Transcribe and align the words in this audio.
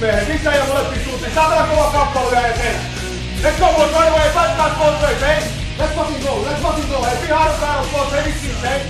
Mehän 0.00 0.26
sisään 0.26 0.56
ja 0.56 0.64
molempiin 0.64 1.04
suuntiin. 1.04 1.34
Saatana 1.34 1.66
kova 1.66 1.90
kappale 1.90 2.30
vielä 2.30 2.46
eteen. 2.46 2.80
Let's 3.42 3.58
go 3.60 3.66
boys, 3.72 3.92
right 3.92 4.08
away. 4.08 4.30
Fight 4.30 4.56
that 4.56 4.78
ways, 4.78 5.20
hey. 5.20 5.42
Let's 5.78 5.94
fucking 5.94 6.22
go, 6.22 6.44
let's 6.44 6.62
fucking 6.62 6.88
go. 6.88 7.02
Hey, 7.04 7.26
be 7.26 7.34
hard 7.34 7.60
battle 7.60 7.90
boys, 7.92 8.12
hey, 8.12 8.24
vitsi, 8.24 8.56
hey. 8.62 8.80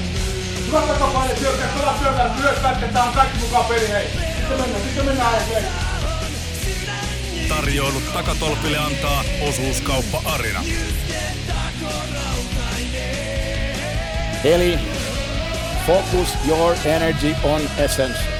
Hyvä 0.66 0.80
takapaine, 0.80 1.36
syökkää, 1.36 1.68
pelaa 1.78 1.98
syökkää, 2.02 2.30
myös 2.40 2.58
pätketään, 2.58 3.08
on 3.08 3.14
kaikki 3.14 3.38
mukaan 3.38 3.64
peli, 3.64 3.88
hei. 3.88 4.06
Sitten 4.36 4.60
mennään, 4.60 4.82
sitten 4.82 5.04
mennään 5.04 5.34
eteen. 5.34 5.64
Tarjoilut 7.48 8.12
takatolpille 8.12 8.78
antaa 8.78 9.24
osuuskauppa 9.48 10.22
Arina. 10.24 10.64
Eli 14.44 14.78
focus 15.86 16.28
your 16.48 16.76
energy 16.84 17.34
on 17.42 17.60
essence. 17.78 18.39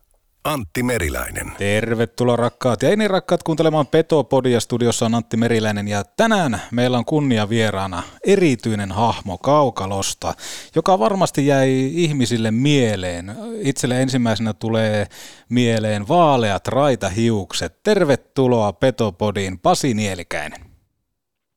Antti 0.43 0.83
Meriläinen. 0.83 1.51
Tervetuloa 1.57 2.35
rakkaat 2.35 2.81
ja 2.81 2.89
ei 2.89 2.95
niin 2.95 3.09
rakkaat 3.09 3.43
kuuntelemaan 3.43 3.87
Petopodia. 3.87 4.59
Studiossa 4.59 5.05
on 5.05 5.15
Antti 5.15 5.37
Meriläinen 5.37 5.87
ja 5.87 6.03
tänään 6.17 6.61
meillä 6.71 6.97
on 6.97 7.05
kunnia 7.05 7.49
vieraana 7.49 8.03
erityinen 8.25 8.91
hahmo 8.91 9.37
Kaukalosta, 9.37 10.33
joka 10.75 10.99
varmasti 10.99 11.47
jäi 11.47 11.91
ihmisille 11.93 12.51
mieleen. 12.51 13.35
Itselle 13.59 14.01
ensimmäisenä 14.01 14.53
tulee 14.53 15.05
mieleen 15.49 16.07
vaaleat 16.07 16.67
raitahiukset. 16.67 17.83
Tervetuloa 17.83 18.73
Petopodiin 18.73 19.59
Pasi 19.59 19.93
Nielikäinen. 19.93 20.59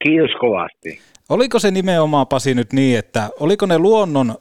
Kiitos 0.05 0.31
kovasti. 0.41 1.01
Oliko 1.29 1.59
se 1.59 1.71
nimenomaan 1.71 2.27
Pasi 2.27 2.55
nyt 2.55 2.73
niin, 2.73 2.99
että 2.99 3.31
oliko 3.41 3.67
ne 3.67 3.79
luonnon 3.79 4.35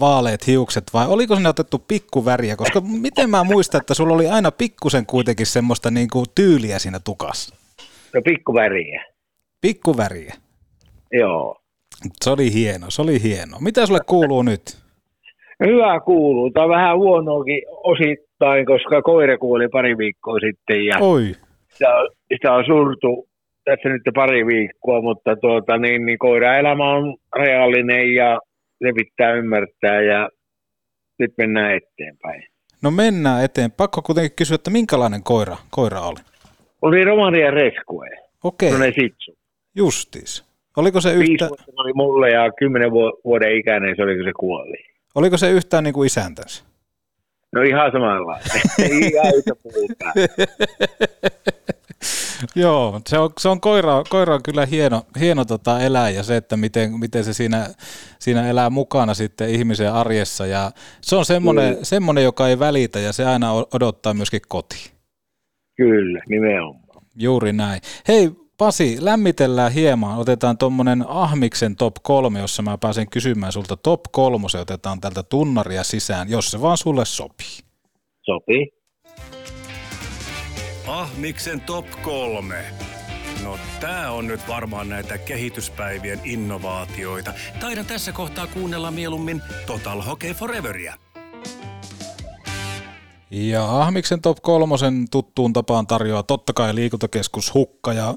vaaleet 0.00 0.46
hiukset 0.46 0.84
vai 0.94 1.06
oliko 1.08 1.34
sinne 1.34 1.48
otettu 1.48 1.78
pikkuväriä? 1.88 2.56
Koska 2.56 2.80
miten 2.80 3.30
mä 3.30 3.44
muistan, 3.44 3.80
että 3.80 3.94
sulla 3.94 4.14
oli 4.14 4.28
aina 4.28 4.50
pikkusen 4.50 5.06
kuitenkin 5.06 5.46
semmoista 5.46 5.90
niin 5.90 6.08
kuin 6.12 6.26
tyyliä 6.34 6.78
siinä 6.78 7.00
tukassa. 7.04 7.56
No 8.14 8.22
pikkuväriä. 8.24 9.04
Pikkuväriä. 9.60 10.34
Joo. 11.12 11.56
Se 12.24 12.30
oli 12.30 12.52
hieno, 12.52 12.86
se 12.88 13.02
oli 13.02 13.22
hieno. 13.22 13.56
Mitä 13.60 13.86
sulle 13.86 14.00
kuuluu 14.06 14.42
nyt? 14.42 14.62
Hyvä 15.66 16.00
kuuluu. 16.00 16.50
On 16.54 16.68
vähän 16.68 16.98
huonoakin 16.98 17.62
osittain, 17.68 18.66
koska 18.66 19.02
koira 19.02 19.38
kuoli 19.38 19.68
pari 19.68 19.98
viikkoa 19.98 20.38
sitten 20.40 20.84
ja 20.84 20.98
Oi. 21.00 21.32
sitä 21.68 21.94
on, 21.94 22.08
sitä 22.32 22.52
on 22.52 22.64
surtu 22.66 23.28
tässä 23.64 23.88
nyt 23.88 24.02
pari 24.14 24.46
viikkoa, 24.46 25.02
mutta 25.02 25.36
tuota, 25.36 25.78
niin, 25.78 26.06
niin 26.06 26.18
koiraelämä 26.18 26.90
on 26.92 27.16
reaalinen 27.36 28.14
ja 28.14 28.40
se 28.86 28.92
pitää 28.96 29.32
ymmärtää 29.32 30.02
ja 30.02 30.28
nyt 31.18 31.30
mennään 31.38 31.72
eteenpäin. 31.74 32.42
No 32.82 32.90
mennään 32.90 33.44
eteen. 33.44 33.72
Pakko 33.72 34.02
kuitenkin 34.02 34.36
kysyä, 34.36 34.54
että 34.54 34.70
minkälainen 34.70 35.22
koira, 35.22 35.56
koira 35.70 36.00
oli? 36.00 36.20
Oli 36.82 37.04
Romania 37.04 37.50
Reskue, 37.50 38.08
Okei, 38.44 38.70
sellainen 38.70 38.94
sitsu. 39.00 39.38
justiis. 39.76 40.44
Oliko 40.76 41.00
se, 41.00 41.18
Viisi 41.18 41.32
yhtä, 41.32 41.48
vuotta 41.48 41.64
oli 41.76 41.92
mulle 41.94 42.30
ja 42.30 42.52
kymmenen 42.58 42.90
vu- 42.90 43.20
vuoden 43.24 43.56
ikäinen 43.56 43.96
se 43.96 44.02
oli, 44.02 44.14
kun 44.16 44.24
se 44.24 44.32
kuoli. 44.40 44.84
oliko 45.14 45.36
se 45.36 45.50
yhtään 45.50 45.84
niin 45.84 45.94
kuin 45.94 46.06
isäntänsä? 46.06 46.64
No 47.52 47.62
ihan 47.62 47.92
samanlainen. 47.92 48.50
ihan 49.12 49.34
yhtä 49.36 49.52
puhutaan. 49.62 50.12
Joo, 52.54 53.00
se 53.06 53.18
on, 53.18 53.30
se 53.38 53.48
on 53.48 53.60
koira, 53.60 54.02
koira 54.08 54.34
on 54.34 54.42
kyllä 54.42 54.66
hieno, 54.66 55.02
hieno 55.20 55.44
tota 55.44 55.80
elää 55.80 56.10
ja 56.10 56.22
se, 56.22 56.36
että 56.36 56.56
miten, 56.56 57.00
miten 57.00 57.24
se 57.24 57.32
siinä, 57.32 57.66
siinä 58.18 58.48
elää 58.48 58.70
mukana 58.70 59.14
sitten 59.14 59.50
ihmisen 59.50 59.92
arjessa 59.92 60.46
ja 60.46 60.70
se 61.00 61.16
on 61.16 61.24
semmoinen, 61.24 61.72
Kyllä. 61.72 61.84
semmoinen, 61.84 62.24
joka 62.24 62.48
ei 62.48 62.58
välitä 62.58 62.98
ja 62.98 63.12
se 63.12 63.24
aina 63.24 63.52
odottaa 63.52 64.14
myöskin 64.14 64.40
kotiin. 64.48 64.90
Kyllä, 65.76 66.20
nimenomaan. 66.28 66.82
Juuri 67.16 67.52
näin. 67.52 67.80
Hei 68.08 68.30
Pasi, 68.62 68.96
lämmitellään 69.00 69.72
hieman. 69.72 70.18
Otetaan 70.18 70.58
tuommoinen 70.58 71.04
Ahmiksen 71.08 71.76
top 71.76 71.94
kolme, 72.02 72.40
jossa 72.40 72.62
mä 72.62 72.78
pääsen 72.78 73.10
kysymään 73.10 73.52
sulta 73.52 73.76
top 73.76 74.00
kolmosen. 74.12 74.60
Otetaan 74.60 75.00
tältä 75.00 75.22
tunnaria 75.22 75.84
sisään, 75.84 76.30
jos 76.30 76.50
se 76.50 76.60
vaan 76.60 76.76
sulle 76.76 77.04
sopii. 77.04 77.58
Sopii. 78.22 78.70
Ahmiksen 80.86 81.60
top 81.60 81.86
kolme. 82.02 82.64
No 83.44 83.58
tää 83.80 84.12
on 84.12 84.26
nyt 84.26 84.40
varmaan 84.48 84.88
näitä 84.88 85.18
kehityspäivien 85.18 86.20
innovaatioita. 86.24 87.32
Taidan 87.60 87.86
tässä 87.86 88.12
kohtaa 88.12 88.46
kuunnella 88.46 88.90
mieluummin 88.90 89.42
Total 89.66 90.02
Hockey 90.02 90.32
Foreveria. 90.34 90.94
Ja 93.32 93.64
Ahmiksen 93.64 94.22
top 94.22 94.38
kolmosen 94.42 94.94
tuttuun 95.10 95.52
tapaan 95.52 95.86
tarjoaa 95.86 96.22
totta 96.22 96.52
kai 96.52 96.74
liikuntakeskus 96.74 97.54
Hukka. 97.54 97.92
Ja 97.92 98.14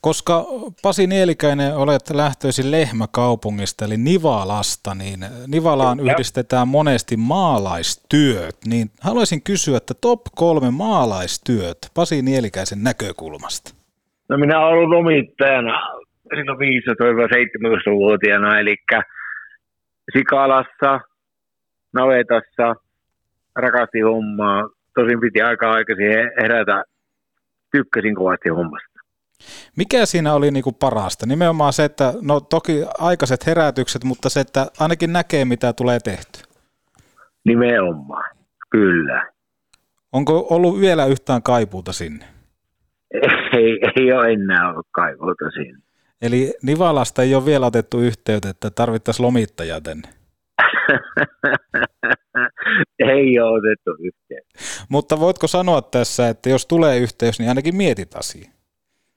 koska 0.00 0.44
Pasi 0.82 1.06
Nielikäinen 1.06 1.76
olet 1.76 2.10
lähtöisin 2.10 2.70
Lehmäkaupungista 2.70 3.84
eli 3.84 3.96
Nivalasta, 3.96 4.94
niin 4.94 5.20
Nivalaan 5.46 5.98
Kyllä. 5.98 6.12
yhdistetään 6.12 6.68
monesti 6.68 7.16
maalaistyöt. 7.16 8.56
Niin 8.66 8.90
haluaisin 9.00 9.42
kysyä, 9.42 9.76
että 9.76 9.94
top 10.00 10.20
kolme 10.36 10.70
maalaistyöt 10.70 11.78
Pasi 11.94 12.22
Nielikäisen 12.22 12.82
näkökulmasta. 12.82 13.74
No 14.28 14.38
minä 14.38 14.58
olen 14.58 14.78
ollut 14.78 14.90
lomittajana 14.90 15.80
silloin 16.36 16.58
15-17-vuotiaana, 16.58 18.58
eli 18.58 18.76
Sikalassa, 20.12 21.00
navetassa, 21.92 22.74
rakasti 23.56 24.00
hommaa. 24.00 24.68
Tosin 24.94 25.20
piti 25.20 25.42
aika 25.42 25.70
aikaisin 25.70 26.06
he- 26.06 26.42
herätä, 26.42 26.84
tykkäsin 27.72 28.14
kovasti 28.14 28.48
hommasta. 28.48 28.90
Mikä 29.76 30.06
siinä 30.06 30.34
oli 30.34 30.50
niinku 30.50 30.72
parasta? 30.72 31.26
Nimenomaan 31.26 31.72
se, 31.72 31.84
että 31.84 32.14
no 32.22 32.40
toki 32.40 32.84
aikaiset 32.98 33.46
herätykset, 33.46 34.04
mutta 34.04 34.28
se, 34.28 34.40
että 34.40 34.66
ainakin 34.80 35.12
näkee 35.12 35.44
mitä 35.44 35.72
tulee 35.72 36.00
tehty. 36.00 36.42
Nimenomaan, 37.44 38.36
kyllä. 38.70 39.26
Onko 40.12 40.46
ollut 40.50 40.80
vielä 40.80 41.06
yhtään 41.06 41.42
kaipuuta 41.42 41.92
sinne? 41.92 42.24
Ei, 43.56 43.80
ei 43.96 44.12
ole 44.12 44.32
enää 44.32 44.70
ollut 44.70 44.86
kaivuuta 44.90 45.50
siinä. 45.50 45.78
Eli 46.22 46.54
Nivalasta 46.62 47.22
ei 47.22 47.34
ole 47.34 47.46
vielä 47.46 47.66
otettu 47.66 48.00
yhteyttä, 48.00 48.48
että 48.50 48.70
tarvittaisiin 48.70 49.26
lomittajaa 49.26 49.80
tänne. 49.80 50.08
ei 53.14 53.40
ole 53.40 53.58
otettu 53.58 53.90
yhteen. 53.90 54.42
Mutta 54.88 55.20
voitko 55.20 55.46
sanoa 55.46 55.82
tässä, 55.82 56.28
että 56.28 56.50
jos 56.50 56.66
tulee 56.66 56.98
yhteys, 56.98 57.38
niin 57.38 57.48
ainakin 57.48 57.76
mietit 57.76 58.16
asiaa. 58.16 58.50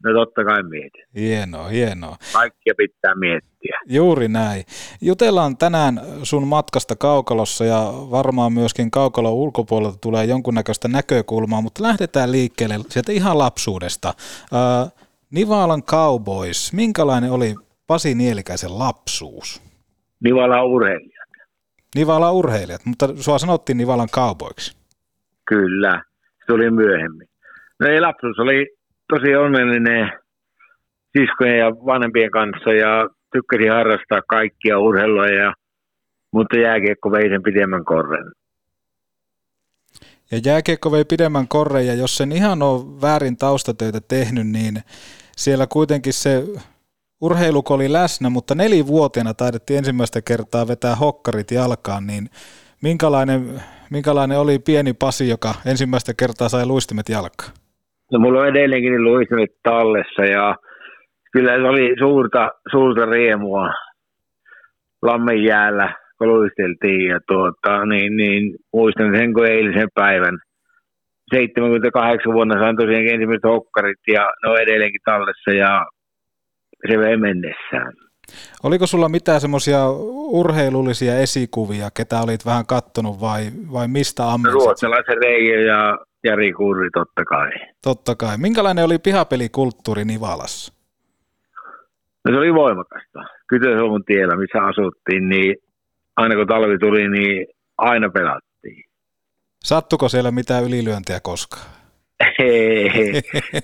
No 0.04 0.14
totta 0.14 0.46
kai 0.46 0.64
mietin. 0.64 1.06
Hienoa, 1.16 1.68
hienoa. 1.68 2.16
Kaikkia 2.34 2.74
pitää 2.78 3.16
miettiä. 3.16 3.80
Juuri 3.86 4.28
näin. 4.28 4.64
Jutellaan 5.02 5.58
tänään 5.58 6.02
sun 6.24 6.48
matkasta 6.48 6.96
Kaukalossa 6.96 7.66
ja 7.66 7.94
varmaan 8.12 8.54
myöskin 8.54 8.92
Kaukalon 8.92 9.34
ulkopuolelta 9.34 9.98
tulee 9.98 10.26
jonkunnäköistä 10.26 10.88
näkökulmaa, 10.88 11.62
mutta 11.62 11.84
lähdetään 11.84 12.32
liikkeelle 12.32 12.76
sieltä 12.90 13.12
ihan 13.12 13.38
lapsuudesta. 13.38 14.14
Ää, 14.54 14.90
Nivalan 15.32 15.84
Cowboys, 15.84 16.74
minkälainen 16.74 17.32
oli 17.32 17.56
Pasi 17.88 18.16
Nielikäisen 18.16 18.80
lapsuus? 18.80 19.62
Nivala 20.24 20.64
urheilija. 20.64 21.13
Nivalan 21.96 22.34
urheilijat, 22.34 22.86
mutta 22.86 23.08
sua 23.16 23.38
sanottiin 23.38 23.78
Nivalan 23.78 24.10
Cowboyksi. 24.10 24.78
Kyllä, 25.46 26.02
se 26.40 26.46
tuli 26.48 26.72
myöhemmin. 26.72 27.28
No 27.80 27.88
ei 27.88 28.02
lapsuus 28.02 28.40
oli 28.40 28.68
tosi 29.08 29.36
onnellinen 29.36 30.12
siskojen 31.18 31.60
ja 31.60 31.72
vanhempien 31.72 32.32
kanssa 32.32 32.74
ja 32.74 33.10
tykkäsin 33.32 33.72
harrastaa 33.72 34.22
kaikkia 34.28 34.80
urheilua, 34.80 35.26
ja, 35.26 35.54
mutta 36.32 36.58
jääkiekko 36.58 37.12
vei 37.12 37.30
sen 37.30 37.44
pidemmän 37.44 37.86
korren. 37.86 38.32
Ja 40.32 40.40
jääkiekko 40.46 40.92
vei 40.92 41.06
pidemmän 41.06 41.48
korren, 41.48 41.88
ja 41.88 41.94
jos 41.94 42.18
sen 42.18 42.32
ihan 42.32 42.62
on 42.62 43.02
väärin 43.02 43.38
taustatöitä 43.38 44.02
tehnyt, 44.08 44.48
niin 44.48 44.82
siellä 45.38 45.68
kuitenkin 45.68 46.14
se 46.14 46.44
urheiluko 47.26 47.74
oli 47.74 47.94
läsnä, 47.94 48.30
mutta 48.30 48.56
nelivuotiaana 48.56 49.34
taidettiin 49.34 49.78
ensimmäistä 49.78 50.20
kertaa 50.28 50.68
vetää 50.68 50.96
hokkarit 50.96 51.52
jalkaan, 51.52 52.08
niin 52.08 52.26
minkälainen, 52.84 53.42
minkälainen 53.92 54.40
oli 54.40 54.60
pieni 54.60 54.94
Pasi, 54.94 55.30
joka 55.30 55.52
ensimmäistä 55.72 56.12
kertaa 56.20 56.50
sai 56.50 56.66
luistimet 56.66 57.10
jalkaan? 57.10 57.52
No 58.12 58.20
mulla 58.20 58.40
on 58.42 58.48
edelleenkin 58.48 59.04
luistimet 59.04 59.52
tallessa 59.64 60.24
ja 60.26 60.56
kyllä 61.34 61.52
se 61.56 61.68
oli 61.74 61.96
suurta, 62.00 62.52
suurta 62.72 63.06
riemua 63.06 63.70
Lammen 65.02 65.44
jäällä, 65.44 65.94
kun 66.18 66.28
luisteltiin. 66.28 67.10
Ja 67.10 67.20
tuota, 67.28 67.86
niin, 67.86 68.18
niin, 68.18 68.56
muistan 68.74 69.16
sen 69.18 69.34
kuin 69.34 69.52
eilisen 69.52 69.90
päivän. 69.96 70.38
78 71.34 72.34
vuonna 72.34 72.60
sain 72.60 72.78
tosiaan 72.78 73.08
ensimmäiset 73.08 73.44
hokkarit 73.44 74.02
ja 74.08 74.32
ne 74.44 74.50
on 74.50 74.62
edelleenkin 74.62 75.02
tallessa 75.06 75.52
ja 75.52 75.86
se 76.92 77.00
vei 77.00 77.18
mennessään. 77.18 77.94
Oliko 78.64 78.88
sulla 78.88 79.10
mitään 79.10 79.42
semmoisia 79.42 79.90
urheilullisia 80.40 81.20
esikuvia, 81.20 81.90
ketä 81.98 82.22
olit 82.22 82.46
vähän 82.46 82.66
kattonut 82.66 83.22
vai, 83.22 83.44
vai 83.72 83.88
mistä 83.88 84.32
ammensit? 84.32 84.54
Ruotsalaisen 84.54 85.18
Reijo 85.18 85.60
ja 85.62 85.98
Jari 86.24 86.54
Kurri 86.54 86.90
totta 86.94 87.26
kai. 87.26 87.52
Totta 87.84 88.16
kai. 88.16 88.38
Minkälainen 88.38 88.86
oli 88.86 89.00
pihapelikulttuuri 89.00 90.06
Nivalassa? 90.06 90.74
No 92.26 92.32
se 92.32 92.38
oli 92.38 92.54
voimakasta. 92.54 93.20
Kytösolmun 93.48 94.06
tiellä, 94.06 94.36
missä 94.36 94.60
asuttiin, 94.64 95.30
niin 95.30 95.56
aina 96.16 96.36
kun 96.36 96.48
talvi 96.48 96.78
tuli, 96.78 97.10
niin 97.10 97.48
aina 97.78 98.10
pelattiin. 98.10 98.84
Sattuko 99.64 100.10
siellä 100.10 100.32
mitään 100.32 100.64
ylilyöntiä 100.64 101.20
koskaan? 101.24 101.66
Ei, 102.40 102.90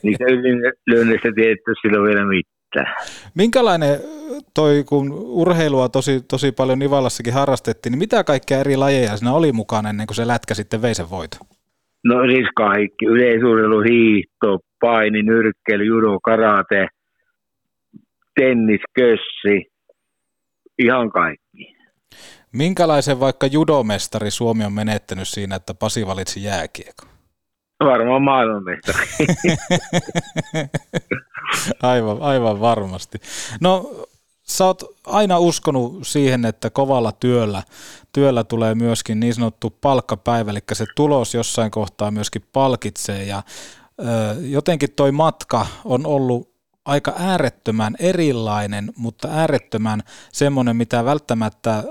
niistä 0.03 0.25
ylilyönnistä 0.25 1.29
tietty 1.35 1.73
silloin 1.81 2.03
vielä 2.03 2.25
mitään. 2.25 2.58
Minkälainen 3.35 3.99
toi, 4.53 4.83
kun 4.83 5.11
urheilua 5.13 5.89
tosi, 5.89 6.21
tosi 6.21 6.51
paljon 6.51 6.79
Nivalassakin 6.79 7.33
harrastettiin, 7.33 7.91
niin 7.91 7.99
mitä 7.99 8.23
kaikkea 8.23 8.59
eri 8.59 8.77
lajeja 8.77 9.17
siinä 9.17 9.33
oli 9.33 9.51
mukana 9.51 9.89
ennen 9.89 10.07
kuin 10.07 10.15
se 10.15 10.27
lätkä 10.27 10.53
sitten 10.53 10.81
vei 10.81 10.95
sen 10.95 11.09
voito? 11.09 11.37
No 12.03 12.15
siis 12.29 12.47
kaikki. 12.55 13.05
Yleisurheilu, 13.05 13.81
hiihto, 13.81 14.59
paini, 14.79 15.21
nyrkkeily, 15.21 15.83
judo, 15.83 16.19
karate– 16.19 16.87
tennis, 18.39 18.81
kössi, 18.93 19.71
ihan 20.77 21.09
kaikki. 21.11 21.75
Minkälaisen 22.51 23.19
vaikka 23.19 23.47
judomestari 23.47 24.31
Suomi 24.31 24.65
on 24.65 24.73
menettänyt 24.73 25.27
siinä, 25.27 25.55
että 25.55 25.73
Pasi 25.73 26.07
valitsi 26.07 26.43
jääkiekko? 26.43 27.05
Varmaan 27.85 28.21
maailmanmestari. 28.21 29.07
aivan, 31.83 32.21
aivan 32.21 32.59
varmasti. 32.59 33.17
No 33.61 33.91
sä 34.43 34.65
oot 34.65 34.83
aina 35.07 35.39
uskonut 35.39 36.07
siihen, 36.07 36.45
että 36.45 36.69
kovalla 36.69 37.11
työllä, 37.11 37.63
työllä 38.13 38.43
tulee 38.43 38.75
myöskin 38.75 39.19
niin 39.19 39.33
sanottu 39.33 39.69
palkkapäivä, 39.81 40.51
eli 40.51 40.59
se 40.73 40.85
tulos 40.95 41.33
jossain 41.33 41.71
kohtaa 41.71 42.11
myöskin 42.11 42.43
palkitsee 42.53 43.23
ja 43.23 43.43
ö, 43.99 44.03
jotenkin 44.39 44.91
toi 44.95 45.11
matka 45.11 45.67
on 45.85 46.05
ollut 46.05 46.49
aika 46.85 47.13
äärettömän 47.17 47.95
erilainen, 47.99 48.93
mutta 48.97 49.27
äärettömän 49.31 50.03
semmoinen, 50.31 50.75
mitä 50.75 51.05
välttämättä 51.05 51.83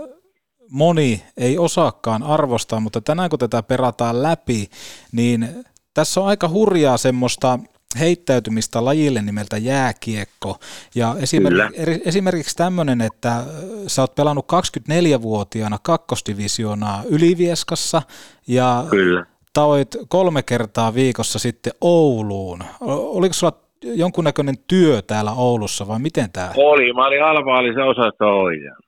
moni 0.71 1.25
ei 1.37 1.59
osaakaan 1.59 2.23
arvostaa, 2.23 2.81
mutta 2.81 3.01
tänään 3.01 3.31
kun 3.31 3.39
tätä 3.39 3.63
perataan 3.63 4.23
läpi, 4.23 4.71
niin 5.13 5.65
tässä 5.99 6.21
on 6.21 6.27
aika 6.27 6.49
hurjaa 6.49 6.97
semmoista 6.97 7.59
heittäytymistä 8.01 8.85
lajille 8.85 9.23
nimeltä 9.23 9.57
jääkiekko. 9.57 10.57
Ja 10.95 11.15
esimerkiksi, 11.23 12.03
esimerkiksi 12.05 12.57
tämmöinen, 12.57 13.01
että 13.01 13.43
sä 13.87 14.03
oot 14.03 14.15
pelannut 14.15 14.47
24-vuotiaana 14.53 15.79
kakkosdivisioonaa 15.83 17.03
Ylivieskassa 17.11 18.03
ja 18.49 18.85
Kyllä. 18.91 19.27
tavoit 19.53 19.97
kolme 20.09 20.43
kertaa 20.43 20.95
viikossa 20.95 21.39
sitten 21.39 21.73
Ouluun. 21.81 22.65
Oliko 22.81 23.33
sulla 23.33 23.53
jonkunnäköinen 23.83 24.55
työ 24.67 25.03
täällä 25.03 25.33
Oulussa 25.33 25.89
vai 25.89 25.99
miten 25.99 26.33
tämä? 26.33 26.51
Oli, 26.57 26.93
mä 26.93 27.07
olin 27.07 27.25
alvaalisen 27.25 27.85
osasto-ohjaaja. 27.85 28.88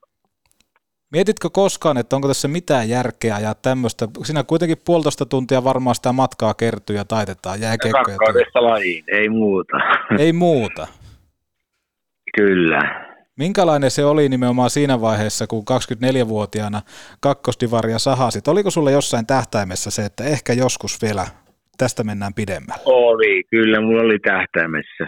Mietitkö 1.12 1.48
koskaan, 1.52 1.98
että 1.98 2.16
onko 2.16 2.28
tässä 2.28 2.48
mitään 2.48 2.88
järkeä 2.88 3.38
ja 3.38 3.54
tämmöistä? 3.54 4.08
Sinä 4.24 4.44
kuitenkin 4.44 4.76
puolitoista 4.84 5.26
tuntia 5.26 5.64
varmaan 5.64 5.94
sitä 5.94 6.12
matkaa 6.12 6.54
kertyy 6.54 6.96
ja 6.96 7.04
taitetaan 7.04 7.60
jääkiekkoja. 7.60 8.16
Rakkaudesta 8.18 8.62
lajiin, 8.62 9.04
ei 9.08 9.28
muuta. 9.28 9.76
Ei 10.18 10.32
muuta. 10.32 10.86
Kyllä. 12.36 13.10
Minkälainen 13.38 13.90
se 13.90 14.04
oli 14.04 14.28
nimenomaan 14.28 14.70
siinä 14.70 15.00
vaiheessa, 15.00 15.46
kun 15.46 15.64
24-vuotiaana 15.70 16.82
kakkosdivaria 17.20 17.98
sahasit? 17.98 18.48
Oliko 18.48 18.70
sulle 18.70 18.92
jossain 18.92 19.26
tähtäimessä 19.26 19.90
se, 19.90 20.04
että 20.04 20.24
ehkä 20.24 20.52
joskus 20.52 21.02
vielä 21.02 21.26
tästä 21.78 22.04
mennään 22.04 22.34
pidemmälle? 22.34 22.82
Oli, 22.84 23.44
kyllä, 23.50 23.80
mulla 23.80 24.02
oli 24.02 24.18
tähtäimessä. 24.18 25.04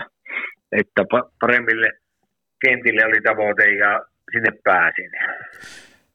Että 0.72 1.04
paremmille 1.40 1.88
kentille 2.64 3.06
oli 3.06 3.20
tavoite 3.20 3.72
ja 3.74 4.00
sinne 4.32 4.50
pääsin. 4.64 5.10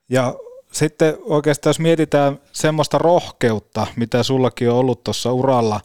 Ja 0.10 0.36
sitten 0.72 1.18
oikeastaan 1.22 1.70
jos 1.70 1.80
mietitään 1.80 2.40
semmoista 2.52 2.98
rohkeutta, 2.98 3.88
mitä 3.96 4.24
sullakin 4.24 4.70
on 4.72 4.78
ollut 4.78 5.04
tuossa 5.04 5.34
uralla, 5.34 5.82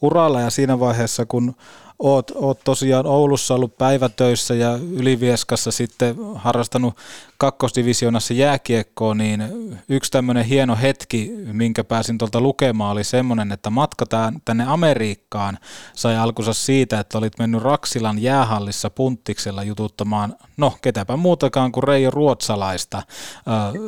uralla 0.00 0.40
ja 0.40 0.50
siinä 0.50 0.80
vaiheessa, 0.80 1.26
kun 1.26 1.54
oot, 2.00 2.30
oot 2.34 2.60
tosiaan 2.64 3.06
Oulussa 3.06 3.54
ollut 3.54 3.78
päivätöissä 3.78 4.54
ja 4.54 4.78
Ylivieskassa 4.96 5.70
sitten 5.70 6.14
harrastanut 6.34 6.96
kakkosdivisionassa 7.38 8.34
jääkiekkoa, 8.34 9.14
niin 9.14 9.42
yksi 9.88 10.10
tämmöinen 10.10 10.44
hieno 10.44 10.76
hetki, 10.82 11.30
minkä 11.52 11.84
pääsin 11.84 12.18
tuolta 12.18 12.40
lukemaan, 12.40 12.92
oli 12.92 13.04
semmoinen, 13.04 13.52
että 13.52 13.70
matka 13.70 14.04
tänne 14.44 14.64
Amerikkaan 14.68 15.58
sai 15.94 16.16
alkunsa 16.16 16.52
siitä, 16.52 17.00
että 17.00 17.18
olit 17.18 17.38
mennyt 17.38 17.62
Raksilan 17.62 18.22
jäähallissa 18.22 18.90
punttiksella 18.90 19.62
jututtamaan, 19.62 20.34
no 20.56 20.72
ketäpä 20.82 21.16
muutakaan 21.16 21.72
kuin 21.72 21.84
Reijo 21.84 22.10
Ruotsalaista. 22.10 23.02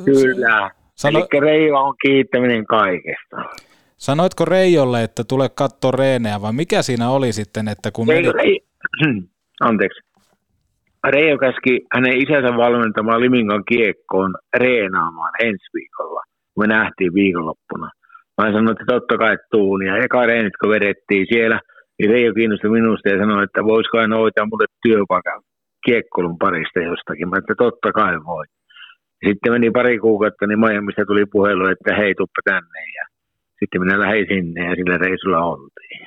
Kyllä, 0.05 0.71
Sano... 0.95 1.19
eli 1.19 1.41
Reijo 1.41 1.81
on 1.81 1.95
kiittäminen 2.03 2.67
kaikesta. 2.67 3.37
Sanoitko 4.07 4.45
Reijolle, 4.45 5.03
että 5.03 5.23
tule 5.29 5.49
katsoa 5.49 5.91
reenejä 5.91 6.43
vai 6.43 6.53
mikä 6.53 6.83
siinä 6.83 7.11
oli 7.11 7.33
sitten, 7.33 7.69
että 7.69 7.89
kun... 7.95 8.09
Reijo, 8.09 8.33
meni... 8.33 8.59
Anteeksi. 9.69 10.01
Reijo 11.15 11.39
käski 11.39 11.75
hänen 11.95 12.17
isänsä 12.23 12.57
valmentamaan 12.57 13.21
Limingan 13.21 13.65
kiekkoon 13.65 14.35
reenaamaan 14.57 15.33
ensi 15.43 15.67
viikolla. 15.75 16.23
Me 16.59 16.67
nähtiin 16.67 17.15
viikonloppuna. 17.15 17.91
Mä 18.39 18.53
sanoin, 18.53 18.71
että 18.71 18.85
totta 18.95 19.19
kai 19.19 19.37
tuun. 19.51 19.87
Ja 19.87 19.97
eka 19.97 20.27
reenit, 20.27 20.57
kun 20.61 20.71
vedettiin 20.71 21.27
siellä, 21.33 21.61
niin 21.99 22.11
Reijo 22.11 22.33
kiinnostui 22.35 22.71
minusta 22.71 23.09
ja 23.09 23.19
sanoi, 23.19 23.45
että 23.45 23.65
voisiko 23.65 23.99
hän 23.99 24.13
hoitaa 24.13 24.47
mulle 24.47 24.67
työpaikan 24.83 25.41
kiekkoilun 25.87 26.39
parista 26.39 26.81
jostakin. 26.81 27.29
Mä 27.29 27.37
että 27.39 27.55
totta 27.59 27.93
kai 27.93 28.15
voi. 28.25 28.45
Sitten 29.27 29.53
meni 29.53 29.71
pari 29.71 29.99
kuukautta, 29.99 30.47
niin 30.47 30.61
Miamista 30.61 31.05
tuli 31.07 31.25
puhelu, 31.33 31.67
että 31.67 31.91
hei, 32.01 32.15
tuppa 32.15 32.41
tänne. 32.45 32.81
Ja 32.99 33.12
sitten 33.63 33.81
minä 33.81 34.01
lähdin 34.01 34.27
sinne 34.29 34.61
ja 34.69 34.75
sillä 34.77 34.99
reisulla 34.99 35.45
oltiin. 35.45 36.01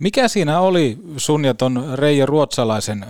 Mikä 0.00 0.28
siinä 0.28 0.60
oli 0.60 0.96
sun 1.16 1.44
ja 1.44 1.54
ton 1.54 1.76
Reijo 1.98 2.26
Ruotsalaisen 2.26 3.04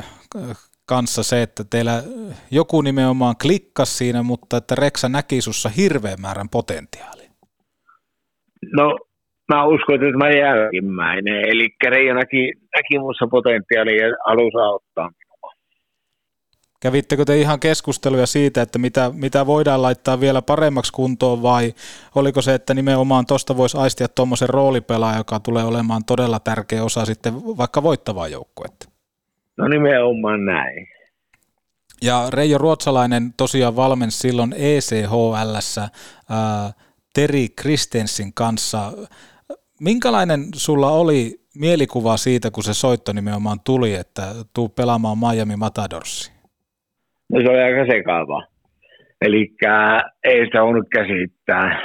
kanssa 0.86 1.22
se, 1.22 1.42
että 1.42 1.64
teillä 1.70 2.02
joku 2.50 2.80
nimenomaan 2.82 3.34
klikkas 3.42 3.98
siinä, 3.98 4.22
mutta 4.22 4.56
että 4.56 4.74
Reksa 4.74 5.08
näki 5.08 5.40
sussa 5.40 5.68
hirveän 5.68 6.20
määrän 6.20 6.48
potentiaalia? 6.48 7.30
No, 8.72 8.98
mä 9.52 9.66
uskon, 9.66 9.94
että 9.94 10.18
mä 10.18 10.30
jälkimmäinen. 10.30 11.48
Eli 11.48 11.68
Reijo 11.88 12.14
näki, 12.14 12.52
näki 12.76 12.98
mussa 12.98 13.26
potentiaalia 13.30 14.06
ja 14.06 14.14
alussa 14.26 14.64
auttaa 14.64 15.10
Kävittekö 16.84 17.24
te 17.24 17.40
ihan 17.40 17.60
keskusteluja 17.60 18.26
siitä, 18.26 18.62
että 18.62 18.78
mitä, 18.78 19.10
mitä 19.14 19.46
voidaan 19.46 19.82
laittaa 19.82 20.20
vielä 20.20 20.42
paremmaksi 20.42 20.92
kuntoon 20.92 21.42
vai 21.42 21.74
oliko 22.14 22.42
se, 22.42 22.54
että 22.54 22.74
nimenomaan 22.74 23.26
tuosta 23.26 23.56
voisi 23.56 23.76
aistia 23.76 24.08
tuommoisen 24.08 24.48
roolipelaajan, 24.48 25.18
joka 25.18 25.40
tulee 25.40 25.64
olemaan 25.64 26.04
todella 26.04 26.40
tärkeä 26.40 26.84
osa 26.84 27.04
sitten 27.04 27.34
vaikka 27.34 27.82
voittavaa 27.82 28.28
joukkuetta? 28.28 28.88
No 29.56 29.68
nimenomaan 29.68 30.44
näin. 30.44 30.86
Ja 32.02 32.26
Reijo 32.30 32.58
Ruotsalainen 32.58 33.34
tosiaan 33.36 33.76
valmensi 33.76 34.18
silloin 34.18 34.54
ECHLssä 34.58 35.88
ää, 36.30 36.72
Teri 37.14 37.48
Kristensin 37.56 38.34
kanssa. 38.34 38.92
Minkälainen 39.80 40.48
sulla 40.54 40.90
oli 40.90 41.40
mielikuva 41.54 42.16
siitä, 42.16 42.50
kun 42.50 42.64
se 42.64 42.74
soitto 42.74 43.12
nimenomaan 43.12 43.60
tuli, 43.60 43.94
että 43.94 44.34
tuu 44.54 44.68
pelaamaan 44.68 45.18
Miami 45.18 45.56
Matadorsi? 45.56 46.33
No 47.32 47.40
se 47.40 47.50
oli 47.50 47.62
aika 47.62 47.92
sekava. 47.92 48.46
Eli 49.20 49.48
ei 50.24 50.44
sitä 50.44 50.62
voinut 50.62 50.88
käsittää, 50.92 51.80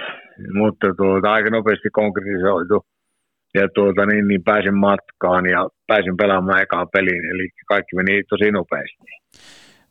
mutta 0.53 0.88
tuota, 0.98 1.31
aika 1.31 1.50
nopeasti 1.50 1.89
konkretisoitu. 1.89 2.86
Ja 3.53 3.67
tuota, 3.75 4.05
niin, 4.05 4.27
niin 4.27 4.43
pääsin 4.43 4.77
matkaan 4.77 5.46
ja 5.46 5.69
pääsin 5.88 6.17
pelaamaan 6.17 6.62
ekaa 6.62 6.86
peliin, 6.86 7.25
eli 7.25 7.50
kaikki 7.67 7.96
meni 7.96 8.24
tosi 8.29 8.51
nopeasti. 8.51 9.03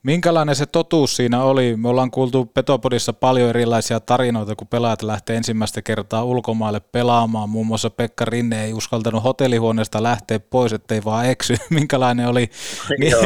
Minkälainen 0.02 0.54
se 0.54 0.66
totuus 0.66 1.16
siinä 1.16 1.42
oli? 1.42 1.76
Me 1.76 1.88
ollaan 1.88 2.10
kuultu 2.10 2.46
Petopodissa 2.54 3.12
paljon 3.12 3.50
erilaisia 3.50 4.00
tarinoita, 4.00 4.56
kun 4.56 4.68
pelaajat 4.68 5.02
lähtee 5.02 5.36
ensimmäistä 5.36 5.82
kertaa 5.82 6.24
ulkomaille 6.24 6.80
pelaamaan. 6.92 7.48
Muun 7.48 7.66
muassa 7.66 7.90
Pekka 7.90 8.24
Rinne 8.24 8.64
ei 8.64 8.72
uskaltanut 8.72 9.24
hotellihuoneesta 9.24 10.02
lähteä 10.02 10.40
pois, 10.40 10.72
ettei 10.72 11.00
vaan 11.04 11.26
eksy. 11.26 11.54
Minkälainen 11.70 12.28
oli 12.28 12.50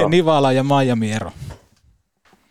Nivala 0.08 0.52
ja 0.52 0.64
Miami 0.64 1.12
ero? 1.12 1.30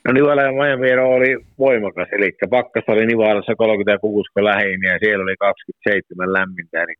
No 0.06 0.14
Nivala 0.14 0.42
ja 0.42 0.52
Miami 0.52 0.90
ero 0.90 1.10
oli 1.10 1.38
voimakas, 1.60 2.08
eli 2.12 2.32
pakkas 2.50 2.84
oli 2.88 3.06
Nivalassa 3.06 3.56
36, 3.56 4.32
kun 4.34 4.44
lähin, 4.44 4.80
ja 4.84 5.00
siellä 5.00 5.24
oli 5.24 5.36
27 5.40 6.34
lämmintä, 6.34 6.84
eli 6.84 6.96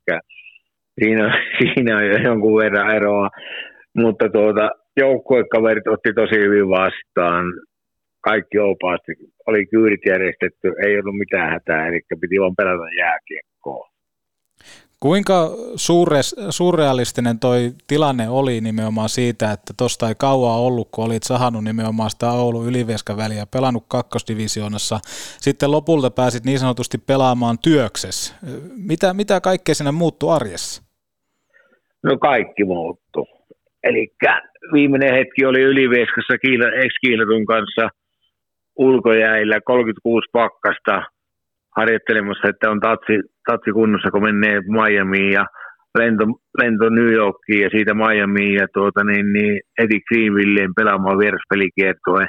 siinä, 1.00 1.24
siinä 1.58 1.96
on 1.96 2.06
jo 2.06 2.16
jonkun 2.16 2.60
verran 2.60 2.96
eroa. 2.96 3.28
Mutta 3.96 4.28
tuota, 4.28 4.70
joukkuekaverit 4.96 5.88
otti 5.88 6.12
tosi 6.14 6.36
hyvin 6.44 6.68
vastaan. 6.68 7.44
Kaikki 8.20 8.58
opaasti. 8.58 9.12
Oli 9.46 9.66
kyydit 9.66 10.00
järjestetty, 10.06 10.68
ei 10.86 10.98
ollut 10.98 11.18
mitään 11.18 11.50
hätää, 11.50 11.86
eli 11.88 12.00
piti 12.20 12.40
vaan 12.40 12.56
pelata 12.56 12.94
jääkiekkoa. 12.98 13.91
Kuinka 15.02 15.50
suures, 15.76 16.36
surrealistinen 16.50 17.38
toi 17.38 17.70
tilanne 17.86 18.28
oli 18.28 18.60
nimenomaan 18.60 19.08
siitä, 19.08 19.52
että 19.52 19.72
tuosta 19.78 20.08
ei 20.08 20.14
kauaa 20.18 20.58
ollut, 20.58 20.88
kun 20.90 21.04
olit 21.04 21.22
sahannut 21.22 21.64
nimenomaan 21.64 22.10
sitä 22.10 22.30
Oulu 22.30 22.66
Ylivieskan 22.66 23.16
väliä, 23.16 23.46
pelannut 23.46 23.84
kakkosdivisioonassa. 23.88 25.00
Sitten 25.40 25.70
lopulta 25.70 26.10
pääsit 26.10 26.44
niin 26.44 26.58
sanotusti 26.58 26.98
pelaamaan 26.98 27.58
työksessä. 27.58 28.34
Mitä, 28.76 29.14
mitä 29.14 29.40
kaikkea 29.40 29.74
siinä 29.74 29.92
muuttui 29.92 30.32
arjessa? 30.32 30.82
No 32.02 32.18
kaikki 32.18 32.64
muuttui. 32.64 33.26
Eli 33.84 34.08
viimeinen 34.72 35.14
hetki 35.14 35.44
oli 35.44 35.60
Ylivieskassa 35.60 36.34
ex 36.84 36.92
kanssa 37.46 37.88
ulkojäillä 38.76 39.60
36 39.60 40.28
pakkasta 40.32 41.02
harjoittelemassa, 41.76 42.48
että 42.48 42.70
on 42.70 42.80
tatsi, 42.80 43.14
tatsi 43.50 43.70
kunnossa, 43.72 44.10
kun 44.10 44.22
menee 44.22 44.60
Miamiin 44.60 45.32
ja 45.32 45.46
lento, 45.98 46.24
lento 46.58 46.88
New 46.88 47.12
Yorkiin 47.12 47.62
ja 47.62 47.70
siitä 47.70 47.94
Miamiin 47.94 48.54
ja 48.54 48.66
tuota, 48.74 49.04
niin, 49.04 49.32
niin 49.32 49.60
heti 49.80 50.00
Greenvilleen 50.08 50.74
pelaamaan 50.74 51.18
vieraspelikiertoa. 51.18 52.26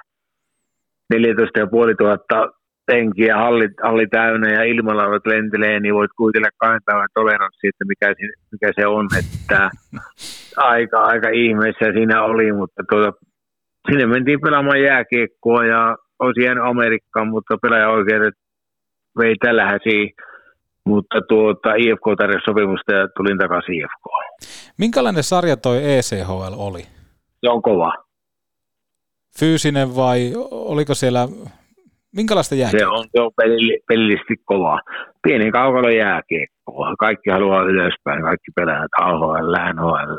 14 1.14 1.60
500 1.60 2.50
penkiä, 2.86 3.38
halli, 3.38 3.68
halli 3.84 4.08
täynnä 4.08 4.50
ja 4.52 4.64
ilmalaudat 4.64 5.26
lentelee, 5.26 5.80
niin 5.80 5.94
voit 5.94 6.12
kuvitella 6.18 6.48
kahden 6.58 6.82
päivän 6.86 7.08
toleranssi, 7.14 7.68
että 7.68 7.86
mikä, 7.88 8.14
mikä 8.52 8.72
se 8.76 8.88
on. 8.88 9.08
Että 9.20 9.70
aika, 10.58 10.98
aika 11.04 11.30
ihmeessä 11.30 11.86
siinä 11.94 12.24
oli, 12.24 12.52
mutta 12.52 12.84
tuota, 12.90 13.14
sinne 13.90 14.06
mentiin 14.06 14.42
pelaamaan 14.42 14.82
jääkiekkoa 14.82 15.66
ja 15.66 15.96
olisi 16.20 16.44
jäänyt 16.44 16.64
Amerikkaan, 16.64 17.28
mutta 17.28 17.58
pelaajaoikeudet 17.62 18.34
vei 19.18 19.36
tällä 19.36 19.66
häsiin. 19.66 20.14
Mutta 20.86 21.22
tuota, 21.30 21.76
IFK 21.76 22.06
tarjosi 22.18 22.46
sopimusta 22.46 22.94
ja 22.94 23.08
tulin 23.18 23.38
takaisin 23.38 23.76
IFK. 23.76 24.06
Minkälainen 24.78 25.24
sarja 25.24 25.58
toi 25.58 25.78
ECHL 25.78 26.54
oli? 26.58 26.82
Se 27.40 27.50
on 27.50 27.62
kova. 27.62 27.94
Fyysinen 29.40 29.96
vai 29.96 30.34
oliko 30.52 30.94
siellä 30.94 31.28
Minkälaista 32.16 32.56
jääkiekkoa? 32.56 32.98
Se 32.98 33.00
on, 33.00 33.06
se 33.12 33.22
on 33.22 33.32
pelillisesti 33.88 34.36
kovaa. 34.46 34.80
Pieni 35.24 35.52
kaukalo 35.52 35.90
jääkiekkoa. 35.90 36.96
Kaikki 37.00 37.30
haluaa 37.30 37.64
ylöspäin. 37.64 38.22
Kaikki 38.22 38.52
pelaajat 38.56 38.92
AHL, 39.02 39.56
NHL. 39.74 40.18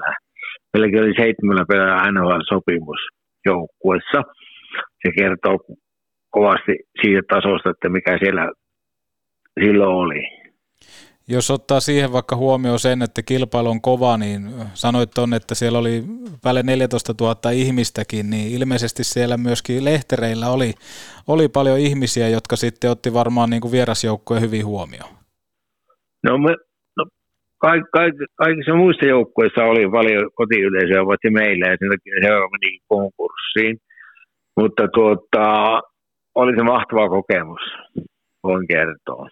Meilläkin 0.73 1.03
oli 1.03 1.15
seitsemällä 1.17 1.65
pelaaja 1.69 2.13
NHL-sopimus 2.13 3.01
joukkuessa. 3.47 4.23
Se 5.03 5.13
kertoo 5.19 5.59
kovasti 6.31 6.75
siitä 7.03 7.23
tasosta, 7.29 7.71
että 7.71 7.89
mikä 7.89 8.19
siellä 8.19 8.51
silloin 9.61 9.97
oli. 9.97 10.45
Jos 11.29 11.51
ottaa 11.51 11.81
siihen 11.81 12.13
vaikka 12.13 12.37
huomioon 12.37 12.79
sen, 12.79 13.03
että 13.03 13.23
kilpailu 13.23 13.71
on 13.71 13.81
kova, 13.81 14.17
niin 14.17 14.41
sanoit 14.75 15.11
tuonne, 15.15 15.37
että 15.37 15.55
siellä 15.55 15.79
oli 15.79 16.03
päälle 16.43 16.63
14 16.63 17.15
000 17.21 17.51
ihmistäkin, 17.51 18.31
niin 18.31 18.53
ilmeisesti 18.61 19.05
siellä 19.05 19.37
myöskin 19.37 19.85
lehtereillä 19.85 20.49
oli, 20.49 20.73
oli 21.29 21.49
paljon 21.49 21.79
ihmisiä, 21.79 22.29
jotka 22.29 22.57
sitten 22.57 22.91
otti 22.91 23.15
varmaan 23.15 23.51
niin 23.51 23.61
kuin 23.61 23.73
vierasjoukkoja 23.73 24.41
hyvin 24.41 24.67
huomioon. 24.67 25.11
No, 26.23 26.39
me, 26.39 26.57
no 26.97 27.05
kaik, 27.59 27.85
kaik, 27.93 28.15
kaikissa 28.35 28.75
muissa 28.75 29.07
joukkueissa 29.07 29.65
oli 29.65 29.91
paljon 29.91 30.31
kotiyleisöä, 30.35 31.07
paitsi 31.07 31.31
meillä, 31.31 31.67
ja 31.67 31.77
sen 31.79 31.91
takia 31.91 32.15
seura 32.23 32.49
meni 32.49 32.79
konkurssiin. 32.89 33.77
Mutta 34.57 34.89
tuota, 34.95 35.81
oli 36.35 36.57
se 36.57 36.63
mahtava 36.63 37.09
kokemus, 37.09 37.61
voin 38.43 38.67
kertoa. 38.67 39.29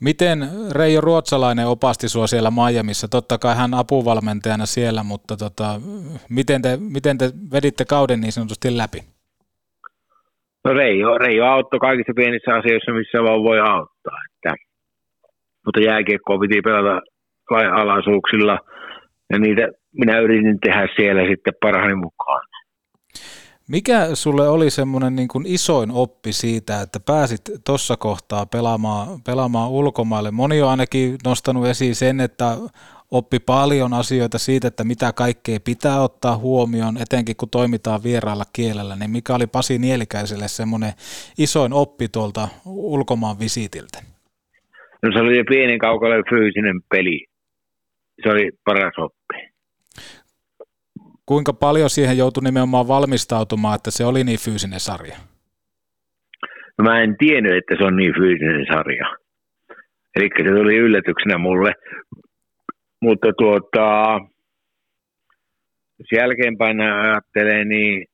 Miten 0.00 0.38
Reijo 0.72 1.00
Ruotsalainen 1.00 1.66
opasti 1.66 2.08
sinua 2.08 2.26
siellä 2.26 2.50
Miamiissa? 2.50 3.08
Totta 3.08 3.38
kai 3.38 3.56
hän 3.56 3.74
apuvalmentajana 3.74 4.66
siellä, 4.66 5.02
mutta 5.02 5.36
tota, 5.36 5.80
miten, 6.30 6.62
te, 6.62 6.78
miten 6.80 7.18
te 7.18 7.30
veditte 7.52 7.84
kauden 7.84 8.20
niin 8.20 8.32
sanotusti 8.32 8.76
läpi? 8.76 9.00
No 10.64 10.72
Reijo, 10.72 11.18
Reijo 11.18 11.44
auttoi 11.44 11.80
kaikissa 11.80 12.12
pienissä 12.16 12.54
asioissa, 12.54 12.92
missä 12.92 13.22
vaan 13.22 13.42
voi 13.42 13.60
auttaa. 13.60 14.18
Että, 14.26 14.54
mutta 15.64 15.80
jääkiekkoa 15.80 16.38
piti 16.38 16.60
pelata 16.60 17.00
alaisuuksilla 17.80 18.58
ja 19.30 19.38
niitä 19.38 19.68
minä 19.92 20.18
yritin 20.18 20.60
tehdä 20.60 20.88
siellä 20.96 21.22
sitten 21.30 21.54
parhaani 21.62 21.94
mukaan. 21.94 22.49
Mikä 23.70 24.14
sulle 24.14 24.48
oli 24.48 24.70
semmoinen 24.70 25.16
niin 25.16 25.28
kuin 25.28 25.44
isoin 25.46 25.90
oppi 25.90 26.32
siitä, 26.32 26.80
että 26.80 27.00
pääsit 27.06 27.40
tuossa 27.66 27.96
kohtaa 27.96 28.46
pelaamaan, 28.46 29.22
pelaamaan 29.26 29.70
ulkomaille? 29.70 30.30
Moni 30.30 30.62
on 30.62 30.70
ainakin 30.70 31.16
nostanut 31.24 31.66
esiin 31.66 31.94
sen, 31.94 32.20
että 32.20 32.56
oppi 33.10 33.38
paljon 33.38 33.94
asioita 33.94 34.38
siitä, 34.38 34.68
että 34.68 34.84
mitä 34.84 35.12
kaikkea 35.12 35.58
pitää 35.64 36.02
ottaa 36.02 36.36
huomioon, 36.36 36.96
etenkin 37.02 37.36
kun 37.36 37.50
toimitaan 37.50 38.02
vieraalla 38.02 38.44
kielellä, 38.52 38.96
niin 38.96 39.10
mikä 39.10 39.34
oli 39.34 39.46
Pasi 39.46 39.78
Nielikäiselle 39.78 40.48
semmoinen 40.48 40.92
isoin 41.38 41.72
oppi 41.72 42.08
tuolta 42.08 42.48
ulkomaan 42.66 43.38
visitiltä? 43.38 43.98
No 45.02 45.12
se 45.12 45.18
oli 45.18 45.38
jo 45.38 45.44
pienen 45.48 45.78
kaukalla 45.78 46.30
fyysinen 46.30 46.80
peli. 46.90 47.26
Se 48.22 48.28
oli 48.28 48.50
paras 48.64 48.94
oppi 48.98 49.49
kuinka 51.30 51.52
paljon 51.52 51.90
siihen 51.90 52.18
joutui 52.18 52.42
nimenomaan 52.44 52.88
valmistautumaan, 52.88 53.74
että 53.74 53.90
se 53.90 54.04
oli 54.04 54.24
niin 54.24 54.38
fyysinen 54.38 54.80
sarja? 54.80 55.16
No 56.78 56.82
mä 56.84 57.02
en 57.02 57.16
tiennyt, 57.18 57.56
että 57.56 57.74
se 57.78 57.84
on 57.84 57.96
niin 57.96 58.14
fyysinen 58.14 58.66
sarja. 58.72 59.06
Eli 60.16 60.28
se 60.42 60.48
tuli 60.48 60.76
yllätyksenä 60.76 61.38
mulle. 61.38 61.72
Mutta 63.00 63.28
tuota, 63.38 63.86
jos 65.98 66.08
jälkeenpäin 66.12 66.80
ajattelee, 66.80 67.64
niin 67.64 68.06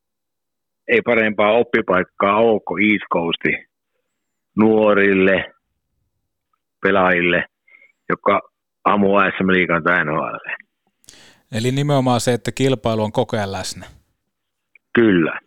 ei 0.88 1.00
parempaa 1.02 1.52
oppipaikkaa 1.52 2.36
ole 2.36 2.60
kuin 2.68 2.84
East 2.90 3.36
nuorille 4.56 5.44
pelaajille, 6.82 7.44
jotka 8.08 8.40
ammu 8.84 9.08
SM 9.08 9.52
Liikan 9.52 9.82
tai 9.82 10.04
NHL. 10.04 10.65
Eli 11.56 11.72
nimenomaan 11.72 12.20
se, 12.20 12.32
että 12.32 12.52
kilpailu 12.52 13.02
on 13.02 13.12
koko 13.12 13.36
ajan 13.36 13.52
läsnä. 13.52 13.86
Kyllä. 14.94 15.40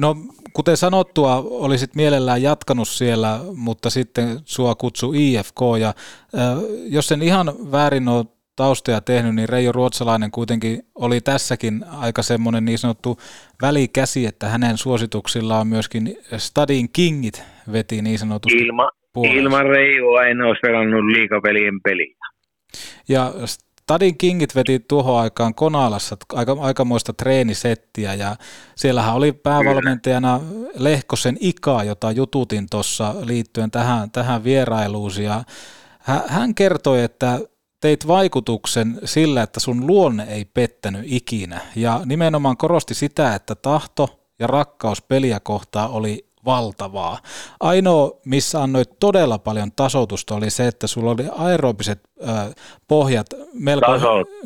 No, 0.00 0.16
kuten 0.52 0.76
sanottua, 0.76 1.44
olisit 1.50 1.94
mielellään 1.94 2.42
jatkanut 2.42 2.88
siellä, 2.88 3.40
mutta 3.56 3.90
sitten 3.90 4.38
sua 4.44 4.74
kutsu 4.74 5.12
IFK, 5.16 5.60
ja 5.80 5.88
äh, 5.88 5.94
jos 6.86 7.12
en 7.12 7.22
ihan 7.22 7.46
väärin 7.72 8.08
ole 8.08 8.24
taustoja 8.56 9.00
tehnyt, 9.00 9.34
niin 9.34 9.48
Reijo 9.48 9.72
Ruotsalainen 9.72 10.30
kuitenkin 10.30 10.82
oli 10.94 11.20
tässäkin 11.20 11.84
aika 12.00 12.22
semmoinen 12.22 12.64
niin 12.64 12.78
sanottu 12.78 13.18
välikäsi, 13.62 14.26
että 14.26 14.48
hänen 14.48 14.78
suosituksillaan 14.78 15.66
myöskin 15.66 16.16
Stadin 16.36 16.88
Kingit 16.92 17.42
veti 17.72 18.02
niin 18.02 18.18
sanotusti 18.18 18.58
Ilma, 18.58 18.90
Ilman 19.32 19.66
Reijoa 19.66 20.26
en 20.26 20.40
olisi 20.40 20.60
pelannut 20.60 21.04
liikapelien 21.04 21.80
peliä. 21.80 22.16
Ja 23.08 23.32
Stadin 23.82 24.18
Kingit 24.18 24.54
veti 24.54 24.80
tuohon 24.80 25.20
aikaan 25.20 25.54
Konalassa 25.54 26.16
aika, 26.32 26.56
aikamoista 26.60 27.12
treenisettiä 27.12 28.14
ja 28.14 28.36
siellähän 28.76 29.14
oli 29.14 29.32
päävalmentajana 29.32 30.40
Lehkosen 30.74 31.36
Ika, 31.40 31.84
jota 31.84 32.12
jututin 32.12 32.66
tuossa 32.70 33.14
liittyen 33.22 33.70
tähän, 33.70 34.10
tähän 34.10 34.44
vierailuun 34.44 35.10
ja 35.22 35.44
hän 36.26 36.54
kertoi, 36.54 37.02
että 37.02 37.40
teit 37.80 38.06
vaikutuksen 38.06 39.00
sillä, 39.04 39.42
että 39.42 39.60
sun 39.60 39.86
luonne 39.86 40.24
ei 40.24 40.44
pettänyt 40.44 41.02
ikinä. 41.04 41.60
Ja 41.76 42.00
nimenomaan 42.04 42.56
korosti 42.56 42.94
sitä, 42.94 43.34
että 43.34 43.54
tahto 43.54 44.20
ja 44.38 44.46
rakkaus 44.46 45.02
peliä 45.02 45.40
kohtaa 45.40 45.88
oli 45.88 46.31
valtavaa. 46.44 47.18
Ainoa, 47.60 48.20
missä 48.26 48.62
annoit 48.62 48.90
todella 49.00 49.38
paljon 49.38 49.72
tasotusta, 49.76 50.34
oli 50.34 50.50
se, 50.50 50.66
että 50.66 50.86
sulla 50.86 51.10
oli 51.10 51.24
aerobiset 51.38 52.00
äh, 52.28 52.54
pohjat 52.88 53.26
melko, 53.54 53.86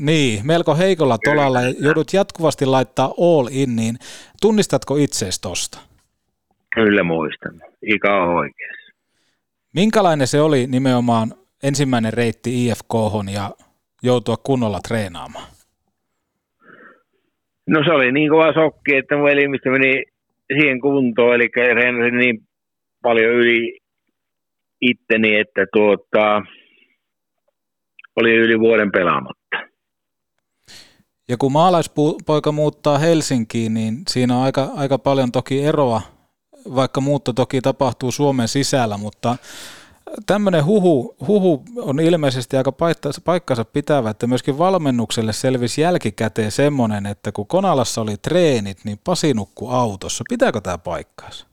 niin, 0.00 0.46
melko 0.46 0.76
heikolla 0.76 1.18
tolalla 1.18 1.60
ja 1.60 1.74
joudut 1.80 2.12
jatkuvasti 2.12 2.66
laittaa 2.66 3.14
all 3.20 3.48
in, 3.50 3.76
niin 3.76 3.96
tunnistatko 4.40 4.96
itseesi 4.96 5.40
tosta? 5.40 5.78
Kyllä 6.74 7.02
muistan. 7.02 7.62
Ikä 7.82 8.14
on 8.14 8.28
oikeassa. 8.28 8.92
Minkälainen 9.74 10.26
se 10.26 10.40
oli 10.40 10.66
nimenomaan 10.66 11.34
ensimmäinen 11.62 12.12
reitti 12.12 12.66
ifk 12.66 12.94
ja 13.32 13.50
joutua 14.02 14.36
kunnolla 14.42 14.80
treenaamaan? 14.88 15.46
No 17.66 17.84
se 17.84 17.90
oli 17.90 18.12
niin 18.12 18.30
kova 18.30 18.52
sokki, 18.52 18.96
että 18.96 19.16
mun 19.16 19.30
elimistö 19.30 19.70
meni 19.70 20.04
siihen 20.54 20.80
kuntoon, 20.80 21.34
eli 21.34 21.48
treenasin 21.48 22.18
niin 22.18 22.48
paljon 23.02 23.32
yli 23.32 23.78
itteni, 24.80 25.36
että 25.36 25.66
tuota, 25.72 26.42
oli 28.16 28.34
yli 28.34 28.60
vuoden 28.60 28.92
pelaamatta. 28.92 29.56
Ja 31.28 31.36
kun 31.36 31.52
maalaispoika 31.52 32.52
muuttaa 32.52 32.98
Helsinkiin, 32.98 33.74
niin 33.74 33.94
siinä 34.08 34.36
on 34.36 34.42
aika, 34.42 34.70
aika 34.74 34.98
paljon 34.98 35.32
toki 35.32 35.62
eroa, 35.62 36.02
vaikka 36.74 37.00
muutto 37.00 37.32
toki 37.32 37.60
tapahtuu 37.60 38.12
Suomen 38.12 38.48
sisällä, 38.48 38.96
mutta 38.96 39.36
tämmöinen 40.26 40.64
huhu, 40.64 41.16
huhu 41.26 41.64
on 41.76 42.00
ilmeisesti 42.00 42.56
aika 42.56 42.72
paikkansa, 42.72 43.20
paikkansa 43.24 43.64
pitävä, 43.64 44.10
että 44.10 44.26
myöskin 44.26 44.58
valmennukselle 44.58 45.32
selvisi 45.32 45.80
jälkikäteen 45.80 46.52
semmoinen, 46.52 47.06
että 47.06 47.32
kun 47.32 47.46
Konalassa 47.46 48.00
oli 48.00 48.16
treenit, 48.16 48.78
niin 48.84 48.98
Pasi 49.04 49.34
nukkui 49.34 49.74
autossa. 49.74 50.24
Pitääkö 50.28 50.60
tämä 50.60 50.78
paikkaansa? 50.78 51.46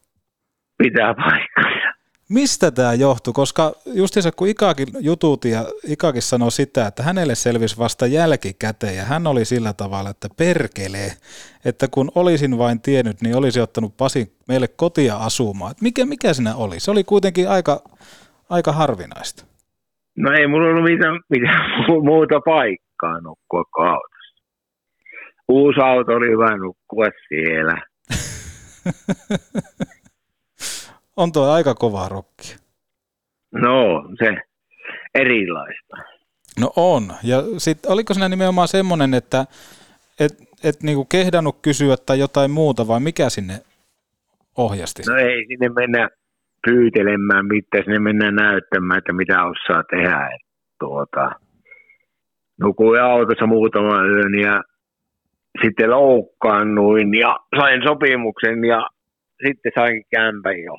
Pitää 0.78 1.14
paikkansa. 1.14 1.94
Mistä 2.30 2.72
tämä 2.72 2.94
johtui? 2.94 3.34
Koska 3.34 3.74
justiinsa 3.86 4.32
kun 4.32 4.48
Ikakin 4.48 4.88
jututi 5.00 5.50
ja 5.50 5.66
Ikakin 5.88 6.22
sanoi 6.22 6.52
sitä, 6.52 6.88
että 6.88 7.04
hänelle 7.04 7.36
selvisi 7.36 7.78
vasta 7.78 8.08
jälkikäteen 8.08 8.96
ja 8.96 9.04
hän 9.04 9.28
oli 9.28 9.46
sillä 9.46 9.74
tavalla, 9.74 10.10
että 10.10 10.30
perkelee, 10.38 11.14
että 11.66 11.88
kun 11.88 12.12
olisin 12.16 12.58
vain 12.58 12.82
tiennyt, 12.82 13.22
niin 13.22 13.36
olisi 13.36 13.60
ottanut 13.60 13.98
Pasin 13.98 14.36
meille 14.48 14.68
kotia 14.68 15.18
asumaan. 15.18 15.72
Et 15.72 15.82
mikä, 15.82 16.06
mikä 16.06 16.34
siinä 16.34 16.56
oli? 16.56 16.80
Se 16.80 16.92
oli 16.92 17.04
kuitenkin 17.04 17.50
aika, 17.50 17.82
aika 18.50 18.72
harvinaista. 18.72 19.46
No 20.18 20.32
ei 20.32 20.48
mulla 20.48 20.70
ollut 20.70 20.84
mitään, 20.84 21.20
mitään 21.30 21.72
mu- 21.72 22.04
muuta 22.06 22.40
paikkaa 22.46 23.22
nukkua 23.22 23.64
kuin 23.76 23.88
autossa. 23.88 24.44
Uusi 25.48 25.80
auto 25.80 26.12
oli 26.12 26.28
hyvä 26.28 26.58
nukkua 26.58 27.06
siellä. 27.30 27.78
On 31.18 31.32
tuo 31.32 31.52
aika 31.52 31.76
kovaa 31.76 32.10
rokkia. 32.10 32.58
No, 33.52 34.04
se 34.20 34.38
erilaista. 35.16 35.98
No 36.60 36.74
on. 36.76 37.14
Ja 37.24 37.44
sitten 37.58 37.92
oliko 37.92 38.14
siinä 38.14 38.30
nimenomaan 38.30 38.68
semmoinen, 38.68 39.14
että 39.14 39.46
et, 40.20 40.34
et 40.64 40.84
niinku 40.84 41.06
kehdannut 41.06 41.58
kysyä 41.62 41.98
tai 41.98 42.20
jotain 42.20 42.52
muuta, 42.52 42.88
vai 42.88 43.00
mikä 43.00 43.30
sinne 43.30 43.62
ohjasti? 44.58 45.04
No 45.08 45.16
ei 45.16 45.46
sinne 45.48 45.70
mennä 45.70 46.10
pyytelemään 46.68 47.46
mitään, 47.46 47.84
sinne 47.84 48.00
mennään 48.00 48.36
näyttämään, 48.36 48.98
että 48.98 49.14
mitä 49.14 49.44
osaa 49.44 49.84
tehdä. 49.84 50.30
Et, 50.36 50.42
tuota, 50.80 51.32
nukuin 52.60 53.02
autossa 53.02 53.46
muutaman 53.48 54.10
yön 54.10 54.36
ja 54.40 54.64
sitten 55.62 55.90
loukkaannuin 55.90 57.14
ja 57.14 57.40
sain 57.58 57.82
sopimuksen 57.88 58.64
ja 58.64 58.88
sitten 59.48 59.72
sain 59.76 60.04
kämpän 60.12 60.64
jo. 60.64 60.78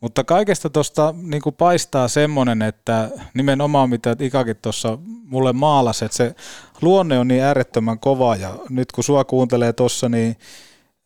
Mutta 0.00 0.24
kaikesta 0.24 0.70
tuosta 0.70 1.14
niin 1.22 1.42
paistaa 1.58 2.08
semmoinen, 2.08 2.62
että 2.62 3.08
nimenomaan 3.34 3.90
mitä 3.90 4.16
Ikakin 4.20 4.56
tuossa 4.62 4.98
mulle 5.24 5.52
maalasi, 5.52 6.04
että 6.04 6.16
se 6.16 6.34
luonne 6.82 7.18
on 7.18 7.28
niin 7.28 7.42
äärettömän 7.42 7.98
kova 7.98 8.36
ja 8.36 8.48
nyt 8.70 8.92
kun 8.92 9.04
sua 9.04 9.24
kuuntelee 9.24 9.72
tuossa, 9.72 10.08
niin 10.08 10.36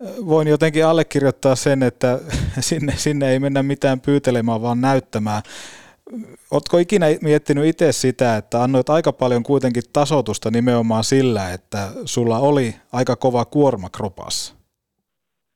voin 0.00 0.48
jotenkin 0.48 0.86
allekirjoittaa 0.86 1.56
sen, 1.56 1.82
että 1.82 2.18
sinne, 2.60 2.92
sinne 2.96 3.30
ei 3.30 3.38
mennä 3.38 3.62
mitään 3.62 4.00
pyytelemään, 4.00 4.62
vaan 4.62 4.80
näyttämään. 4.80 5.42
Oletko 6.50 6.78
ikinä 6.78 7.06
miettinyt 7.22 7.64
itse 7.64 7.92
sitä, 7.92 8.36
että 8.36 8.62
annoit 8.62 8.90
aika 8.90 9.12
paljon 9.12 9.42
kuitenkin 9.42 9.82
tasotusta 9.92 10.50
nimenomaan 10.50 11.04
sillä, 11.04 11.52
että 11.52 11.88
sulla 12.04 12.38
oli 12.38 12.74
aika 12.92 13.16
kova 13.16 13.44
kuorma 13.44 13.90
kropassa? 13.90 14.54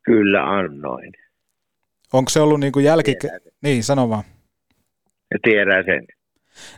Kyllä 0.04 0.56
annoin. 0.58 1.12
Onko 2.12 2.28
se 2.28 2.40
ollut 2.40 2.60
niin 2.60 2.72
kuin 2.72 2.84
jälkikä... 2.84 3.28
Niin, 3.62 3.84
sano 3.84 4.08
vaan. 4.08 4.24
Ja 5.30 5.38
tiedän 5.42 5.84
sen. 5.84 6.06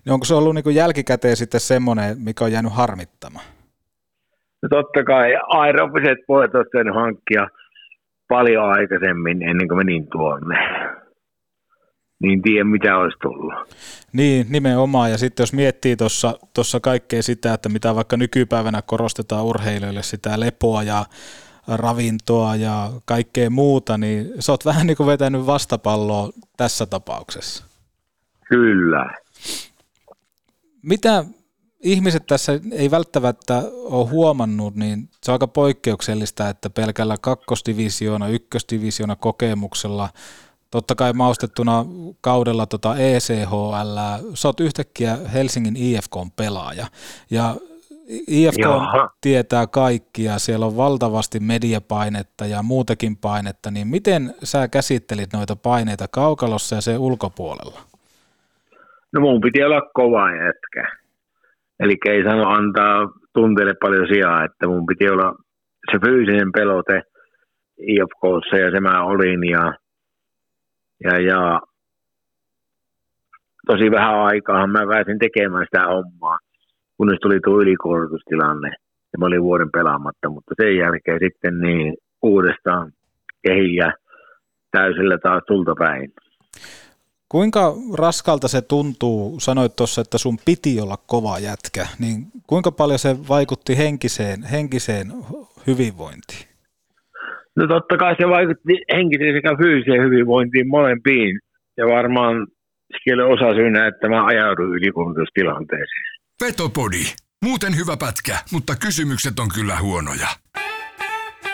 Niin 0.04 0.12
onko 0.12 0.24
se 0.24 0.34
ollut 0.34 0.54
niin 0.54 0.64
kuin 0.64 0.76
jälkikäteen 0.76 1.36
sitten 1.36 1.60
semmoinen, 1.60 2.20
mikä 2.20 2.44
on 2.44 2.52
jäänyt 2.52 2.72
harmittamaan? 2.72 3.44
No 4.62 4.68
totta 4.68 5.04
kai 5.04 5.30
aerobiset 5.48 6.18
pojat 6.26 6.54
olisi 6.54 6.70
pitänyt 6.72 6.94
hankkia 6.94 7.48
paljon 8.28 8.70
aikaisemmin 8.70 9.42
ennen 9.42 9.68
kuin 9.68 9.78
menin 9.78 10.06
tuonne. 10.12 10.56
Niin 12.22 12.42
tiedä 12.42 12.64
mitä 12.64 12.98
olisi 12.98 13.18
tullut. 13.22 13.54
Niin, 14.12 14.46
nimenomaan. 14.50 15.10
Ja 15.10 15.18
sitten 15.18 15.42
jos 15.42 15.52
miettii 15.52 15.96
tuossa 16.54 16.80
kaikkea 16.82 17.22
sitä, 17.22 17.54
että 17.54 17.68
mitä 17.68 17.94
vaikka 17.94 18.16
nykypäivänä 18.16 18.82
korostetaan 18.82 19.44
urheilijoille 19.44 20.02
sitä 20.02 20.40
lepoa 20.40 20.82
ja 20.82 21.04
ravintoa 21.68 22.56
ja 22.56 22.90
kaikkea 23.04 23.50
muuta, 23.50 23.98
niin 23.98 24.26
sä 24.38 24.52
oot 24.52 24.64
vähän 24.64 24.86
niin 24.86 24.96
kuin 24.96 25.06
vetänyt 25.06 25.46
vastapalloa 25.46 26.30
tässä 26.56 26.86
tapauksessa. 26.86 27.64
Kyllä. 28.48 29.14
Mitä 30.82 31.24
ihmiset 31.80 32.26
tässä 32.26 32.52
ei 32.72 32.90
välttämättä 32.90 33.62
ole 33.74 34.08
huomannut, 34.08 34.74
niin 34.74 35.08
se 35.22 35.30
on 35.30 35.34
aika 35.34 35.48
poikkeuksellista, 35.48 36.48
että 36.48 36.70
pelkällä 36.70 37.16
kakkosdivisioona, 37.20 38.28
ykkösdivisioona 38.28 39.16
kokemuksella, 39.16 40.08
totta 40.70 40.94
kai 40.94 41.12
maustettuna 41.12 41.84
kaudella 42.20 42.66
tota 42.66 42.96
ECHL, 42.96 43.96
sä 44.34 44.48
oot 44.48 44.60
yhtäkkiä 44.60 45.16
Helsingin 45.34 45.76
IFKn 45.76 46.30
pelaaja. 46.36 46.86
Ja 47.30 47.54
IFK 48.28 48.58
Jaha. 48.58 49.10
tietää 49.20 49.66
kaikki 49.66 50.24
ja 50.24 50.38
siellä 50.38 50.66
on 50.66 50.76
valtavasti 50.76 51.40
mediapainetta 51.40 52.46
ja 52.46 52.62
muutakin 52.62 53.16
painetta, 53.16 53.70
niin 53.70 53.88
miten 53.88 54.34
sä 54.42 54.68
käsittelit 54.68 55.32
noita 55.32 55.56
paineita 55.56 56.08
kaukalossa 56.08 56.74
ja 56.74 56.80
sen 56.80 56.98
ulkopuolella? 56.98 57.80
No 59.12 59.20
mun 59.20 59.40
piti 59.40 59.62
olla 59.62 59.80
kova 59.94 60.30
jätkä. 60.30 60.99
Eli 61.80 61.96
ei 62.04 62.22
sano 62.22 62.48
antaa 62.48 63.08
tunteille 63.34 63.74
paljon 63.80 64.06
sijaa, 64.08 64.44
että 64.44 64.66
mun 64.66 64.86
piti 64.86 65.10
olla 65.10 65.34
se 65.92 65.98
fyysinen 66.04 66.52
pelote 66.52 67.02
IFKssa 67.78 68.56
ja 68.56 68.70
se 68.70 68.80
mä 68.80 69.04
olin 69.04 69.44
ja, 69.44 69.74
ja, 71.04 71.20
ja 71.20 71.60
tosi 73.66 73.90
vähän 73.90 74.14
aikaa 74.14 74.66
mä 74.66 74.86
pääsin 74.88 75.18
tekemään 75.18 75.64
sitä 75.64 75.86
hommaa, 75.86 76.38
kunnes 76.96 77.18
tuli 77.22 77.40
tuo 77.44 77.60
ylikuormitustilanne 77.60 78.68
ja 79.12 79.18
mä 79.18 79.26
olin 79.26 79.42
vuoden 79.42 79.70
pelaamatta, 79.70 80.30
mutta 80.30 80.54
sen 80.62 80.76
jälkeen 80.76 81.18
sitten 81.22 81.60
niin 81.60 81.94
uudestaan 82.22 82.92
kehiin 83.46 83.74
ja 83.74 83.92
täysillä 84.70 85.18
taas 85.18 85.42
tulta 85.46 85.74
päin. 85.78 86.12
Kuinka 87.30 87.74
raskalta 87.98 88.48
se 88.48 88.62
tuntuu, 88.62 89.40
sanoit 89.40 89.76
tuossa, 89.76 90.00
että 90.00 90.18
sun 90.18 90.38
piti 90.44 90.80
olla 90.80 90.96
kova 91.06 91.38
jätkä, 91.38 91.86
niin 91.98 92.26
kuinka 92.46 92.72
paljon 92.72 92.98
se 92.98 93.16
vaikutti 93.28 93.78
henkiseen, 93.78 94.42
henkiseen 94.42 95.06
hyvinvointiin? 95.66 96.48
No 97.56 97.66
totta 97.66 97.96
kai 97.96 98.14
se 98.20 98.28
vaikutti 98.28 98.72
henkiseen 98.92 99.34
sekä 99.36 99.56
fyysiseen 99.62 100.02
hyvinvointiin 100.02 100.68
molempiin. 100.68 101.40
Ja 101.76 101.86
varmaan 101.86 102.46
siellä 103.02 103.24
osa 103.24 103.54
syynä, 103.54 103.86
että 103.86 104.08
mä 104.08 104.26
ajauduin 104.26 104.72
ylikuormitustilanteeseen. 104.72 106.06
Petopodi. 106.40 107.04
Muuten 107.44 107.76
hyvä 107.76 107.96
pätkä, 107.96 108.38
mutta 108.52 108.76
kysymykset 108.76 109.38
on 109.38 109.48
kyllä 109.54 109.78
huonoja. 109.78 110.28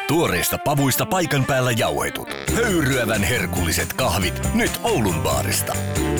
Tuoreista 0.08 0.58
pavuista 0.64 1.06
paikan 1.06 1.44
päällä 1.44 1.72
jauhetut. 1.72 2.28
Höyryävän 2.54 3.22
herkulliset 3.22 3.92
kahvit 3.92 4.54
nyt 4.54 4.80
Oulun 4.84 5.20
baarista. 5.20 5.76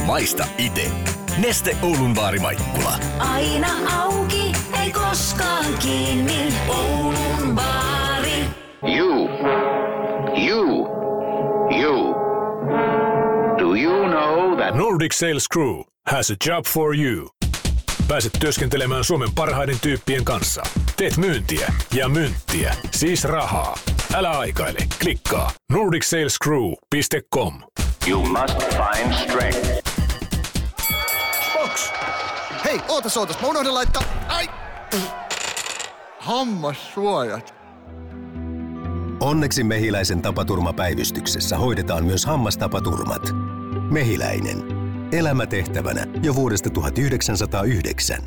Maista 0.07 0.47
ite. 0.59 0.91
Neste 1.39 1.77
Oulun 1.83 2.15
baari 2.15 2.39
Maikkula. 2.39 2.99
Aina 3.19 3.69
auki, 4.03 4.53
ei 4.83 4.93
koskaan 4.93 5.75
kiinni. 5.83 6.55
Oulun 6.69 7.55
baari. 7.55 8.45
You. 8.99 9.29
You. 10.49 10.89
You. 11.81 12.15
Do 13.59 13.75
you 13.75 14.09
know 14.09 14.57
that 14.57 14.75
Nordic 14.75 15.13
Sales 15.13 15.47
Crew 15.53 15.83
has 16.07 16.31
a 16.31 16.37
job 16.47 16.65
for 16.67 16.95
you. 16.97 17.29
Pääset 18.09 18.33
työskentelemään 18.41 19.05
Suomen 19.05 19.35
parhaiden 19.35 19.81
tyyppien 19.81 20.25
kanssa. 20.25 20.63
Teet 20.97 21.17
myyntiä 21.17 21.73
ja 21.95 22.09
myyntiä, 22.09 22.75
siis 22.91 23.25
rahaa. 23.25 23.79
Älä 24.15 24.31
aikaile, 24.31 24.79
klikkaa 25.01 25.51
nordicsalescrew.com. 25.73 27.63
You 28.09 28.27
must 28.27 28.59
find 28.59 29.13
strength. 29.15 29.93
Box! 31.53 31.91
Hei, 32.65 32.81
ootas 32.89 33.17
ootas, 33.17 33.41
mä 33.41 33.49
unohdin 33.49 33.75
laittaa... 33.75 34.03
Ai! 34.29 34.49
Hammassuojat. 36.19 37.55
Onneksi 39.21 39.65
Mehiläisen 39.65 40.23
tapaturmapäivystyksessä 40.23 41.59
hoidetaan 41.59 42.05
myös 42.05 42.27
hammastapaturmat. 42.27 43.23
Mehiläinen. 43.91 44.76
Elämätehtävänä 45.13 46.01
jo 46.23 46.35
vuodesta 46.35 46.71
1909. 46.71 48.19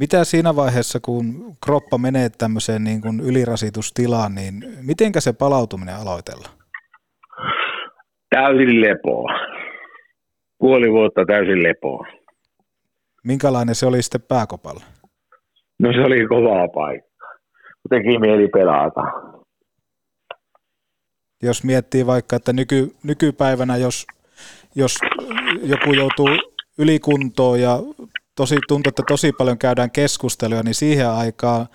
Mitä 0.00 0.24
siinä 0.24 0.56
vaiheessa, 0.56 1.00
kun 1.00 1.24
kroppa 1.64 1.98
menee 1.98 2.28
tämmöiseen 2.38 2.84
niin 2.84 3.00
kuin 3.00 3.20
ylirasitustilaan, 3.20 4.34
niin 4.34 4.54
mitenkä 4.86 5.20
se 5.20 5.32
palautuminen 5.32 5.96
aloitella? 5.96 6.48
Täysin 8.30 8.80
lepoa. 8.80 9.30
Puoli 10.58 10.92
vuotta 10.92 11.24
täysin 11.26 11.62
lepoa. 11.62 12.06
Minkälainen 13.24 13.74
se 13.74 13.86
oli 13.86 14.02
sitten 14.02 14.22
pääkopalla? 14.28 14.84
No 15.78 15.92
se 15.92 16.00
oli 16.00 16.26
kovaa 16.26 16.68
paikka. 16.68 17.26
Teki 17.90 18.18
mieli 18.18 18.48
pelata. 18.48 19.29
Jos 21.42 21.64
miettii 21.64 22.06
vaikka, 22.06 22.36
että 22.36 22.52
nyky, 22.52 22.94
nykypäivänä, 23.02 23.76
jos, 23.76 24.06
jos 24.74 24.98
joku 25.62 25.92
joutuu 25.92 26.28
ylikuntoon 26.78 27.60
ja 27.60 27.78
tosi, 28.36 28.56
tuntuu, 28.68 28.88
että 28.88 29.02
tosi 29.08 29.32
paljon 29.32 29.58
käydään 29.58 29.90
keskusteluja, 29.90 30.62
niin 30.62 30.74
siihen 30.74 31.10
aikaan 31.10 31.66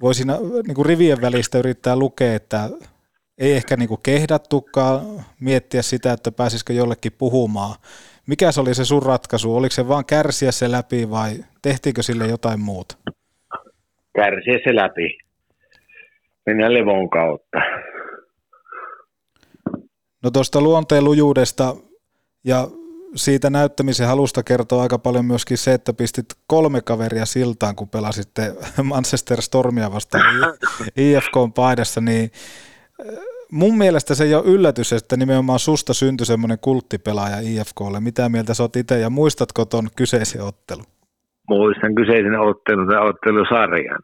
voisin 0.00 0.26
niin 0.66 0.74
kuin 0.74 0.86
rivien 0.86 1.20
välistä 1.20 1.58
yrittää 1.58 1.96
lukea, 1.96 2.34
että 2.34 2.70
ei 3.38 3.52
ehkä 3.52 3.76
niin 3.76 3.88
kuin 3.88 4.00
kehdattukaan 4.02 5.00
miettiä 5.40 5.82
sitä, 5.82 6.12
että 6.12 6.32
pääsisikö 6.32 6.72
jollekin 6.72 7.12
puhumaan. 7.18 7.74
Mikä 8.26 8.52
se 8.52 8.60
oli 8.60 8.74
se 8.74 8.84
sun 8.84 9.02
ratkaisu? 9.02 9.56
Oliko 9.56 9.72
se 9.72 9.88
vaan 9.88 10.04
kärsiä 10.04 10.52
se 10.52 10.70
läpi 10.70 11.10
vai 11.10 11.30
tehtiinkö 11.62 12.02
sille 12.02 12.26
jotain 12.26 12.60
muuta? 12.60 12.96
Kärsiä 14.16 14.58
se 14.64 14.74
läpi. 14.74 15.18
Mennään 16.46 16.74
levon 16.74 17.10
kautta. 17.10 17.58
No 20.24 20.30
tuosta 20.30 20.60
luonteen 20.60 21.04
lujuudesta 21.04 21.76
ja 22.44 22.68
siitä 23.14 23.50
näyttämisen 23.50 24.06
halusta 24.06 24.42
kertoo 24.42 24.80
aika 24.80 24.98
paljon 24.98 25.24
myöskin 25.24 25.58
se, 25.58 25.74
että 25.74 25.92
pistit 25.92 26.26
kolme 26.46 26.80
kaveria 26.80 27.26
siltaan, 27.26 27.76
kun 27.76 27.88
pelasitte 27.88 28.54
Manchester 28.82 29.42
Stormia 29.42 29.92
vastaan 29.92 30.24
IFK 30.96 31.54
paidassa, 31.54 32.00
niin 32.00 32.30
äh, 33.00 33.18
mun 33.50 33.78
mielestä 33.78 34.14
se 34.14 34.24
ei 34.24 34.34
ole 34.34 34.44
yllätys, 34.46 34.92
että 34.92 35.16
nimenomaan 35.16 35.58
susta 35.58 35.94
syntyi 35.94 36.26
semmoinen 36.26 36.58
kulttipelaaja 36.60 37.40
IFKlle. 37.40 38.00
Mitä 38.00 38.28
mieltä 38.28 38.54
sä 38.54 38.62
oot 38.62 38.76
itse 38.76 38.98
ja 38.98 39.10
muistatko 39.10 39.64
ton 39.64 39.88
kyseisen 39.96 40.42
ottelun? 40.42 40.84
Muistan 41.48 41.94
kyseisen 41.94 42.40
ottelun 42.40 42.88
tai 42.88 43.08
ottelusarjan. 43.08 44.00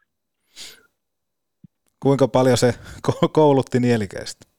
Kuinka 2.01 2.29
paljon 2.29 2.57
se 2.57 2.75
koulutti 3.33 3.81
nielikäistä? 3.81 4.56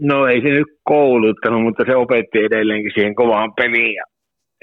No 0.00 0.26
ei 0.26 0.40
se 0.40 0.48
nyt 0.48 0.78
kouluttanut, 0.82 1.62
mutta 1.62 1.84
se 1.86 1.96
opetti 1.96 2.38
edelleenkin 2.38 2.92
siihen 2.94 3.14
kovaan 3.14 3.54
peliin 3.54 3.94
ja 3.94 4.04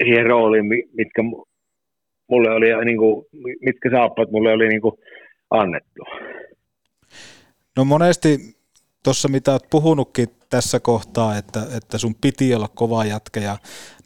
siihen 0.04 0.26
rooliin, 0.26 0.66
mitkä 0.92 1.22
mulle 2.28 2.50
oli, 2.50 2.84
niin 2.84 2.98
kuin, 2.98 3.26
mitkä 3.60 3.90
saappat 3.90 4.30
mulle 4.30 4.52
oli 4.52 4.68
niin 4.68 4.80
kuin 4.82 4.94
annettu. 5.50 6.02
No 7.76 7.84
monesti 7.84 8.38
tuossa 9.04 9.28
mitä 9.28 9.52
olet 9.52 9.70
puhunutkin 9.70 10.28
tässä 10.50 10.80
kohtaa, 10.80 11.36
että, 11.36 11.60
että 11.76 11.98
sun 11.98 12.14
piti 12.20 12.54
olla 12.54 12.68
kova 12.74 13.04
jätkä 13.04 13.40
ja 13.40 13.56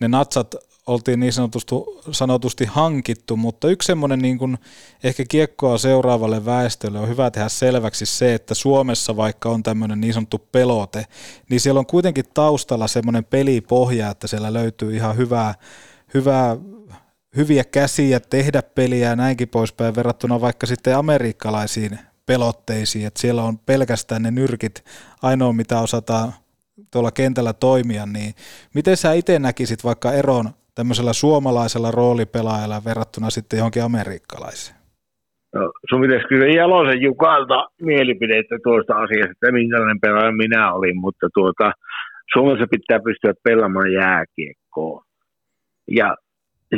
ne 0.00 0.08
natsat 0.08 0.54
oltiin 0.86 1.20
niin 1.20 1.32
sanotusti, 1.32 1.74
sanotusti 2.10 2.64
hankittu, 2.64 3.36
mutta 3.36 3.68
yksi 3.68 3.86
semmoinen 3.86 4.18
niin 4.18 4.38
kuin 4.38 4.58
ehkä 5.04 5.24
kiekkoa 5.28 5.78
seuraavalle 5.78 6.44
väestölle 6.44 6.98
on 6.98 7.08
hyvä 7.08 7.30
tehdä 7.30 7.48
selväksi 7.48 8.06
se, 8.06 8.34
että 8.34 8.54
Suomessa 8.54 9.16
vaikka 9.16 9.48
on 9.48 9.62
tämmöinen 9.62 10.00
niin 10.00 10.14
sanottu 10.14 10.38
pelote, 10.52 11.06
niin 11.50 11.60
siellä 11.60 11.78
on 11.78 11.86
kuitenkin 11.86 12.24
taustalla 12.34 12.88
semmoinen 12.88 13.24
pelipohja, 13.24 14.10
että 14.10 14.26
siellä 14.26 14.52
löytyy 14.52 14.96
ihan 14.96 15.16
hyvää, 15.16 15.54
hyvää 16.14 16.56
hyviä 17.36 17.64
käsiä 17.64 18.20
tehdä 18.20 18.62
peliä 18.62 19.08
ja 19.08 19.16
näinkin 19.16 19.48
poispäin 19.48 19.96
verrattuna 19.96 20.40
vaikka 20.40 20.66
sitten 20.66 20.96
amerikkalaisiin 20.96 21.98
pelotteisiin, 22.26 23.06
että 23.06 23.20
siellä 23.20 23.42
on 23.42 23.58
pelkästään 23.58 24.22
ne 24.22 24.30
nyrkit 24.30 24.84
ainoa 25.22 25.52
mitä 25.52 25.80
osataan 25.80 26.34
tuolla 26.90 27.10
kentällä 27.10 27.52
toimia, 27.52 28.06
niin 28.06 28.34
miten 28.74 28.96
sä 28.96 29.12
itse 29.12 29.38
näkisit 29.38 29.84
vaikka 29.84 30.12
eron 30.12 30.50
tämmöisellä 30.76 31.12
suomalaisella 31.12 31.90
roolipelaajalla 31.90 32.84
verrattuna 32.84 33.30
sitten 33.30 33.56
johonkin 33.56 33.84
amerikkalaiseen? 33.84 34.76
No, 35.54 35.72
sun 35.90 36.00
pitäisi 36.00 36.28
kyllä 36.28 36.46
Jalosen 36.46 37.00
Jukalta 37.02 37.68
mielipidettä 37.82 38.56
tuosta 38.64 38.94
asiasta, 38.94 39.32
että 39.32 39.52
minkälainen 39.52 40.00
pelaaja 40.00 40.32
minä 40.32 40.72
olin, 40.72 41.00
mutta 41.00 41.26
tuota, 41.34 41.72
Suomessa 42.32 42.66
pitää 42.70 43.00
pystyä 43.04 43.32
pelaamaan 43.44 43.92
jääkiekkoa. 43.92 45.02
Ja 45.90 46.16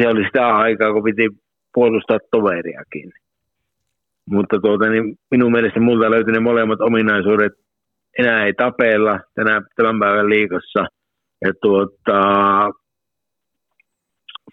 se 0.01 0.09
oli 0.09 0.25
sitä 0.25 0.47
aikaa, 0.57 0.93
kun 0.93 1.05
piti 1.05 1.29
puolustaa 1.75 2.19
toveriakin. 2.31 3.13
Mutta 4.31 4.61
tuota, 4.61 4.89
niin 4.89 5.05
minun 5.31 5.53
mielestä 5.53 5.81
multa 5.81 6.11
löytyi 6.11 6.33
ne 6.33 6.41
molemmat 6.41 6.81
ominaisuudet. 6.81 7.53
Enää 8.19 8.45
ei 8.47 8.53
tapella 8.53 9.21
tänä, 9.35 9.63
tämän 9.77 9.99
päivän 10.01 10.29
liikossa. 10.29 10.87
Ja 11.45 11.53
tuota, 11.63 12.21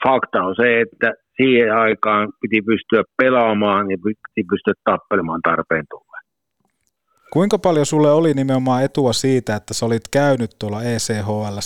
fakta 0.04 0.44
on 0.44 0.56
se, 0.56 0.82
että 0.82 1.14
siihen 1.38 1.76
aikaan 1.76 2.30
piti 2.42 2.62
pystyä 2.62 3.04
pelaamaan 3.18 3.92
ja 3.92 3.98
piti 4.04 4.48
pystyä 4.50 4.74
tappelemaan 4.84 5.42
tarpeen 5.44 5.86
tulleen. 5.90 6.24
Kuinka 7.34 7.58
paljon 7.58 7.86
sulle 7.86 8.12
oli 8.12 8.34
nimenomaan 8.34 8.84
etua 8.84 9.14
siitä, 9.14 9.56
että 9.56 9.74
sä 9.74 9.86
olit 9.86 10.08
käynyt 10.12 10.52
tuolla 10.60 10.84
ECHL 10.84 11.58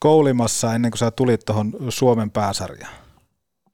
koulimassa 0.00 0.74
ennen 0.74 0.90
kuin 0.90 0.98
sä 0.98 1.10
tulit 1.10 1.40
tuohon 1.46 1.72
Suomen 1.88 2.30
pääsarjaan? 2.30 2.94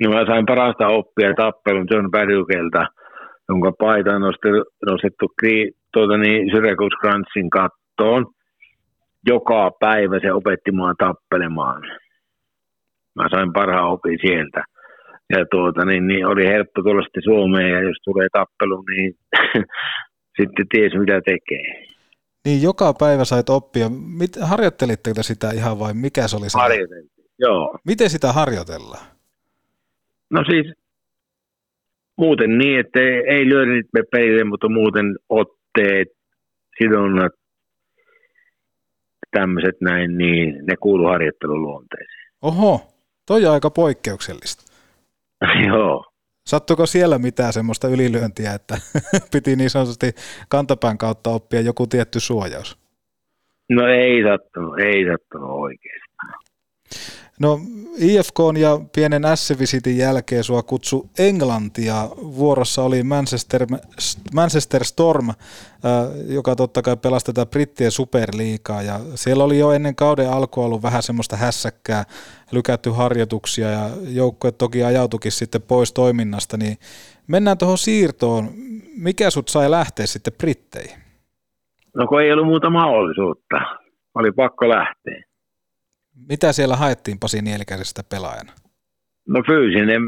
No 0.03 0.11
mä 0.11 0.27
sain 0.27 0.47
parasta 0.47 0.87
oppia 0.87 1.35
tappelun 1.35 1.87
John 1.91 2.11
Pärykeltä, 2.11 2.87
jonka 3.49 3.73
paita 3.73 4.11
on 4.11 4.23
nostettu 4.91 5.27
tuota 5.93 6.17
niin, 6.19 6.51
Syrjäkuus 6.51 6.93
Grantsin 7.01 7.51
kattoon. 7.51 8.27
Joka 9.27 9.71
päivä 9.81 10.19
se 10.21 10.33
opetti 10.33 10.73
mua 10.73 10.95
tappelemaan 10.99 11.83
mä 13.23 13.29
sain 13.31 13.53
parhaan 13.53 13.93
opin 13.93 14.19
sieltä. 14.27 14.65
Ja 15.31 15.45
tuota, 15.51 15.85
niin, 15.85 16.07
niin 16.07 16.27
oli 16.27 16.47
helppo 16.47 16.83
tulla 16.83 17.03
sitten 17.03 17.23
Suomeen 17.23 17.71
ja 17.71 17.81
jos 17.83 17.97
tulee 18.05 18.29
tappelu, 18.33 18.85
niin 18.91 19.15
sitten 20.39 20.67
ties 20.71 20.93
mitä 20.99 21.21
tekee. 21.21 21.91
Niin 22.45 22.63
joka 22.63 22.95
päivä 22.99 23.25
sait 23.25 23.49
oppia. 23.49 23.89
Mit, 24.19 24.37
harjoittelitteko 24.41 25.23
sitä 25.23 25.51
ihan 25.51 25.79
vai 25.79 25.95
mikä 25.95 26.29
se 26.29 26.37
oli 26.37 26.51
se? 26.51 26.59
Harjoiteltiin, 26.59 27.27
joo. 27.39 27.79
Miten 27.87 28.11
sitä 28.11 28.33
harjoitellaan? 28.33 29.07
No 30.31 30.45
siis 30.51 30.73
muuten 32.17 32.59
niin, 32.59 32.81
että 32.81 33.01
ei, 33.01 33.23
ei 33.27 33.49
lyödä 33.49 33.73
niitä 33.73 34.03
peille, 34.13 34.45
mutta 34.45 34.69
muuten 34.69 35.17
otteet, 35.29 36.09
sidonnat, 36.79 37.33
tämmöiset 39.31 39.81
näin, 39.81 40.19
niin 40.19 40.67
ne 40.67 40.77
kuuluu 40.77 41.07
harjoittelun 41.07 41.63
luonteeseen. 41.63 42.31
Oho, 42.43 42.90
Toi 43.31 43.47
on 43.47 43.53
aika 43.53 43.71
poikkeuksellista. 43.71 44.73
Joo. 45.69 46.05
Sattuko 46.47 46.87
siellä 46.87 47.19
mitään 47.19 47.53
semmoista 47.53 47.89
ylilyöntiä, 47.89 48.55
että 48.55 48.79
piti 49.33 49.57
niin 49.57 49.71
sanotusti 49.71 50.15
kantapään 50.49 50.99
kautta 50.99 51.31
oppia 51.31 51.61
joku 51.61 51.87
tietty 51.87 52.21
suojaus? 52.21 52.79
No 53.69 53.87
ei 53.87 54.23
sattunut, 54.23 54.79
ei 54.81 55.05
sattunut 55.07 55.51
oikeastaan. 55.51 56.35
No 57.41 57.59
IFK 57.99 58.39
ja 58.59 58.81
pienen 58.95 59.23
S-visitin 59.35 59.99
jälkeen 59.99 60.45
sua 60.45 60.63
kutsu 60.63 61.11
Englantia. 61.19 61.95
Vuorossa 62.17 62.83
oli 62.83 63.03
Manchester, 63.03 63.67
Manchester 64.35 64.85
Storm, 64.85 65.29
äh, 65.29 65.37
joka 66.29 66.57
totta 66.57 66.83
kai 66.83 66.97
pelasi 66.97 67.27
tätä 67.27 67.47
brittien 67.47 67.91
superliikaa. 67.91 68.83
Ja 68.83 69.01
siellä 69.15 69.45
oli 69.45 69.59
jo 69.59 69.73
ennen 69.73 69.95
kauden 69.95 70.31
alkua 70.31 70.65
ollut 70.65 70.83
vähän 70.83 71.03
semmoista 71.03 71.37
hässäkkää, 71.37 72.05
lykätty 72.53 72.91
harjoituksia 72.91 73.69
ja 73.69 73.91
joukkue 74.09 74.53
toki 74.53 74.85
ajautukin 74.85 75.33
sitten 75.33 75.63
pois 75.63 75.93
toiminnasta. 75.93 76.57
Niin 76.57 76.77
mennään 77.27 77.59
tuohon 77.59 77.79
siirtoon. 77.79 78.49
Mikä 78.97 79.31
sut 79.31 79.49
sai 79.49 79.71
lähteä 79.71 80.07
sitten 80.07 80.33
Britteihin? 80.39 80.99
No 81.97 82.07
kun 82.07 82.23
ei 82.23 82.33
ollut 82.33 82.47
muuta 82.47 82.71
mahdollisuutta. 82.71 83.57
Oli 84.15 84.33
pakko 84.33 84.69
lähteä. 84.69 85.30
Mitä 86.29 86.53
siellä 86.53 86.77
haettiin 86.77 87.19
Pasi 87.19 87.43
Nielikäisestä 87.43 88.03
pelaajana? 88.09 88.53
No 89.29 89.43
fyysinen 89.47 90.03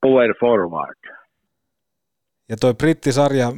power 0.00 0.34
forward. 0.40 0.98
Ja 2.48 2.56
toi 2.60 2.74
brittisarja, 2.74 3.52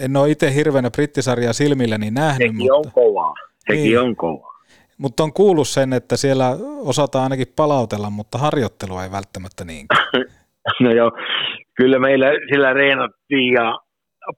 en 0.00 0.16
ole 0.16 0.30
itse 0.30 0.54
hirveänä 0.54 0.90
brittisarjaa 0.90 1.52
silmilläni 1.52 2.10
nähnyt, 2.10 2.48
Sekin 2.48 2.56
mutta, 2.56 2.74
on 2.74 2.84
kovaa. 2.94 3.34
Sekin 3.58 3.82
Niin. 3.82 4.00
on 4.00 4.16
kovaa. 4.16 4.50
mutta 4.98 5.22
on 5.22 5.32
kuullut 5.32 5.68
sen, 5.68 5.92
että 5.92 6.16
siellä 6.16 6.56
osataan 6.78 7.22
ainakin 7.22 7.52
palautella, 7.56 8.10
mutta 8.10 8.38
harjoittelua 8.38 9.04
ei 9.04 9.10
välttämättä 9.12 9.64
niinkään. 9.64 10.06
No 10.80 10.92
joo, 10.92 11.12
kyllä 11.74 11.98
meillä 11.98 12.26
sillä 12.52 12.72
reenattiin 12.72 13.52
ja 13.52 13.78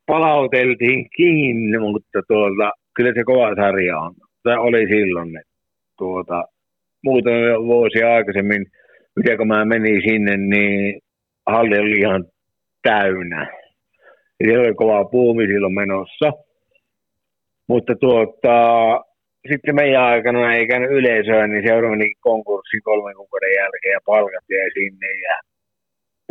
palauteltiin 0.06 1.10
kiinni, 1.16 1.78
mutta 1.78 2.20
tuota, 2.28 2.72
kyllä 2.94 3.12
se 3.14 3.24
kova 3.24 3.54
sarja 3.54 3.98
on. 3.98 4.14
Tai 4.42 4.56
oli 4.58 4.86
silloin, 4.88 5.36
että 5.36 5.51
tuota, 6.02 6.44
muutamia 7.04 7.62
vuosia 7.70 8.14
aikaisemmin, 8.14 8.66
miten 9.16 9.36
kun 9.38 9.48
mä 9.48 9.64
menin 9.64 10.02
sinne, 10.08 10.36
niin 10.36 11.00
halli 11.46 11.78
oli 11.78 11.98
ihan 11.98 12.24
täynnä. 12.82 13.42
Siellä 14.44 14.62
oli 14.64 14.74
kova 14.74 15.04
puumi 15.04 15.46
silloin 15.46 15.74
menossa. 15.74 16.28
Mutta 17.68 17.92
tuota, 18.00 18.56
sitten 19.50 19.74
meidän 19.74 20.02
aikana 20.02 20.54
ei 20.54 20.66
käynyt 20.66 20.90
yleisöä, 20.90 21.46
niin 21.46 21.66
seura 21.66 21.90
meni 21.90 22.14
konkurssi 22.20 22.80
kolmen 22.80 23.16
kuukauden 23.16 23.54
jälkeen 23.60 23.92
ja 23.92 24.00
palkat 24.06 24.44
jäi 24.50 24.70
sinne 24.74 25.10
ja 25.26 25.34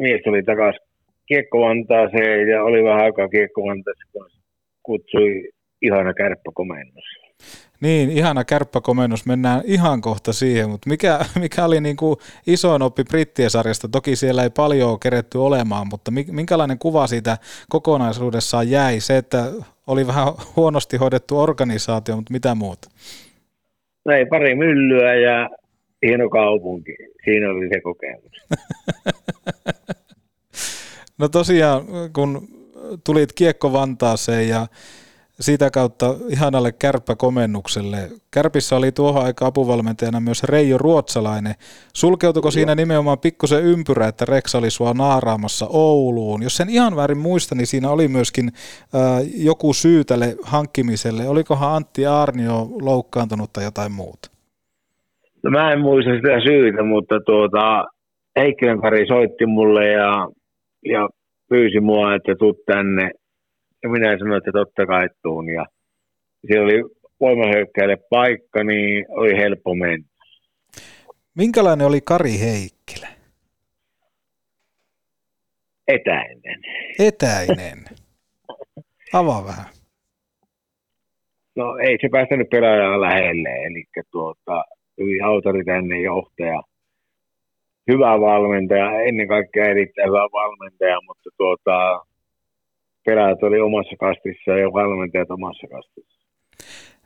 mies 0.02 0.22
tuli 0.24 0.44
takaisin 0.44 0.88
Kiekko-Vantaaseen 1.28 2.50
ja 2.50 2.64
oli 2.64 2.84
vähän 2.84 3.04
aikaa 3.06 3.28
Kiekko-Vantaassa, 3.28 4.06
kun 4.12 4.30
kutsui 4.84 5.50
ihana 5.82 6.14
kärppäkomennus. 6.14 7.08
Niin, 7.82 8.10
ihana 8.12 8.44
kärppäkomennus, 8.44 9.26
mennään 9.26 9.62
ihan 9.66 10.02
kohta 10.02 10.34
siihen, 10.34 10.70
mutta 10.70 10.90
mikä, 10.90 11.20
mikä 11.40 11.66
oli 11.66 11.82
niin 11.82 11.96
kuin 11.96 12.16
isoin 12.48 12.82
oppi 12.82 13.04
Brittien 13.04 13.50
sarjasta? 13.50 13.88
Toki 13.90 14.16
siellä 14.16 14.44
ei 14.44 14.50
paljon 14.50 15.00
keretty 15.00 15.38
olemaan, 15.38 15.88
mutta 15.88 16.12
mi- 16.12 16.26
minkälainen 16.32 16.78
kuva 16.80 17.08
siitä 17.08 17.38
kokonaisuudessaan 17.70 18.70
jäi? 18.70 19.00
Se, 19.00 19.18
että 19.18 19.52
oli 19.88 20.08
vähän 20.08 20.28
huonosti 20.56 20.98
hoidettu 20.98 21.40
organisaatio, 21.40 22.16
mutta 22.16 22.32
mitä 22.34 22.56
muuta? 22.56 22.90
No 24.06 24.14
ei 24.14 24.26
pari 24.26 24.56
myllyä 24.56 25.16
ja 25.16 25.50
hieno 26.06 26.30
kaupunki. 26.30 26.96
Siinä 27.26 27.50
oli 27.50 27.70
se 27.70 27.82
kokemus. 27.82 28.32
No 31.18 31.30
tosiaan, 31.30 31.86
kun 32.14 32.48
tulit 33.04 33.34
Kiekko 33.34 33.74
Vantaaseen 33.74 34.50
ja 34.50 34.68
siitä 35.42 35.70
kautta 35.70 36.16
ihanalle 36.30 36.72
kärppäkomennukselle. 36.72 37.98
Kärpissä 38.32 38.76
oli 38.76 38.92
tuohon 38.92 39.26
aikaan 39.26 39.50
apuvalmentajana 39.50 40.20
myös 40.20 40.44
Reijo 40.44 40.78
Ruotsalainen. 40.78 41.54
Sulkeutuko 41.94 42.52
siinä 42.52 42.76
nimenomaan 42.76 43.20
pikkusen 43.20 43.64
ympyrä, 43.64 44.08
että 44.08 44.26
Rex 44.26 44.56
oli 44.56 44.70
sua 44.70 44.94
naaraamassa 44.94 45.68
Ouluun? 45.70 46.44
Jos 46.44 46.58
sen 46.58 46.70
ihan 46.70 46.96
väärin 46.96 47.18
muista, 47.18 47.56
niin 47.56 47.68
siinä 47.68 47.90
oli 47.90 48.08
myöskin 48.08 48.48
äh, 48.48 49.02
joku 49.38 49.74
syy 49.74 50.04
tälle 50.04 50.36
hankkimiselle. 50.44 51.30
Olikohan 51.30 51.76
Antti 51.76 52.06
Aarnio 52.06 52.68
loukkaantunut 52.82 53.54
tai 53.54 53.64
jotain 53.64 53.92
muuta? 53.92 54.32
No 55.44 55.52
mä 55.52 55.72
en 55.72 55.80
muista 55.80 56.12
sitä 56.16 56.40
syytä, 56.44 56.84
mutta 56.84 57.16
tuota, 57.26 57.86
Heikkilän 58.40 58.82
Kari 58.82 59.08
soitti 59.08 59.46
mulle 59.46 59.88
ja, 59.88 60.28
ja 60.86 61.10
pyysi 61.50 61.80
mua, 61.80 62.16
että 62.16 62.36
tuu 62.40 62.54
tänne. 62.66 63.12
Ja 63.84 63.90
minä 63.90 64.18
sanoin, 64.18 64.38
että 64.38 64.52
totta 64.52 64.86
kai 64.86 65.10
tuun. 65.24 65.50
Ja 65.50 65.66
siellä 66.48 66.66
oli 66.66 66.84
voimahyökkäille 67.20 67.98
paikka, 68.10 68.64
niin 68.64 69.06
oli 69.10 69.38
helppo 69.38 69.76
mennä. 69.76 70.08
Minkälainen 71.38 71.88
oli 71.88 72.02
Kari 72.02 72.40
Heikkilä? 72.40 73.08
Etäinen. 75.88 76.62
Etäinen. 77.00 77.86
Avaa 79.14 79.46
vähän. 79.46 79.66
No 81.56 81.78
ei 81.78 81.98
se 82.02 82.10
päästänyt 82.12 82.50
pelaajaa 82.50 83.02
lähelle, 83.02 83.50
eli 83.50 83.86
tuota, 84.12 84.64
hyvin 84.98 85.24
autoritäinen 85.24 86.02
johtaja. 86.02 86.62
Hyvä 87.92 88.20
valmentaja, 88.20 89.02
ennen 89.02 89.28
kaikkea 89.28 89.66
erittäin 89.66 90.10
hyvä 90.10 90.20
valmentaja, 90.20 90.98
mutta 91.08 91.30
tuota, 91.38 92.06
pelaajat 93.06 93.44
oli 93.44 93.60
omassa 93.60 93.96
kastissa 94.00 94.52
ja 94.52 94.74
valmentajat 94.74 95.32
omassa 95.32 95.68
kastissa. 95.68 96.22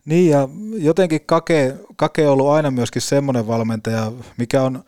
Niin 0.05 0.31
ja 0.31 0.47
jotenkin 0.77 1.21
Kake, 1.25 1.73
Kake 1.95 2.27
on 2.27 2.33
ollut 2.33 2.49
aina 2.49 2.71
myöskin 2.71 3.01
semmoinen 3.01 3.47
valmentaja, 3.47 4.11
mikä 4.37 4.61
on 4.61 4.79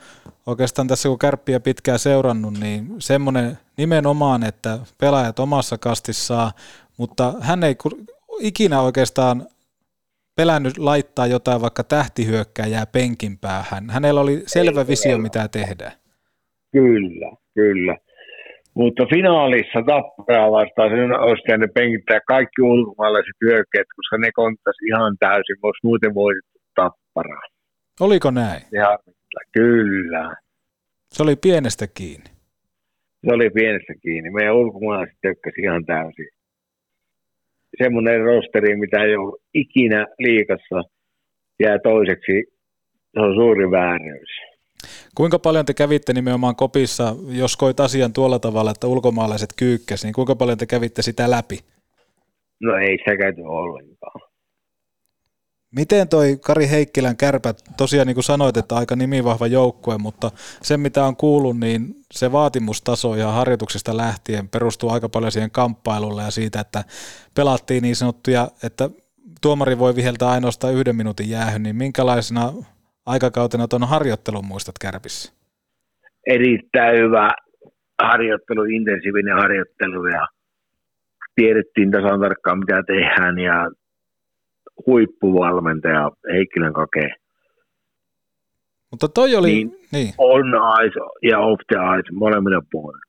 oikeastaan 0.46 0.88
tässä 0.88 1.10
kun 1.10 1.20
kärppiä 1.20 1.60
pitkään 1.60 2.00
seurannut, 2.00 2.54
niin 2.60 2.88
semmoinen 3.00 3.58
nimenomaan, 3.78 4.44
että 4.44 4.80
pelaajat 5.00 5.40
omassa 5.40 5.78
kastissaan, 5.78 6.52
mutta 6.98 7.34
hän 7.42 7.64
ei 7.64 7.76
ikinä 8.40 8.82
oikeastaan 8.82 9.48
pelännyt 10.36 10.78
laittaa 10.78 11.28
jotain 11.28 11.62
vaikka 11.62 11.84
tähtihyökkääjää 11.84 12.86
penkin 12.86 13.38
päähän. 13.38 13.90
Hänellä 13.90 14.22
oli 14.22 14.44
selvä 14.46 14.82
Ei, 14.82 14.88
visio, 14.88 15.12
ei. 15.12 15.22
mitä 15.22 15.48
tehdään. 15.48 15.92
Kyllä, 16.72 17.32
kyllä. 17.54 17.98
Mutta 18.80 19.04
finaalissa 19.16 19.80
Tapparaa 19.88 20.52
vastaan 20.52 20.90
sen 20.90 21.20
olisi 21.20 21.44
pitänyt 21.46 21.74
penkittää 21.74 22.20
kaikki 22.28 22.62
ulkomaalaiset 22.62 23.38
hyökkäät, 23.46 23.88
koska 23.96 24.18
ne 24.18 24.32
konttasi 24.32 24.86
ihan 24.92 25.16
täysin, 25.20 25.58
koska 25.62 25.88
muuten 25.88 26.14
voitettu 26.16 26.60
Tapparaa. 26.76 27.42
Oliko 28.00 28.32
näin? 28.32 28.62
Harmittaa. 28.84 29.44
Kyllä. 29.54 30.36
Se 31.10 31.24
oli 31.24 31.36
pienestä 31.36 31.88
kiinni. 31.88 32.30
Se 33.26 33.34
oli 33.34 33.50
pienestä 33.50 33.94
kiinni. 34.02 34.30
Meidän 34.30 34.56
ulkomaalaiset 34.56 35.18
tökkäsi 35.22 35.62
ihan 35.62 35.86
täysin. 35.86 36.30
Semmoinen 37.84 38.22
rosteri, 38.22 38.76
mitä 38.76 39.04
ei 39.04 39.16
ole 39.16 39.40
ikinä 39.54 40.08
liikassa, 40.20 40.84
jää 41.60 41.80
toiseksi. 41.80 42.44
Se 43.14 43.20
on 43.20 43.36
suuri 43.36 43.72
vääryys. 43.72 44.47
Kuinka 45.18 45.40
paljon 45.40 45.66
te 45.66 45.74
kävitte 45.74 46.14
nimenomaan 46.14 46.56
kopissa, 46.56 47.16
jos 47.28 47.58
koit 47.58 47.80
asian 47.80 48.14
tuolla 48.14 48.40
tavalla, 48.40 48.72
että 48.72 48.88
ulkomaalaiset 48.88 49.54
kyykkäs, 49.56 50.04
niin 50.04 50.14
kuinka 50.14 50.36
paljon 50.36 50.58
te 50.58 50.66
kävitte 50.66 51.02
sitä 51.02 51.32
läpi? 51.32 51.60
No 52.62 52.76
ei 52.76 52.98
sitä 52.98 53.18
käyty 53.18 53.42
ollenkaan. 53.42 54.22
Miten 55.72 56.08
toi 56.08 56.38
Kari 56.42 56.70
Heikkilän 56.70 57.18
kärpät, 57.18 57.64
tosiaan 57.78 58.08
niin 58.08 58.16
kuin 58.16 58.24
sanoit, 58.24 58.58
että 58.58 58.76
aika 58.76 58.96
nimivahva 58.96 59.48
joukkue, 59.48 59.98
mutta 59.98 60.32
se 60.62 60.78
mitä 60.78 61.06
on 61.06 61.16
kuullut, 61.16 61.60
niin 61.60 61.96
se 62.12 62.32
vaatimustaso 62.32 63.16
ja 63.16 63.32
harjoituksista 63.32 63.98
lähtien 63.98 64.50
perustuu 64.50 64.90
aika 64.90 65.10
paljon 65.10 65.32
siihen 65.32 65.52
kamppailulle 65.52 66.24
ja 66.24 66.32
siitä, 66.32 66.60
että 66.60 66.84
pelattiin 67.34 67.82
niin 67.82 67.96
sanottuja, 67.96 68.48
että 68.64 68.90
tuomari 69.42 69.80
voi 69.80 69.96
viheltää 69.96 70.30
ainoastaan 70.30 70.74
yhden 70.74 70.96
minuutin 70.96 71.30
jäähyn, 71.30 71.64
niin 71.64 71.76
minkälaisena 71.76 72.54
aikakautena 73.08 73.68
tuon 73.68 73.88
harjoittelun 73.88 74.46
muistat 74.46 74.76
kärpissä? 74.82 75.34
Erittäin 76.28 76.98
hyvä 77.00 77.30
harjoittelu, 78.04 78.64
intensiivinen 78.64 79.36
harjoittelu 79.36 80.06
ja 80.08 80.28
tiedettiin 81.36 81.92
tasan 81.92 82.20
tarkkaan 82.20 82.60
mitä 82.60 82.84
tehdään 82.88 83.40
ja 83.40 83.70
huippuvalmentaja 84.88 86.12
Heikkilän 86.34 86.74
Kake. 86.74 87.16
Mutta 88.92 89.08
toi 89.08 89.36
oli, 89.36 89.48
Niin. 89.54 89.78
niin. 89.92 90.14
On 90.18 90.46
ice 90.86 91.00
ja 91.30 91.40
off 91.40 91.62
the 91.68 91.78
ice 92.00 92.12
molemmilla 92.14 92.62
puolilla. 92.72 93.08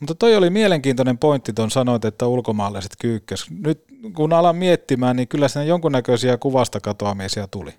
Mutta 0.00 0.14
toi 0.14 0.36
oli 0.36 0.50
mielenkiintoinen 0.50 1.18
pointti 1.18 1.52
tuon 1.52 1.70
sanoit, 1.70 2.04
että 2.04 2.26
ulkomaalaiset 2.26 2.92
kyykkäs. 3.00 3.50
Nyt 3.64 3.78
kun 4.16 4.32
alan 4.32 4.56
miettimään, 4.56 5.16
niin 5.16 5.28
kyllä 5.28 5.48
siinä 5.48 5.64
jonkunnäköisiä 5.64 6.36
kuvasta 6.36 6.80
katoamisia 6.80 7.46
tuli. 7.50 7.70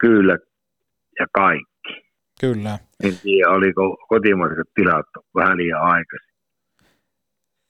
Kyllä 0.00 0.38
ja 1.20 1.26
kaikki. 1.32 2.10
Kyllä. 2.40 2.78
En 3.04 3.18
tiedä, 3.22 3.50
oliko 3.50 3.96
kotimaiset 4.08 4.66
tilat 4.74 5.06
vähän 5.34 5.56
liian 5.56 5.82
aikaisin. 5.82 6.30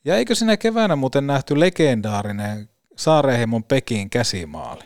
Ja 0.04 0.16
eikö 0.16 0.34
sinä 0.34 0.56
keväänä 0.56 0.96
muuten 0.96 1.26
nähty 1.26 1.60
legendaarinen 1.60 2.68
Saarehemon 2.96 3.64
Pekin 3.64 4.10
käsimaali? 4.10 4.84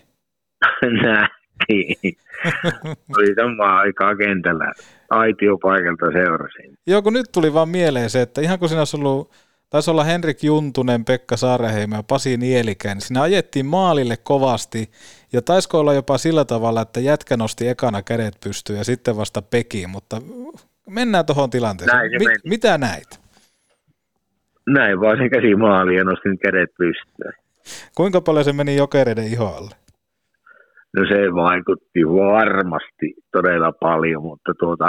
Nähtiin. 1.03 2.17
Oli 3.19 3.35
samaan 3.35 3.79
aikaa 3.79 4.17
kentällä. 4.17 4.73
Aitiopaikalta 5.11 6.07
seurasin. 6.13 6.79
Joo, 6.87 7.03
kun 7.03 7.13
nyt 7.13 7.27
tuli 7.33 7.55
vaan 7.55 7.69
mieleen 7.69 8.11
se, 8.11 8.23
että 8.23 8.41
ihan 8.41 8.59
kun 8.59 8.69
siinä 8.69 8.81
olisi 8.81 8.97
ollut, 8.97 9.33
taisi 9.75 9.91
olla 9.91 10.05
Henrik 10.05 10.43
Juntunen, 10.43 11.05
Pekka 11.05 11.37
Saareheimo 11.37 11.97
ja 11.97 12.03
Pasi 12.03 12.37
Nielikäinen, 12.37 13.01
siinä 13.01 13.23
ajettiin 13.23 13.67
maalille 13.67 14.17
kovasti 14.17 14.91
ja 15.33 15.43
taisiko 15.43 15.79
olla 15.81 15.95
jopa 15.95 16.19
sillä 16.19 16.45
tavalla, 16.45 16.81
että 16.83 17.01
jätkä 17.01 17.37
nosti 17.37 17.69
ekana 17.69 18.03
kädet 18.03 18.35
pystyyn 18.45 18.79
ja 18.79 18.85
sitten 18.85 19.17
vasta 19.17 19.43
Pekiin, 19.43 19.91
mutta 19.91 20.17
mennään 20.91 21.27
tuohon 21.27 21.51
tilanteeseen. 21.51 21.99
Näin 21.99 22.11
meni. 22.11 22.35
mitä 22.45 22.79
näit? 22.79 23.21
Näin 24.67 25.01
vaan 25.01 25.19
se 25.19 25.29
käsi 25.29 25.55
maaliin 25.55 25.99
ja 25.99 26.05
nostin 26.05 26.39
kädet 26.39 26.71
pystyyn. 26.79 27.33
Kuinka 27.95 28.21
paljon 28.21 28.45
se 28.45 28.53
meni 28.53 28.77
jokereiden 28.77 29.27
ihoalle? 29.27 29.75
No 30.97 31.07
se 31.09 31.35
vaikutti 31.35 32.01
varmasti 32.07 33.15
todella 33.33 33.73
paljon, 33.73 34.23
mutta 34.23 34.53
tuota, 34.59 34.89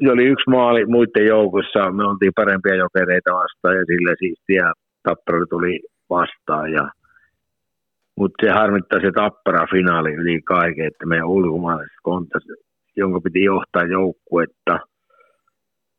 oli 0.00 0.24
yksi 0.24 0.50
maali 0.50 0.86
muiden 0.86 1.26
joukossa. 1.26 1.90
Me 1.90 2.04
oltiin 2.04 2.32
parempia 2.36 2.74
jokereita 2.74 3.30
vastaan 3.34 3.76
ja 3.76 3.84
sillä 3.84 4.14
siistiä 4.18 4.72
tappara 5.02 5.46
tuli 5.50 5.80
vastaan. 6.10 6.72
Ja, 6.72 6.90
mutta 8.16 8.46
se 8.46 8.52
harmittaa 8.52 9.00
se 9.00 9.12
tappara 9.12 9.66
finaali 9.70 10.14
yli 10.14 10.42
kaiken, 10.42 10.86
että 10.86 11.06
meidän 11.06 11.26
ulkomaalaiset 11.26 12.00
kontas, 12.02 12.42
jonka 12.96 13.20
piti 13.20 13.44
johtaa 13.44 13.84
joukkuetta 13.84 14.78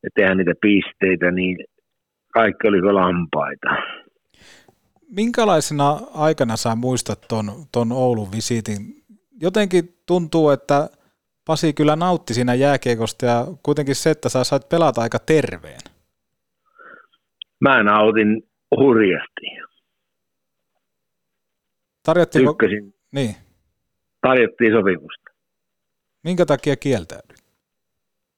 ja 0.03 0.09
tehdä 0.15 0.35
niitä 0.35 0.53
pisteitä, 0.61 1.31
niin 1.31 1.57
kaikki 2.33 2.67
oliko 2.67 2.95
lampaita. 2.95 3.69
Minkälaisena 5.15 5.99
aikana 6.13 6.57
sä 6.57 6.75
muistat 6.75 7.19
ton, 7.27 7.51
ton 7.71 7.91
Oulun 7.91 8.31
visitin? 8.35 8.79
Jotenkin 9.41 9.83
tuntuu, 10.05 10.49
että 10.49 10.89
Pasi 11.49 11.73
kyllä 11.73 11.95
nautti 11.95 12.33
siinä 12.33 12.53
jääkiekosta 12.53 13.25
ja 13.25 13.45
kuitenkin 13.63 13.95
se, 13.95 14.09
että 14.09 14.29
sä 14.29 14.43
sait 14.43 14.69
pelata 14.69 15.01
aika 15.01 15.19
terveen. 15.19 15.79
Mä 17.59 17.83
nautin 17.83 18.43
hurjasti. 18.77 19.45
Tarjottiinko... 22.03 22.53
Tykkäsin. 22.53 22.93
Niin. 23.11 23.35
Tarjottiin 24.21 24.71
sopimusta. 24.73 25.31
Minkä 26.23 26.45
takia 26.45 26.75
kieltäydyt? 26.75 27.39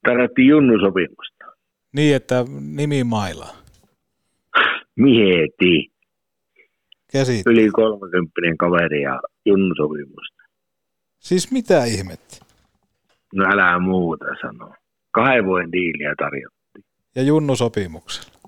Tarjottiin 0.04 0.48
junnusopimusta. 0.48 1.46
Niin, 1.94 2.16
että 2.16 2.46
nimi 2.60 3.04
maila. 3.04 3.48
Mieti. 4.96 5.92
Käsit. 7.12 7.48
Yli 7.48 7.70
30 7.70 8.42
kaveri 8.60 9.02
ja 9.02 9.22
junnusopimusta. 9.46 10.44
Siis 11.20 11.52
mitä 11.52 11.86
ihmettä? 11.86 12.51
No 13.36 13.46
älä 13.54 13.80
muuta 13.80 14.26
sano. 14.42 14.74
Kahden 15.12 15.46
vuoden 15.46 15.72
diiliä 15.72 16.14
tarjottiin. 16.18 16.86
Ja 17.16 17.24
Junnu 17.24 17.56
sopimuksella. 17.56 18.40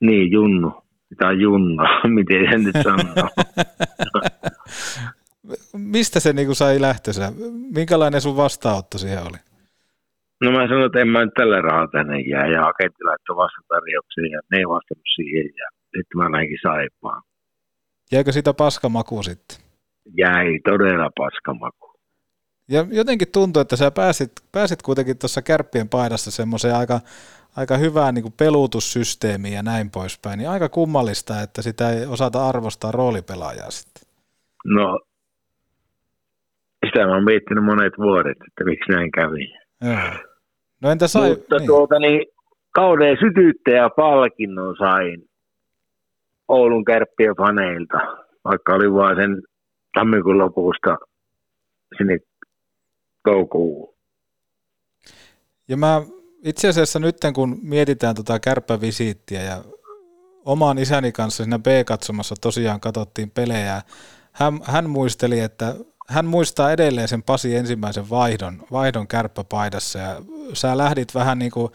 Niin, 0.00 0.32
Junnu. 0.32 0.72
Tai 1.18 1.40
Junno, 1.40 1.84
miten 2.16 2.50
sen 2.50 2.64
nyt 2.64 2.76
sanoo. 2.82 3.28
Mistä 5.76 6.20
se 6.20 6.32
niinku 6.32 6.54
sai 6.54 6.80
lähtönsä? 6.80 7.32
Minkälainen 7.74 8.20
sun 8.20 8.36
vastaanotto 8.36 8.98
siihen 8.98 9.22
oli? 9.22 9.38
No 10.42 10.50
mä 10.50 10.68
sanoin, 10.68 10.86
että 10.86 11.00
en 11.00 11.08
mä 11.08 11.24
nyt 11.24 11.34
tällä 11.34 11.60
rahalla 11.60 11.88
tänne 11.88 12.20
jää. 12.20 12.46
Ja 12.46 12.60
agentti 12.66 13.04
laittoi 13.04 13.36
vastatarjouksia 13.36 14.26
ja 14.32 14.40
ne 14.50 14.58
ei 14.58 14.68
vastannut 14.68 15.06
siihen. 15.14 15.46
Ja 15.46 15.68
sitten 15.84 16.16
mä 16.16 16.28
näinkin 16.28 16.58
saipaan. 16.62 17.22
Jäikö 18.12 18.32
sitä 18.32 18.54
paskamaku 18.54 19.22
sitten? 19.22 19.58
Jäi 20.16 20.60
todella 20.64 21.10
paskamaku. 21.16 21.91
Ja 22.72 22.86
jotenkin 22.90 23.28
tuntuu, 23.32 23.62
että 23.62 23.76
sä 23.76 23.90
pääsit, 23.90 24.32
pääsit 24.52 24.82
kuitenkin 24.82 25.18
tuossa 25.18 25.42
kärppien 25.42 25.88
paidassa 25.88 26.30
semmoiseen 26.30 26.74
aika, 26.74 27.00
aika 27.56 27.76
hyvään 27.76 28.14
niin 28.14 28.32
pelutussysteemiin 28.38 29.54
ja 29.54 29.62
näin 29.62 29.90
poispäin. 29.90 30.38
Niin 30.38 30.50
aika 30.50 30.68
kummallista, 30.68 31.42
että 31.42 31.62
sitä 31.62 31.90
ei 31.90 32.06
osata 32.06 32.48
arvostaa 32.48 32.92
roolipelaajaa 32.92 33.70
sitten. 33.70 34.02
No, 34.64 35.00
sitä 36.86 37.06
mä 37.06 37.14
oon 37.14 37.24
miettinyt 37.24 37.64
monet 37.64 37.92
vuodet, 37.98 38.36
että 38.48 38.64
miksi 38.64 38.92
näin 38.92 39.10
kävi. 39.10 39.54
Joo. 39.84 40.30
No 40.80 40.90
entä 40.90 41.08
sai... 41.08 41.28
Mutta 41.28 41.56
niin. 41.56 41.66
tuota 41.66 41.98
niin, 41.98 42.26
kauden 42.70 43.16
sytyttäjä 43.20 43.90
palkinnon 43.96 44.76
sain 44.76 45.24
Oulun 46.48 46.84
kärppien 46.84 47.36
faneilta, 47.36 47.98
vaikka 48.44 48.74
oli 48.74 48.92
vaan 48.92 49.16
sen 49.16 49.42
tammikuun 49.94 50.38
lopusta 50.38 50.96
sinne 51.98 52.18
toukokuun. 53.24 53.94
Ja 55.68 55.76
mä 55.76 56.02
itse 56.44 56.68
asiassa 56.68 56.98
nyt 56.98 57.16
kun 57.34 57.58
mietitään 57.62 58.14
tota 58.14 58.40
kärppävisiittiä 58.40 59.42
ja 59.42 59.64
oman 60.44 60.78
isäni 60.78 61.12
kanssa 61.12 61.44
siinä 61.44 61.58
B-katsomassa 61.58 62.34
tosiaan 62.40 62.80
katsottiin 62.80 63.30
pelejä, 63.30 63.82
hän, 64.32 64.60
hän 64.64 64.90
muisteli, 64.90 65.40
että 65.40 65.74
hän 66.08 66.26
muistaa 66.26 66.72
edelleen 66.72 67.08
sen 67.08 67.22
Pasi 67.22 67.56
ensimmäisen 67.56 68.10
vaihdon, 68.10 68.66
vaihdon 68.72 69.08
kärppäpaidassa 69.08 69.98
ja 69.98 70.22
sä 70.52 70.78
lähdit 70.78 71.14
vähän 71.14 71.38
niin 71.38 71.50
kuin 71.50 71.72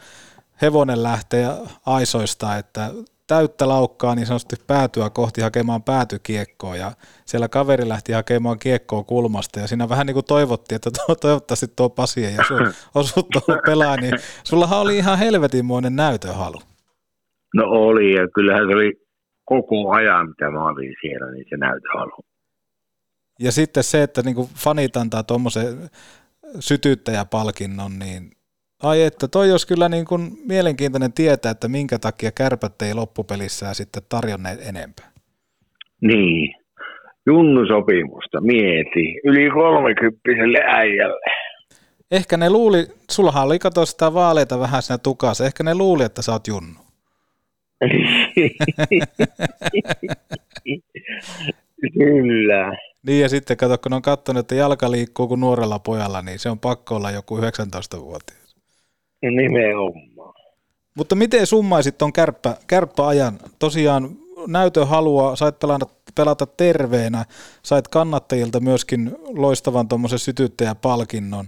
hevonen 0.62 1.02
lähtee 1.02 1.46
aisoista, 1.86 2.56
että 2.56 2.90
täyttä 3.28 3.68
laukkaa 3.68 4.14
niin 4.14 4.26
sanotusti 4.26 4.56
päätyä 4.66 5.10
kohti 5.10 5.40
hakemaan 5.40 5.82
päätykiekkoa 5.82 6.76
ja 6.76 6.92
siellä 7.26 7.48
kaveri 7.48 7.88
lähti 7.88 8.12
hakemaan 8.12 8.58
kiekkoa 8.58 9.04
kulmasta 9.04 9.60
ja 9.60 9.66
siinä 9.66 9.88
vähän 9.88 10.06
niin 10.06 10.14
kuin 10.14 10.26
toivottiin, 10.26 10.76
että 10.76 10.90
toivottavasti 11.20 11.66
tuo 11.76 11.90
Pasi 11.90 12.24
ei 12.26 12.36
osu 12.94 13.22
tuolla 13.32 13.62
pelaa, 13.66 13.96
niin 13.96 14.14
sullahan 14.44 14.80
oli 14.80 14.96
ihan 14.96 15.18
helvetinmoinen 15.18 15.96
näytöhalu. 15.96 16.58
No 17.54 17.64
oli 17.64 18.12
ja 18.12 18.28
kyllähän 18.34 18.68
se 18.68 18.74
oli 18.74 18.92
koko 19.44 19.90
ajan, 19.90 20.28
mitä 20.28 20.50
mä 20.50 20.64
olin 20.64 20.94
siellä, 21.00 21.32
niin 21.32 21.44
se 21.50 21.56
näytöhalu. 21.56 22.24
Ja 23.40 23.52
sitten 23.52 23.84
se, 23.84 24.02
että 24.02 24.22
niin 24.22 24.34
kuin 24.34 24.48
fanit 24.54 24.96
antaa 24.96 25.22
tuommoisen 25.22 25.90
sytyttäjäpalkinnon, 26.60 27.98
niin 27.98 28.37
ai 28.82 29.02
että 29.02 29.28
toi 29.28 29.50
olisi 29.50 29.66
kyllä 29.66 29.88
niin 29.88 30.04
kuin 30.04 30.38
mielenkiintoinen 30.46 31.12
tietää, 31.12 31.50
että 31.50 31.68
minkä 31.68 31.98
takia 31.98 32.32
kärpät 32.32 32.82
ei 32.82 32.94
loppupelissä 32.94 33.74
sitten 33.74 34.02
tarjonneet 34.08 34.68
enempää. 34.68 35.12
Niin, 36.00 36.54
junnusopimusta 37.26 38.40
mieti, 38.40 39.20
yli 39.24 39.50
kolmekymppiselle 39.50 40.58
äijälle. 40.66 41.30
Ehkä 42.10 42.36
ne 42.36 42.50
luuli, 42.50 42.86
sullahan 43.10 43.46
oli 43.46 43.58
kato 43.58 43.86
sitä 43.86 44.14
vaaleita 44.14 44.58
vähän 44.58 44.82
siinä 44.82 44.98
tukassa, 44.98 45.46
ehkä 45.46 45.64
ne 45.64 45.74
luuli, 45.74 46.04
että 46.04 46.22
sä 46.22 46.32
oot 46.32 46.46
junnu. 46.48 46.80
Kyllä. 51.94 52.78
Niin 53.06 53.22
ja 53.22 53.28
sitten 53.28 53.56
kato, 53.56 53.78
kun 53.78 53.92
on 53.92 54.02
katsonut, 54.02 54.40
että 54.40 54.54
jalka 54.54 54.90
liikkuu 54.90 55.28
kuin 55.28 55.40
nuorella 55.40 55.78
pojalla, 55.78 56.22
niin 56.22 56.38
se 56.38 56.50
on 56.50 56.58
pakko 56.58 56.96
olla 56.96 57.10
joku 57.10 57.38
19-vuotias. 57.38 58.47
Nimenomaan. 59.22 60.34
Mutta 60.94 61.14
miten 61.14 61.46
summaisit 61.46 61.98
tuon 61.98 62.12
kärppä, 62.12 62.56
kärppäajan? 62.66 63.38
Tosiaan 63.58 64.08
näytön 64.46 64.88
halua, 64.88 65.36
sait 65.36 65.58
pelata, 65.58 65.86
pelata 66.14 66.46
terveenä, 66.46 67.24
sait 67.62 67.88
kannattajilta 67.88 68.60
myöskin 68.60 69.10
loistavan 69.36 69.88
tuommoisen 69.88 70.18
sytyttäjäpalkinnon. 70.18 71.46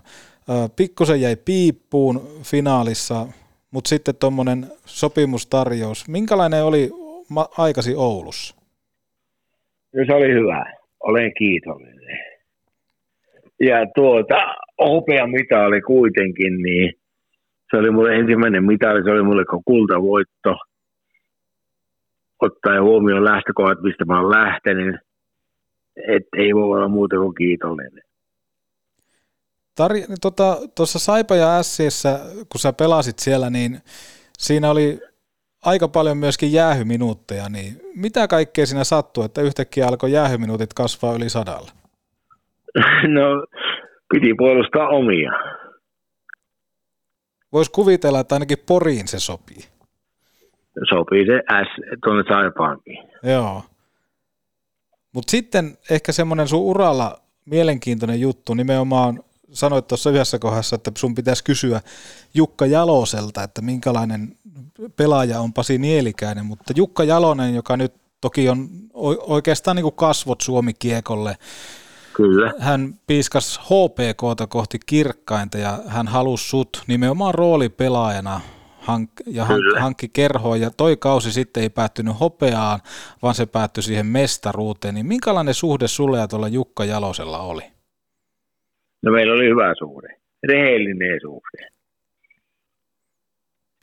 Pikkusen 0.76 1.20
jäi 1.20 1.37
piippuun 1.37 2.28
finaalissa, 2.42 3.26
mutta 3.70 3.88
sitten 3.88 4.16
tuommoinen 4.16 4.66
sopimustarjous. 4.85 6.09
Minkälainen 6.09 6.64
oli 6.64 6.90
aikasi 7.59 7.94
Oulussa? 7.96 8.56
No 9.94 10.04
se 10.06 10.14
oli 10.14 10.33
hyvä. 10.33 10.74
Olen 11.00 11.33
kiitollinen. 11.38 12.18
Ja 13.61 13.76
tuota, 13.94 14.37
mitä 15.26 15.61
oli 15.61 15.80
kuitenkin, 15.80 16.62
niin 16.62 16.99
se 17.70 17.76
oli 17.76 17.90
mulle 17.90 18.14
ensimmäinen 18.14 18.64
mitali, 18.64 19.04
se 19.04 19.11
oli 19.11 19.22
mulle 19.22 19.44
kultavoitto. 19.64 20.56
Ottaen 22.42 22.83
huomioon 22.83 23.24
lähtökohdat, 23.24 23.83
mistä 23.83 24.04
mä 24.04 24.20
oon 24.20 24.30
lähtenyt, 24.30 24.96
että 26.09 26.37
ei 26.37 26.54
voi 26.54 26.62
olla 26.62 26.88
muuta 26.88 27.16
kuin 27.16 27.35
kiitollinen. 27.35 28.02
Tar- 29.80 30.16
tota, 30.20 30.56
tuossa 30.76 30.98
Saipa 30.98 31.37
ja 31.37 31.62
Sissä, 31.62 32.20
kun 32.48 32.61
sä 32.61 32.72
pelasit 32.72 33.18
siellä, 33.18 33.50
niin 33.50 33.78
siinä 34.38 34.70
oli 34.70 34.98
aika 35.64 35.88
paljon 35.88 36.18
myöskin 36.18 36.52
jäähyminuutteja, 36.52 37.48
niin 37.48 37.80
mitä 37.96 38.28
kaikkea 38.28 38.66
siinä 38.66 38.85
sattui, 38.85 39.24
että 39.24 39.42
yhtäkkiä 39.42 39.87
alkoi 39.87 40.12
jäähyminuutit 40.12 40.74
kasvaa 40.74 41.14
yli 41.14 41.28
sadalla? 41.28 41.70
No, 43.09 43.47
piti 44.12 44.34
puolustaa 44.38 44.88
omia. 44.88 45.32
Voisi 47.53 47.70
kuvitella, 47.70 48.20
että 48.20 48.34
ainakin 48.34 48.59
Poriin 48.66 49.09
se 49.09 49.18
sopii. 49.18 49.64
Sopii 50.88 51.26
se 51.26 51.42
S 51.64 52.01
tuonne 52.05 52.24
Saipaankin. 52.28 52.98
Joo. 53.22 53.62
Mutta 55.12 55.30
sitten 55.30 55.78
ehkä 55.90 56.12
semmoinen 56.12 56.48
sun 56.48 56.61
uralla 56.61 57.20
mielenkiintoinen 57.44 58.20
juttu, 58.20 58.55
nimenomaan 58.55 59.22
sanoit 59.53 59.86
tuossa 59.88 60.11
yhdessä 60.11 60.38
kohdassa, 60.38 60.76
että 60.76 60.90
sun 60.98 61.14
pitäisi 61.14 61.44
kysyä 61.44 61.80
Jukka 62.34 62.66
Jaloselta, 62.66 63.42
että 63.42 63.62
minkälainen 63.62 64.36
pelaaja 64.96 65.40
on 65.40 65.53
Pasi 65.53 65.78
Nielikäinen, 65.78 66.46
mutta 66.46 66.72
Jukka 66.76 67.05
Jalonen, 67.05 67.55
joka 67.55 67.76
nyt 67.76 67.92
toki 68.20 68.48
on 68.48 68.68
oikeastaan 69.20 69.76
niin 69.76 69.84
kuin 69.84 69.94
kasvot 69.94 70.40
Suomi-kiekolle, 70.40 71.36
Kyllä. 72.20 72.52
Hän 72.58 72.94
piiskas 73.06 73.60
HPKta 73.60 74.46
kohti 74.46 74.78
kirkkainta 74.86 75.58
ja 75.58 75.78
hän 75.86 76.08
halusi 76.08 76.48
sut 76.48 76.82
nimenomaan 76.86 77.34
roolipelaajana 77.34 78.40
hank- 78.80 79.22
ja 79.26 79.44
hank- 79.44 79.80
hankki 79.80 80.08
kerhoa, 80.08 80.56
ja 80.56 80.70
toi 80.70 80.96
kausi 80.96 81.32
sitten 81.32 81.62
ei 81.62 81.70
päättynyt 81.70 82.20
hopeaan, 82.20 82.80
vaan 83.22 83.34
se 83.34 83.46
päättyi 83.46 83.82
siihen 83.82 84.06
mestaruuteen, 84.06 84.94
niin 84.94 85.06
minkälainen 85.06 85.54
suhde 85.54 85.88
sulle 85.88 86.18
ja 86.18 86.28
tuolla 86.28 86.48
Jukka 86.48 86.84
Jalosella 86.84 87.38
oli? 87.38 87.62
No 89.02 89.12
meillä 89.12 89.34
oli 89.34 89.48
hyvä 89.48 89.74
suhde. 89.78 90.08
Rehellinen 90.48 91.20
suhde. 91.22 91.68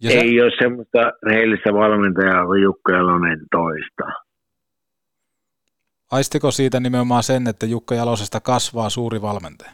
Ja 0.02 0.12
Ei 0.12 0.42
ole 0.42 0.52
semmoista 0.60 1.00
rehellistä 1.24 1.74
valmentajaa 1.74 2.46
kuin 2.46 2.62
Jukka 2.62 2.92
Jalonen 2.92 3.40
toista. 3.52 4.27
Aistiko 6.12 6.52
siitä 6.52 6.80
nimenomaan 6.80 7.24
sen, 7.24 7.48
että 7.48 7.66
Jukka 7.66 7.96
Jalosesta 7.96 8.40
kasvaa 8.40 8.90
suuri 8.90 9.22
valmentaja? 9.22 9.72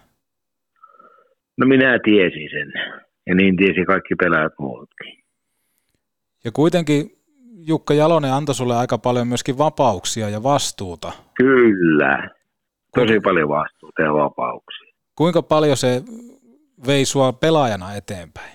No 1.58 1.68
minä 1.68 2.00
tiesin 2.04 2.50
sen. 2.52 2.74
Ja 3.28 3.36
niin 3.36 3.58
tiesi 3.58 3.86
kaikki 3.86 4.16
pelaajat 4.16 4.54
muutkin. 4.60 5.24
Ja 6.44 6.52
kuitenkin 6.52 7.12
Jukka 7.68 7.94
Jalonen 7.94 8.34
antoi 8.34 8.56
sulle 8.56 8.76
aika 8.76 8.98
paljon 8.98 9.28
myöskin 9.28 9.58
vapauksia 9.58 10.30
ja 10.30 10.44
vastuuta. 10.44 11.12
Kyllä. 11.36 12.30
Tosi 12.96 13.20
paljon 13.20 13.50
vastuuta 13.50 14.02
ja 14.02 14.14
vapauksia. 14.14 14.94
Kuinka 15.16 15.42
paljon 15.42 15.78
se 15.78 16.02
vei 16.88 17.06
sua 17.06 17.34
pelaajana 17.34 17.94
eteenpäin? 17.94 18.54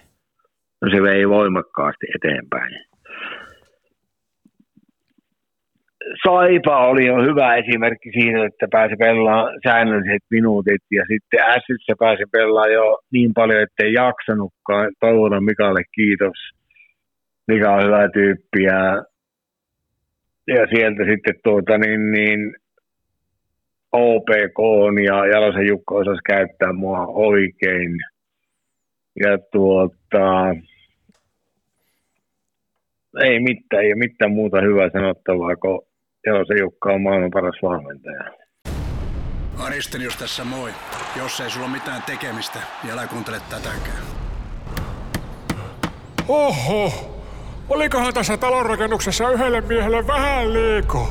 No 0.83 0.91
se 0.91 1.03
vei 1.03 1.29
voimakkaasti 1.29 2.07
eteenpäin. 2.15 2.88
Saipa 6.27 6.87
oli 6.87 7.07
jo 7.07 7.17
hyvä 7.23 7.57
esimerkki 7.57 8.11
siitä, 8.13 8.45
että 8.45 8.67
pääsi 8.71 8.97
pelaamaan 8.97 9.61
säännölliset 9.67 10.23
minuutit 10.31 10.83
ja 10.91 11.05
sitten 11.13 11.41
Ässissä 11.41 11.93
pääsi 11.99 12.23
pelaamaan 12.33 12.73
jo 12.73 12.99
niin 13.13 13.35
paljon, 13.35 13.63
että 13.63 13.85
ei 13.85 13.93
jaksanutkaan. 13.93 14.93
Toivotan 15.01 15.45
Mikalle 15.45 15.83
kiitos. 15.95 16.39
Mika 17.49 17.75
on 17.75 17.85
hyvä 17.85 18.09
tyyppi 18.13 18.63
ja, 18.63 19.05
ja 20.47 20.67
sieltä 20.75 21.05
sitten 21.11 21.35
tuota 21.45 21.79
niin, 21.79 22.11
niin 22.11 22.55
OPK 23.93 24.59
ja 25.07 25.27
Jalosen 25.27 25.67
Jukka 25.67 25.95
osasi 25.95 26.21
käyttää 26.27 26.73
mua 26.73 27.07
oikein. 27.07 27.97
Ja 29.25 29.39
tuota, 29.53 30.55
ei 33.23 33.41
mitään, 33.41 33.85
ei 33.85 33.95
mitään 33.95 34.33
muuta 34.33 34.61
hyvää 34.61 34.91
sanottavaa, 34.93 35.57
kun 36.25 36.35
Jalosen 36.35 36.59
Jukka 36.59 36.93
on 36.93 37.03
maailman 37.03 37.31
paras 37.31 37.55
valmentaja. 37.63 38.25
Aristelius 39.59 40.17
tässä 40.17 40.45
moi. 40.45 40.71
Jos 41.17 41.41
ei 41.41 41.51
sulla 41.51 41.67
ole 41.67 41.75
mitään 41.75 42.03
tekemistä, 42.03 42.59
niin 42.83 42.93
älä 42.93 43.07
kuuntele 43.07 43.41
tätäkään. 43.51 44.03
Oho, 46.29 46.93
olikohan 47.69 48.15
tässä 48.15 48.37
talonrakennuksessa 48.37 49.31
yhdelle 49.31 49.61
miehelle 49.61 50.07
vähän 50.07 50.53
liikaa? 50.53 51.09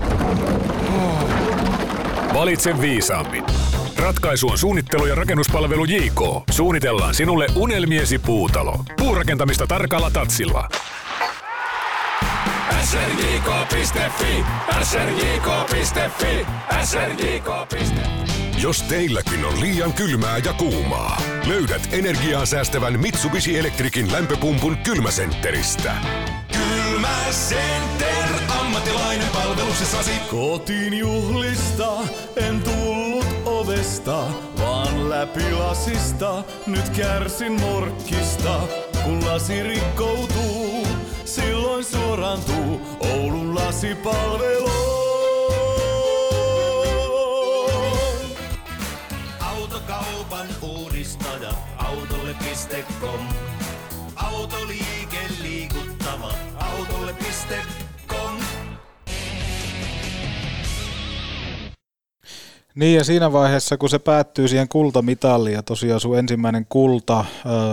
Valitse 2.34 2.82
viisaammin. 2.82 3.44
Ratkaisu 3.98 4.48
on 4.48 4.58
suunnittelu 4.58 5.06
ja 5.06 5.16
rakennuspalvelu 5.16 5.86
JK. 5.86 6.22
Suunnitellaan 6.52 7.14
sinulle 7.14 7.48
unelmiesi 7.56 8.20
puutalo. 8.20 8.80
Puurakentamista 8.98 9.68
tarkalla 9.68 10.10
tatsilla. 10.12 10.68
srjk.fi, 12.88 14.44
srjk.fi, 14.84 16.46
srjk.fi. 16.84 17.84
Jos 18.62 18.82
teilläkin 18.82 19.46
on 19.46 19.62
liian 19.62 19.94
kylmää 19.94 20.38
ja 20.38 20.54
kuumaa, 20.54 21.22
löydät 21.48 21.90
energiaa 21.92 22.46
säästävän 22.46 23.00
Mitsubishi 23.00 23.58
Electricin 23.58 24.12
lämpöpumpun 24.12 24.78
kylmäsentteristä. 24.78 25.96
Kylmäcenter, 26.54 28.26
ammattilainen 28.60 29.30
palveluksessasi. 29.34 30.12
Kotiin 30.32 30.94
juhlista 30.94 31.92
en 32.36 32.62
tullut 32.62 33.28
ovesta, 33.46 34.24
vaan 34.60 35.10
läpi 35.10 35.52
lasista. 35.52 36.44
Nyt 36.68 36.90
kärsin 36.90 37.62
morkkista, 37.62 38.60
kun 39.04 39.26
lasi 39.26 39.64
rikkoutuu. 39.64 40.77
Silloin 41.28 41.84
suorantuu 41.84 42.82
Oulun 43.00 43.56
lasipalvelu. 43.56 44.72
Autokaupan 49.40 50.48
uudistaja, 50.62 51.52
autolle.com. 51.78 53.28
Autoliike 54.16 55.20
liikuttava, 55.42 56.34
autolle.com. 56.60 57.87
Niin 62.78 62.96
ja 62.96 63.04
siinä 63.04 63.32
vaiheessa, 63.32 63.78
kun 63.78 63.90
se 63.90 64.00
päättyy 64.00 64.48
siihen 64.48 64.68
kultamitaliin 64.68 65.54
ja 65.54 65.64
tosiaan 65.64 66.00
sun 66.00 66.18
ensimmäinen 66.18 66.66
kulta, 66.70 67.26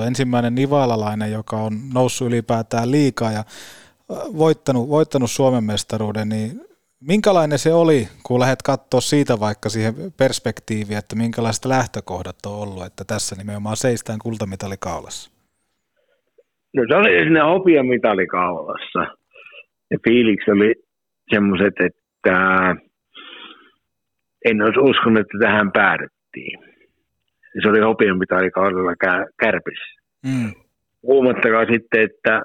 ensimmäinen 0.07 0.55
nivalalainen, 0.55 1.33
joka 1.33 1.57
on 1.57 1.73
noussut 1.95 2.29
ylipäätään 2.29 2.91
liikaa 2.91 3.33
ja 3.33 3.45
voittanut, 4.39 4.89
voittanut 4.89 5.31
Suomen 5.31 5.65
mestaruuden, 5.65 6.29
niin 6.29 6.61
minkälainen 7.01 7.59
se 7.59 7.75
oli, 7.75 8.09
kun 8.23 8.41
lähdet 8.41 8.63
katsoa 8.63 9.01
siitä 9.01 9.41
vaikka 9.41 9.69
siihen 9.69 9.95
perspektiiviin, 10.17 10.99
että 10.99 11.17
minkälaiset 11.17 11.65
lähtökohdat 11.65 12.37
on 12.47 12.53
ollut, 12.53 12.87
että 12.87 13.05
tässä 13.05 13.37
nimenomaan 13.37 13.77
seistään 13.77 14.19
kultamitali 14.19 14.77
kaulassa? 14.81 15.31
No 16.77 16.83
se 16.89 16.97
oli 16.97 17.25
sinne 17.25 17.41
hopeamitali 17.41 18.27
kaulassa. 18.27 19.01
Ja 19.91 19.99
fiiliksi 20.05 20.51
oli 20.51 20.75
semmoiset, 21.35 21.75
että 21.87 22.37
en 24.45 24.63
olisi 24.63 24.81
uskonut, 24.81 25.21
että 25.21 25.39
tähän 25.41 25.73
päädyttiin. 25.73 26.59
Se 27.63 27.69
oli 27.69 27.81
hopeamitali 27.81 28.51
kaudella 28.51 28.93
kä- 28.93 29.29
kärpissä. 29.41 30.01
Mm. 30.27 30.53
Huomattakaa 31.03 31.65
sitten, 31.73 32.03
että 32.03 32.43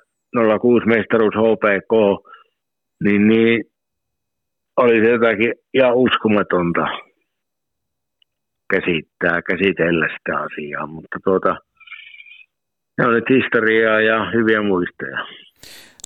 06 0.61 0.85
mestaruus 0.85 1.33
HPK, 1.35 1.93
niin, 3.03 3.27
niin 3.27 3.63
oli 4.77 5.05
se 5.05 5.11
jotakin 5.11 5.53
ihan 5.73 5.95
uskomatonta 5.95 6.85
käsittää, 8.73 9.41
käsitellä 9.41 10.07
sitä 10.07 10.39
asiaa, 10.39 10.87
mutta 10.87 11.17
tuota, 11.23 11.55
ne 12.97 13.07
oli 13.07 13.21
historiaa 13.29 14.01
ja 14.01 14.31
hyviä 14.31 14.61
muistoja. 14.61 15.25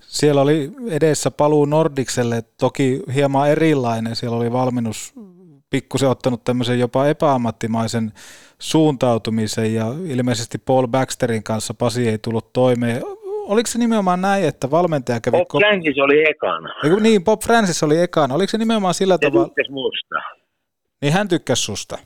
Siellä 0.01 0.41
oli 0.41 0.69
edessä 0.91 1.31
paluu 1.31 1.65
Nordikselle, 1.65 2.41
toki 2.59 2.99
hieman 3.15 3.49
erilainen. 3.49 4.15
Siellä 4.15 4.37
oli 4.37 4.51
valmennus 4.51 5.13
pikkusen 5.73 6.09
ottanut 6.09 6.43
tämmöisen 6.43 6.79
jopa 6.79 7.07
epäammattimaisen 7.07 8.11
suuntautumisen 8.59 9.73
ja 9.73 9.85
ilmeisesti 10.07 10.57
Paul 10.57 10.87
Baxterin 10.87 11.43
kanssa 11.43 11.73
Pasi 11.73 12.09
ei 12.09 12.17
tullut 12.17 12.53
toimeen. 12.53 13.01
Oliko 13.47 13.67
se 13.67 13.79
nimenomaan 13.79 14.21
näin, 14.21 14.47
että 14.47 14.71
valmentaja 14.71 15.19
kävi... 15.19 15.37
Bob 15.37 15.61
Francis 15.61 15.97
oli 15.97 16.29
ekana. 16.29 16.69
Eiku, 16.83 16.99
niin, 16.99 17.23
Bob 17.23 17.41
Francis 17.41 17.83
oli 17.83 17.99
ekana. 17.99 18.35
Oliko 18.35 18.49
se 18.49 18.57
nimenomaan 18.57 18.93
sillä 18.93 19.13
Se 19.13 19.19
tavalla... 19.21 19.47
tykkäsi 19.47 19.71
musta. 19.71 20.15
Niin 21.01 21.13
hän 21.13 21.27
tykkäsi 21.27 21.63
susta. 21.63 21.97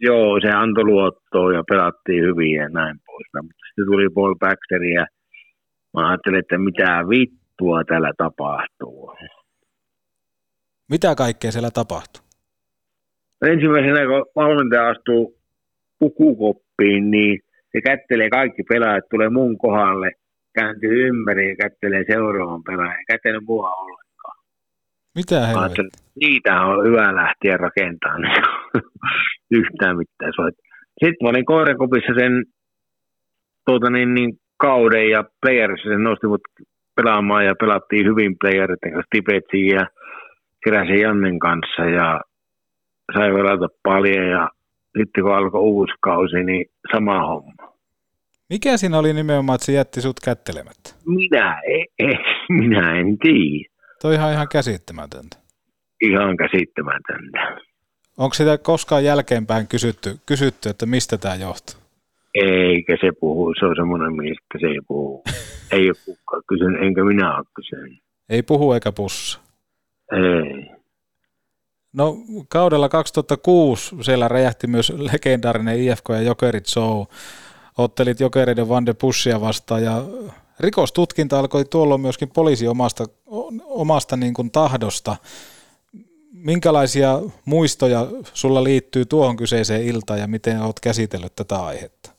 Joo, 0.00 0.40
se 0.40 0.48
antoi 0.48 0.84
luottoa 0.84 1.52
ja 1.52 1.62
pelattiin 1.68 2.22
hyvin 2.22 2.54
ja 2.54 2.68
näin 2.68 3.00
pois. 3.06 3.26
Mutta 3.42 3.66
sitten 3.66 3.86
tuli 3.86 4.08
Paul 4.14 4.34
Baxter 4.34 4.82
ja 4.82 5.06
mä 5.94 6.08
ajattelin, 6.08 6.38
että 6.38 6.58
mitä 6.58 7.04
vittua 7.08 7.84
täällä 7.84 8.12
tapahtuu. 8.18 9.14
Mitä 10.90 11.14
kaikkea 11.14 11.52
siellä 11.52 11.70
tapahtui? 11.70 12.25
Ensimmäisenä 13.42 14.06
kun 14.06 14.26
valmentaja 14.36 14.88
astuu 14.88 15.38
pukukoppiin, 15.98 17.10
niin 17.10 17.40
se 17.72 17.80
kättelee 17.80 18.30
kaikki 18.30 18.62
pelaajat, 18.62 19.08
tulee 19.10 19.28
mun 19.28 19.58
kohdalle, 19.58 20.10
kääntyy 20.54 21.06
ympäri 21.06 21.48
ja 21.48 21.56
kättelee 21.56 22.04
seuraavan 22.06 22.62
pelaajan. 22.62 23.04
Kättelee 23.10 23.40
mua 23.40 23.70
ollenkaan. 23.70 24.38
Mitä 25.14 25.46
helvettiä? 25.46 26.06
niitä 26.20 26.60
on 26.60 26.86
hyvä 26.86 27.14
lähteä 27.14 27.56
rakentamaan 27.56 28.22
yhtään 29.58 29.96
mitään. 29.96 30.32
soit. 30.34 30.54
Sitten 31.04 31.22
mä 31.22 31.28
olin 31.28 31.44
koirakopissa 31.44 32.12
sen 32.18 32.44
tuota 33.66 33.90
niin, 33.90 34.14
niin, 34.14 34.32
kauden 34.56 35.10
ja 35.10 35.24
playerissa 35.40 35.88
se 35.88 35.98
nosti 35.98 36.26
mut 36.26 36.40
pelaamaan 36.96 37.44
ja 37.44 37.54
pelattiin 37.60 38.06
hyvin 38.06 38.36
playeritten 38.40 38.92
kanssa 38.92 39.08
Tibetsiin 39.10 39.74
ja 39.76 39.86
keräsin 40.64 41.00
Jannen 41.00 41.38
kanssa 41.38 41.82
ja 41.82 42.20
sai 43.14 43.32
pelata 43.32 43.68
paljon 43.82 44.28
ja 44.28 44.50
sitten 44.98 45.24
kun 45.24 45.34
alkoi 45.34 45.60
uusi 45.60 45.92
kausi, 46.00 46.42
niin 46.44 46.66
sama 46.94 47.26
homma. 47.26 47.72
Mikä 48.50 48.76
siinä 48.76 48.98
oli 48.98 49.12
nimenomaan, 49.12 49.54
että 49.54 49.66
se 49.66 49.72
jätti 49.72 50.00
sut 50.00 50.20
kättelemättä? 50.24 50.90
Minä, 51.06 51.60
ei, 51.60 51.86
ei, 51.98 52.14
minä 52.48 52.98
en 53.00 53.18
tiedä. 53.18 53.68
Toi 54.02 54.14
ihan 54.14 54.32
ihan 54.32 54.48
käsittämätöntä. 54.48 55.36
Ihan 56.00 56.36
käsittämätöntä. 56.36 57.60
Onko 58.18 58.34
sitä 58.34 58.58
koskaan 58.58 59.04
jälkeenpäin 59.04 59.68
kysytty, 59.68 60.16
kysytty 60.26 60.68
että 60.68 60.86
mistä 60.86 61.18
tämä 61.18 61.34
johtuu? 61.34 61.80
Eikä 62.34 62.96
se 63.00 63.10
puhu, 63.20 63.54
se 63.58 63.66
on 63.66 63.76
semmoinen, 63.76 64.16
mistä 64.16 64.58
se 64.60 64.66
ei 64.66 64.80
puhu. 64.88 65.24
Ei 65.72 65.88
ole 65.88 65.96
kukaan 66.04 66.42
kysynyt, 66.48 66.82
enkä 66.82 67.04
minä 67.04 67.36
ole 67.36 67.44
kysynyt. 67.56 67.98
Ei 68.28 68.42
puhu 68.42 68.72
eikä 68.72 68.92
pussa. 68.92 69.40
Ei. 70.12 70.75
No 71.96 72.16
kaudella 72.48 72.88
2006 72.88 73.96
siellä 74.00 74.28
räjähti 74.28 74.66
myös 74.66 74.92
legendaarinen 75.12 75.80
IFK 75.80 76.08
ja 76.08 76.22
Jokerit 76.22 76.66
show. 76.66 77.04
Ottelit 77.78 78.20
Jokereiden 78.20 78.68
Van 78.68 78.86
de 78.86 78.94
Bushia 79.00 79.40
vastaan 79.40 79.82
ja 79.82 80.02
rikostutkinta 80.60 81.38
alkoi 81.38 81.64
tuolloin 81.64 82.00
myöskin 82.00 82.28
poliisi 82.34 82.68
omasta, 82.68 83.04
omasta 83.64 84.16
niin 84.16 84.34
kuin 84.34 84.50
tahdosta. 84.50 85.16
Minkälaisia 86.32 87.08
muistoja 87.44 88.06
sulla 88.22 88.64
liittyy 88.64 89.04
tuohon 89.04 89.36
kyseiseen 89.36 89.82
iltaan 89.82 90.20
ja 90.20 90.26
miten 90.26 90.60
olet 90.60 90.80
käsitellyt 90.82 91.36
tätä 91.36 91.56
aihetta? 91.56 92.10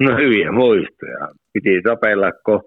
No 0.00 0.16
hyviä 0.16 0.52
muistoja. 0.52 1.28
Piti 1.52 1.82
tapella, 1.82 2.32
kun 2.44 2.62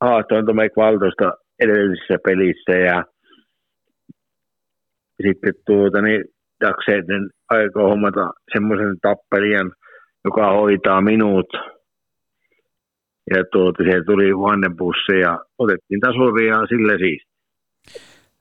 haastoin 0.00 0.46
Tomek 0.46 0.76
Valtosta 0.76 1.32
edellisessä 1.58 2.18
pelissä 2.24 2.72
ja 2.72 3.04
sitten 5.26 5.54
tuota, 5.66 6.02
niin 6.02 6.24
jakseiden 6.60 7.30
aikoo 7.48 7.88
hommata 7.88 8.30
semmoisen 8.52 8.96
tappelijan, 9.02 9.72
joka 10.24 10.52
hoitaa 10.52 11.00
minut. 11.00 11.46
Ja 13.30 13.44
tuota, 13.52 13.82
se 13.84 14.04
tuli 14.06 14.38
vannebussi 14.38 15.20
ja 15.20 15.38
otettiin 15.58 16.00
tasuria 16.00 16.66
sille 16.66 16.98
siis. 16.98 17.22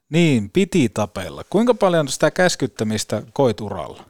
Niin, 0.10 0.50
piti 0.54 0.90
tapella. 0.90 1.42
Kuinka 1.50 1.74
paljon 1.74 2.08
sitä 2.08 2.32
käskyttämistä 2.32 3.22
koit 3.34 3.62
uralla? 3.62 4.04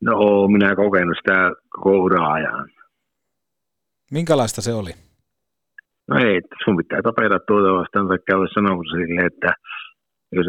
No, 0.00 0.48
minä 0.48 0.76
kokenut 0.76 1.16
sitä 1.16 1.50
koko 1.70 1.98
ura-ajan. 1.98 2.70
Minkälaista 4.12 4.62
se 4.62 4.72
oli? 4.72 4.90
No 6.08 6.18
ei, 6.18 6.40
sun 6.64 6.76
pitää 6.76 7.02
tapella 7.02 7.38
tuota 7.38 7.78
vastaan 7.80 8.08
tai 8.08 8.18
käydä 8.26 8.46
sanomassa 8.54 8.96
sille, 8.96 9.26
että 9.26 9.52
jos 10.32 10.46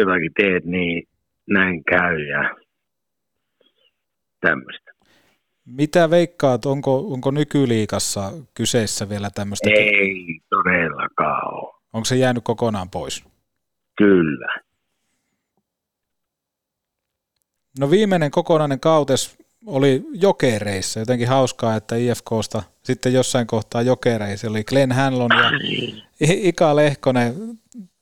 jotakin 0.00 0.32
teet, 0.36 0.64
niin 0.64 1.08
näin 1.46 1.84
käy 1.84 2.26
ja 2.26 2.54
tämmöistä. 4.40 4.90
Mitä 5.64 6.10
veikkaat, 6.10 6.66
onko, 6.66 6.98
onko 6.98 7.30
nykyliikassa 7.30 8.32
kyseessä 8.54 9.08
vielä 9.08 9.30
tämmöistä? 9.34 9.70
Ei 9.70 10.40
todellakaan 10.50 11.54
ole. 11.54 11.74
Onko 11.92 12.04
se 12.04 12.16
jäänyt 12.16 12.44
kokonaan 12.44 12.90
pois? 12.90 13.24
Kyllä. 13.98 14.48
No 17.80 17.90
viimeinen 17.90 18.30
kokonainen 18.30 18.80
kautes 18.80 19.38
oli 19.66 20.02
jokereissa. 20.12 21.00
Jotenkin 21.00 21.28
hauskaa, 21.28 21.76
että 21.76 21.96
IFKsta 21.96 22.62
sitten 22.82 23.12
jossain 23.12 23.46
kohtaa 23.46 23.82
jokereissa 23.82 24.50
oli 24.50 24.64
Glenn 24.64 24.92
Hanlon 24.92 25.30
ja 25.34 25.50
Ika 26.20 26.76
Lehkonen 26.76 27.34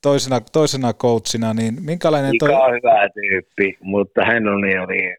toisena, 0.09 0.41
toisena 0.41 0.93
coachina, 0.93 1.55
niin 1.55 1.75
minkälainen... 1.83 2.35
Ika 2.35 2.47
toi... 2.47 2.55
on 2.55 2.73
hyvä 2.73 3.09
tyyppi, 3.15 3.79
mutta 3.81 4.25
Hanloni 4.25 4.79
oli 4.79 5.17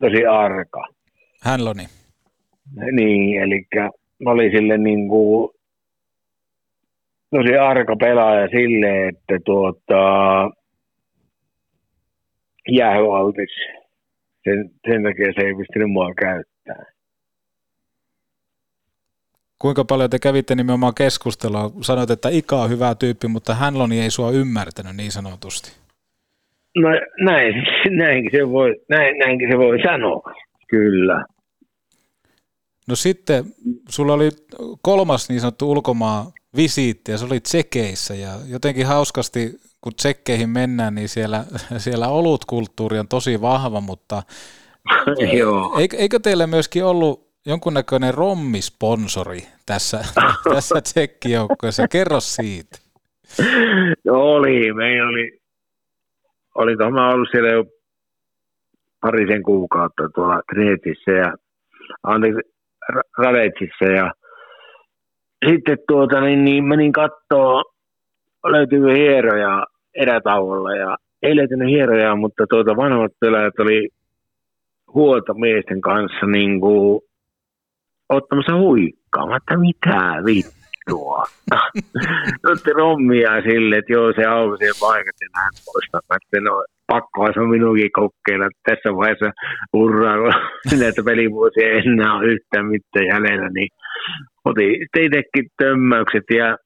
tosi 0.00 0.26
arka. 0.26 0.82
Hanloni? 1.44 1.86
Niin, 2.92 3.42
eli 3.42 3.66
oli 4.24 4.50
sille 4.50 4.78
niin 4.78 5.08
kuin 5.08 5.50
tosi 7.30 7.56
arka 7.56 7.96
pelaaja 7.96 8.48
sille, 8.48 9.08
että 9.08 9.38
tuota, 9.44 10.02
jäähyaltis. 12.68 13.54
Sen, 14.44 14.70
sen 14.90 15.02
takia 15.02 15.32
se 15.40 15.46
ei 15.46 15.54
pystynyt 15.54 15.90
mua 15.90 16.14
käyttää. 16.14 16.95
Kuinka 19.58 19.84
paljon 19.84 20.10
te 20.10 20.18
kävitte 20.18 20.54
nimenomaan 20.54 20.94
keskustelua? 20.94 21.70
Sanoit, 21.80 22.10
että 22.10 22.28
Ika 22.28 22.56
on 22.56 22.70
hyvä 22.70 22.94
tyyppi, 22.94 23.28
mutta 23.28 23.54
Hanloni 23.54 24.00
ei 24.00 24.10
sua 24.10 24.30
ymmärtänyt 24.30 24.96
niin 24.96 25.12
sanotusti. 25.12 25.72
No 26.76 26.88
näin, 27.20 27.54
näinkin, 28.04 28.30
se 28.32 28.50
voi, 28.50 28.76
näin, 28.88 29.18
näinkin 29.18 29.50
se 29.52 29.58
voi 29.58 29.78
sanoa, 29.82 30.22
kyllä. 30.68 31.24
No 32.88 32.96
sitten 32.96 33.44
sulla 33.88 34.14
oli 34.14 34.28
kolmas 34.82 35.28
niin 35.28 35.40
sanottu 35.40 35.70
ulkomaan 35.70 36.26
visiitti 36.56 37.12
ja 37.12 37.18
se 37.18 37.24
oli 37.24 37.40
tsekeissä 37.40 38.14
ja 38.14 38.30
jotenkin 38.48 38.86
hauskasti 38.86 39.50
kun 39.80 39.94
tsekkeihin 39.94 40.50
mennään, 40.50 40.94
niin 40.94 41.08
siellä, 41.08 41.44
siellä 41.78 42.08
olutkulttuuri 42.08 42.98
on 42.98 43.08
tosi 43.08 43.40
vahva, 43.40 43.80
mutta 43.80 44.22
Joo. 45.38 45.78
Eikö 45.98 46.18
teillä 46.18 46.46
myöskin 46.46 46.84
ollut 46.84 47.25
jonkunnäköinen 47.46 48.14
rommisponsori 48.14 49.40
tässä, 49.66 49.98
tässä 50.54 50.80
tsekkijoukkoessa? 50.80 51.88
Kerro 51.88 52.20
siitä. 52.20 52.78
No 54.04 54.12
oli, 54.12 54.72
meillä 54.72 55.08
oli, 55.08 55.38
oli 56.54 56.76
mä 56.76 57.10
ollut 57.10 57.28
siellä 57.30 57.48
jo 57.48 57.64
parisen 59.00 59.42
kuukautta 59.42 60.08
tuolla 60.14 60.42
Trinetissä 60.52 61.10
ja 61.10 61.34
anteeksi, 62.02 62.40
Radetsissa 63.18 63.84
ja 63.84 64.12
sitten 65.48 65.78
tuota, 65.88 66.20
niin, 66.20 66.44
niin 66.44 66.64
menin 66.64 66.92
katsoa, 66.92 67.62
löytyykö 68.46 68.94
hieroja 68.94 69.66
erätauolla 69.94 70.74
ja 70.74 70.96
ei 71.22 71.36
löytynyt 71.36 71.68
hieroja, 71.68 72.16
mutta 72.16 72.46
tuota 72.50 72.76
vanhemmat 72.76 73.12
pelaajat 73.20 73.60
oli 73.60 73.88
huoltomiesten 74.94 75.80
kanssa 75.80 76.26
niin 76.26 76.60
kuin, 76.60 77.00
ottamassa 78.08 78.56
huikkaa. 78.56 79.36
että 79.36 79.56
mitä 79.56 80.22
vittua. 80.26 81.24
Otti 82.50 82.72
rommia 82.72 83.42
sille, 83.42 83.76
että 83.76 83.92
joo 83.92 84.12
se 84.16 84.24
auki 84.24 84.56
siihen 84.58 84.74
paikat 84.80 85.14
ja 85.20 85.28
näin 85.36 85.52
poista. 85.64 86.00
Mä 86.08 86.16
että 86.16 86.40
no 86.40 86.64
pakkoa 86.86 87.32
se 87.32 87.40
on 87.40 87.50
minunkin 87.50 87.90
kokeilla 87.92 88.48
tässä 88.68 88.96
vaiheessa 88.96 89.32
urraa, 89.72 90.16
näitä 90.80 91.02
pelivuosia 91.04 91.66
ei 91.66 91.78
enää 91.78 92.14
ole 92.14 92.26
yhtään 92.26 92.66
mitään 92.66 93.06
jäljellä, 93.06 93.48
niin 93.48 93.68
otin 94.44 94.70
itsekin 94.72 95.50
tömmäykset 95.58 96.24
ja 96.30 96.56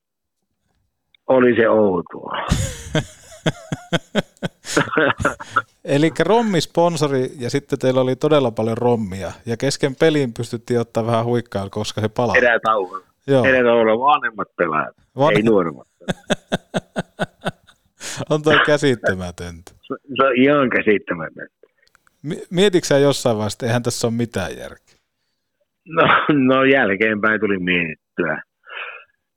oli 1.27 1.57
se 1.57 1.69
outoa. 1.69 2.33
Eli 5.85 6.11
rommisponsori 6.21 7.31
ja 7.39 7.51
sitten 7.51 7.79
teillä 7.79 8.01
oli 8.01 8.17
todella 8.17 8.51
paljon 8.51 8.79
rommia 8.79 9.33
ja 9.47 9.57
kesken 9.57 9.97
peliin 9.97 10.35
pystyttiin 10.35 10.81
ottaa 10.81 11.07
vähän 11.07 11.25
huikkaa, 11.25 11.69
koska 11.69 12.01
se 12.01 12.09
palaa. 12.09 12.37
Erätauolla. 12.37 13.07
Joo. 13.27 13.45
Erätauolla 13.45 13.99
vanhemmat 13.99 14.49
pelaajat, 14.57 14.97
Van... 15.19 15.37
ei 15.37 15.43
nuoremmat. 15.43 15.89
on 18.31 18.43
toi 18.43 18.61
käsittämätöntä. 18.67 19.73
Se, 19.83 19.95
se 20.17 20.27
on 20.27 20.37
ihan 20.37 20.71
käsittämätöntä. 20.71 21.61
Mietitkö 22.51 22.87
sä 22.87 22.99
jossain 22.99 23.37
vaiheessa, 23.37 23.57
että 23.57 23.67
eihän 23.67 23.83
tässä 23.83 24.07
ole 24.07 24.15
mitään 24.15 24.57
järkeä? 24.57 24.97
No, 25.89 26.03
no 26.47 26.65
jälkeenpäin 26.65 27.41
tuli 27.41 27.59
mietittyä. 27.59 28.43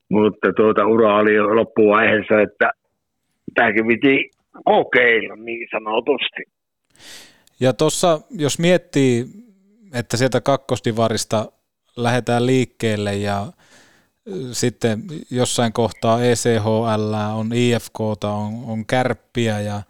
Mutta 0.10 0.54
tuota 0.56 0.86
ura 0.86 1.16
oli 1.16 1.40
loppuvaiheessa, 1.40 2.42
että 2.42 2.72
tämäkin 3.56 3.88
piti 3.88 4.30
kokeilla 4.66 5.36
niin 5.36 5.68
sanotusti. 5.72 6.43
Ja 7.60 7.74
tuossa, 7.74 8.22
jos 8.30 8.60
miettii, 8.60 9.26
että 9.93 10.18
sieltä 10.18 10.41
kakkosdivarista 10.41 11.51
lähdetään 11.97 12.45
liikkeelle 12.45 13.16
ja 13.16 13.47
sitten 14.51 15.04
jossain 15.32 15.74
kohtaa 15.74 16.24
ECHL, 16.24 17.14
on 17.36 17.54
IFK, 17.54 17.99
on, 17.99 18.64
on 18.68 18.86
kärppiä 18.86 19.60
ja 19.60 19.82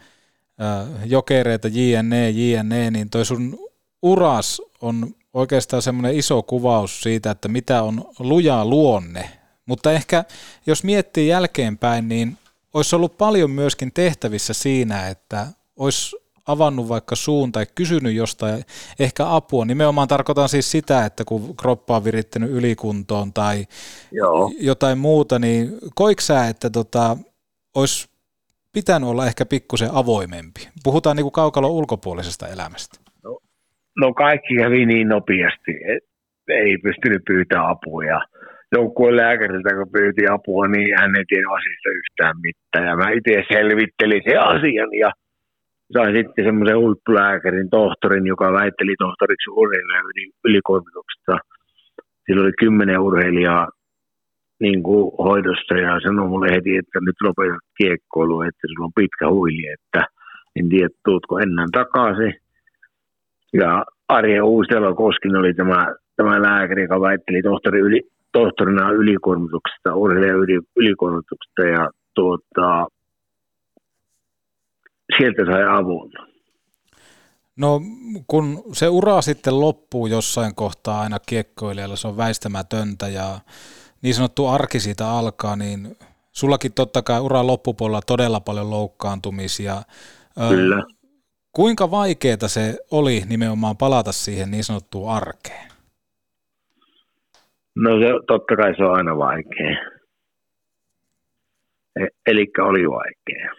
jokereita, 1.05 1.67
JNE, 1.67 2.29
JNE, 2.29 2.91
niin 2.91 3.09
toi 3.09 3.25
sun 3.25 3.57
uras 4.01 4.61
on 4.81 5.15
oikeastaan 5.33 5.81
semmoinen 5.81 6.15
iso 6.15 6.43
kuvaus 6.43 7.01
siitä, 7.01 7.31
että 7.31 7.47
mitä 7.47 7.83
on 7.83 8.05
luja 8.19 8.65
luonne. 8.65 9.29
Mutta 9.65 9.91
ehkä 9.91 10.23
jos 10.65 10.83
miettii 10.83 11.27
jälkeenpäin, 11.27 12.07
niin 12.07 12.37
olisi 12.73 12.95
ollut 12.95 13.17
paljon 13.17 13.51
myöskin 13.51 13.91
tehtävissä 13.93 14.53
siinä, 14.53 15.07
että 15.07 15.47
olisi 15.75 16.15
avannut 16.47 16.89
vaikka 16.89 17.15
suun 17.15 17.51
tai 17.51 17.65
kysynyt 17.75 18.13
jostain 18.13 18.63
ehkä 18.99 19.35
apua. 19.35 19.65
Nimenomaan 19.65 20.07
tarkoitan 20.07 20.49
siis 20.49 20.71
sitä, 20.71 21.05
että 21.05 21.23
kun 21.25 21.55
kroppa 21.57 21.95
on 21.95 22.03
virittänyt 22.03 22.49
ylikuntoon 22.49 23.33
tai 23.33 23.65
Joo. 24.11 24.51
jotain 24.59 24.97
muuta, 24.97 25.39
niin 25.39 25.69
koiksää, 25.95 26.49
että 26.49 26.69
tota, 26.69 27.17
olisi 27.75 28.09
pitänyt 28.73 29.09
olla 29.09 29.27
ehkä 29.27 29.45
pikkusen 29.45 29.89
avoimempi? 29.93 30.67
Kun 30.83 31.01
niin 31.15 31.23
kuin 31.23 31.31
kaukalon 31.31 31.71
ulkopuolisesta 31.71 32.47
elämästä. 32.47 32.99
No, 33.23 33.39
no 33.97 34.13
kaikki 34.13 34.55
kävi 34.57 34.85
niin 34.85 35.07
nopeasti, 35.07 35.71
ei 36.47 36.77
pystynyt 36.77 37.21
pyytämään 37.27 37.69
apua. 37.69 38.03
Ja 38.03 38.21
joukkueen 38.73 39.17
lääkäriltä, 39.17 39.75
kun 39.75 39.91
pyyti 39.97 40.23
apua, 40.35 40.67
niin 40.67 40.89
hän 40.99 41.15
ei 41.17 41.25
tiedä 41.27 41.47
asiasta 41.57 41.89
yhtään 41.99 42.35
mitään. 42.47 42.85
Ja 42.89 42.95
mä 42.95 43.07
itse 43.17 43.43
selvittelin 43.53 44.21
sen 44.25 44.41
asian 44.53 44.91
ja 45.03 45.09
sain 45.93 46.15
sitten 46.15 46.45
semmoisen 46.45 46.79
huippulääkärin, 46.83 47.69
tohtorin, 47.69 48.27
joka 48.27 48.53
väitteli 48.59 48.95
tohtoriksi 49.05 49.49
urille 49.49 49.97
yli, 50.09 50.25
ylikuormituksesta 50.47 51.37
sillä 52.25 52.43
oli 52.43 52.51
kymmenen 52.59 52.99
urheilijaa 52.99 53.67
niin 54.59 54.83
kuin 54.83 55.11
hoidossa 55.17 55.75
ja 55.75 55.99
sanoi 56.03 56.27
mulle 56.27 56.47
heti, 56.55 56.77
että 56.77 56.99
nyt 57.01 57.15
lopetat 57.23 57.65
kiekkoilu, 57.77 58.41
että 58.41 58.67
sulla 58.67 58.85
on 58.85 58.99
pitkä 59.01 59.29
huili, 59.29 59.67
että 59.67 60.01
en 60.55 60.69
tiedä, 60.69 60.89
tuutko 61.05 61.39
ennen 61.39 61.71
takaisin. 61.71 62.33
Ja 63.53 63.85
Arje 64.07 64.41
Uustelo 64.41 64.95
Koskin 64.95 65.35
oli 65.35 65.53
tämä, 65.53 65.87
tämä 66.15 66.41
lääkäri, 66.41 66.81
joka 66.81 67.01
väitteli 67.01 67.41
tohtori 67.41 67.79
yli, 67.79 68.01
tohtorina 68.33 68.91
ylikuormituksesta, 68.91 69.95
urheilijan 69.95 70.39
yli, 70.39 70.59
ylikuormituksesta 70.75 71.61
ja 71.61 71.89
tuota, 72.13 72.87
sieltä 75.17 75.45
sai 75.45 75.63
avun. 75.79 76.11
No 77.55 77.81
kun 78.27 78.63
se 78.71 78.89
ura 78.89 79.21
sitten 79.21 79.59
loppuu 79.59 80.07
jossain 80.07 80.55
kohtaa 80.55 81.01
aina 81.01 81.17
kiekkoilijalla, 81.25 81.95
se 81.95 82.07
on 82.07 82.17
väistämätöntä 82.17 83.07
ja 83.07 83.39
niin 84.01 84.15
sanottu 84.15 84.47
arki 84.47 84.79
siitä 84.79 85.09
alkaa, 85.09 85.55
niin 85.55 85.97
sullakin 86.31 86.73
totta 86.73 87.01
kai 87.01 87.19
uran 87.19 87.47
loppupuolella 87.47 88.01
todella 88.01 88.39
paljon 88.39 88.69
loukkaantumisia. 88.69 89.81
Kyllä. 90.49 90.83
Kuinka 91.51 91.91
vaikeaa 91.91 92.47
se 92.47 92.79
oli 92.91 93.23
nimenomaan 93.29 93.77
palata 93.77 94.11
siihen 94.11 94.51
niin 94.51 94.63
sanottuun 94.63 95.11
arkeen? 95.11 95.72
No 97.75 97.99
se, 97.99 98.05
totta 98.27 98.55
kai 98.55 98.75
se 98.75 98.83
on 98.83 98.97
aina 98.97 99.17
vaikea. 99.17 99.77
E- 101.99 102.31
Eli 102.31 102.51
oli 102.59 102.89
vaikea. 102.89 103.51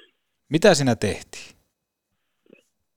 Mitä 0.49 0.75
sinä 0.75 0.97
tehtiin? 0.97 1.57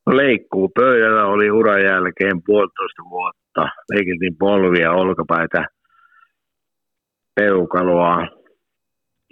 No 0.05 0.17
leikkuu 0.17 0.69
pöydällä 0.69 1.25
oli 1.25 1.51
uran 1.51 1.83
jälkeen 1.83 2.43
puolitoista 2.45 3.03
vuotta. 3.09 3.69
Leikiltiin 3.93 4.35
polvia, 4.37 4.91
olkapäitä, 4.91 5.67
peukaloa 7.35 8.17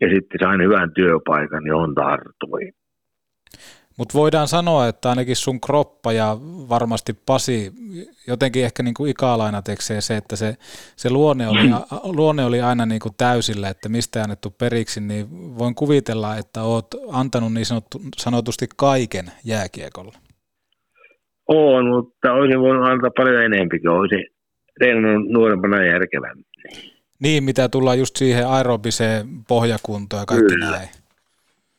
ja 0.01 0.07
sitten 0.13 0.39
sain 0.43 0.61
hyvän 0.63 0.93
työpaikan, 0.93 1.67
johon 1.67 1.95
tartuin. 1.95 2.73
Mutta 3.97 4.13
voidaan 4.13 4.47
sanoa, 4.47 4.87
että 4.87 5.09
ainakin 5.09 5.35
sun 5.35 5.61
kroppa 5.61 6.13
ja 6.13 6.37
varmasti 6.69 7.13
Pasi, 7.25 7.71
jotenkin 8.27 8.65
ehkä 8.65 8.83
niin 8.83 8.93
kuin 8.93 9.11
ikalaina 9.11 9.61
tekee 9.61 10.01
se, 10.01 10.17
että 10.17 10.35
se, 10.35 10.55
se 10.95 11.09
luonne, 11.09 11.47
oli, 11.47 11.59
luonne 12.03 12.45
oli 12.45 12.61
aina 12.61 12.85
niin 12.85 12.99
kuin 12.99 13.13
täysillä, 13.17 13.69
että 13.69 13.89
mistä 13.89 14.19
ei 14.19 14.23
annettu 14.23 14.49
periksi, 14.49 15.01
niin 15.01 15.27
voin 15.31 15.75
kuvitella, 15.75 16.35
että 16.35 16.63
oot 16.63 16.87
antanut 17.11 17.53
niin 17.53 17.65
sanottu, 17.65 18.01
sanotusti 18.17 18.67
kaiken 18.75 19.25
jääkiekolle. 19.45 20.13
On, 21.47 21.87
mutta 21.87 22.33
olisin 22.33 22.59
voinut 22.59 22.87
antaa 22.87 23.09
paljon 23.17 23.43
enempikin. 23.43 23.89
Olisin 23.89 24.25
treenannut 24.79 25.29
nuorempana 25.29 25.85
järkevämmin. 25.85 26.45
Niin, 27.19 27.43
mitä 27.43 27.69
tullaan 27.69 27.99
just 27.99 28.15
siihen 28.15 28.47
aerobiseen 28.47 29.27
pohjakuntoon 29.47 30.21
ja 30.21 30.25
kaikki 30.25 30.53
Kyllä. 30.53 30.71
näin. 30.71 30.89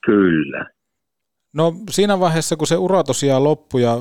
Kyllä. 0.07 0.76
No 1.57 1.73
siinä 1.91 2.21
vaiheessa, 2.21 2.57
kun 2.57 2.67
se 2.67 2.77
ura 2.77 3.05
tosiaan 3.05 3.45
loppui 3.45 3.83
ja 3.83 3.93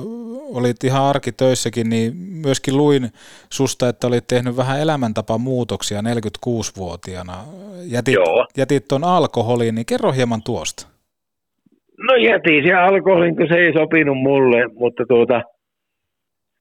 olit 0.54 0.84
ihan 0.84 1.02
arkitöissäkin, 1.02 1.88
niin 1.90 2.12
myöskin 2.16 2.76
luin 2.76 3.02
susta, 3.50 3.88
että 3.88 4.06
olit 4.06 4.26
tehnyt 4.26 4.56
vähän 4.56 4.80
elämäntapamuutoksia 4.80 6.00
46-vuotiaana. 6.00 7.32
Jätit, 7.84 8.14
Joo. 8.14 8.46
jätit 8.56 8.88
tuon 8.88 9.04
alkoholiin, 9.04 9.74
niin 9.74 9.86
kerro 9.86 10.12
hieman 10.12 10.42
tuosta. 10.42 10.86
No 12.08 12.14
jätin 12.16 12.64
se 12.66 12.74
alkoholin, 12.74 13.36
kun 13.36 13.48
se 13.48 13.54
ei 13.54 13.72
sopinut 13.72 14.18
mulle, 14.18 14.68
mutta 14.74 15.04
tuota, 15.08 15.42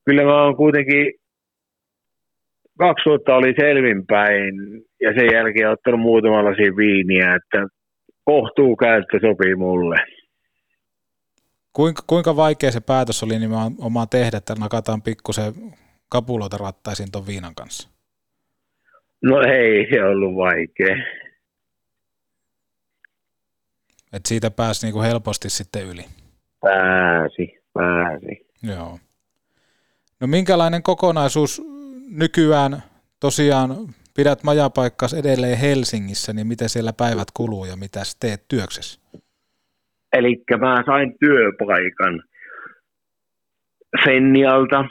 kyllä 0.06 0.24
mä 0.24 0.44
oon 0.44 0.56
kuitenkin 0.56 1.14
kaksi 2.80 3.10
vuotta 3.10 3.36
oli 3.36 3.54
selvinpäin 3.60 4.54
ja 5.02 5.14
sen 5.14 5.30
jälkeen 5.34 5.70
ottanut 5.70 6.00
muutaman 6.00 6.46
lasin 6.46 6.78
viiniä, 6.78 7.36
että 7.36 7.68
kohtuu 8.24 8.76
käyttö 8.76 9.20
sopii 9.22 9.56
mulle. 9.56 9.96
Kuinka, 11.76 12.04
kuinka 12.08 12.36
vaikea 12.36 12.72
se 12.72 12.80
päätös 12.80 13.24
oli 13.24 13.40
nimenomaan 13.40 14.10
tehdä, 14.10 14.38
että 14.38 14.56
nakataan 14.60 15.02
pikkusen 15.02 15.54
kapuloita 16.10 16.58
rattaisiin 16.58 17.12
tuon 17.12 17.28
viinan 17.28 17.56
kanssa? 17.56 17.90
No 19.22 19.42
ei 19.42 19.88
se 19.92 20.04
ollut 20.04 20.36
vaikea. 20.36 20.96
Et 24.14 24.26
siitä 24.26 24.52
pääsi 24.52 24.86
niinku 24.86 25.02
helposti 25.02 25.50
sitten 25.50 25.86
yli. 25.86 26.06
Pääsi, 26.62 27.60
pääsi. 27.74 28.48
Joo. 28.64 29.00
No 30.20 30.28
minkälainen 30.28 30.84
kokonaisuus 30.84 31.62
nykyään 32.10 32.84
tosiaan 33.20 33.76
pidät 34.14 34.44
majapaikkas 34.44 35.14
edelleen 35.14 35.58
Helsingissä, 35.58 36.34
niin 36.34 36.48
miten 36.48 36.70
siellä 36.70 36.94
päivät 36.94 37.28
kuluu 37.34 37.66
ja 37.66 37.76
mitä 37.78 38.02
teet 38.20 38.48
työksessä? 38.48 39.00
Eli 40.14 40.44
mä 40.60 40.84
sain 40.86 41.16
työpaikan 41.20 42.24
Fennialta, 44.06 44.86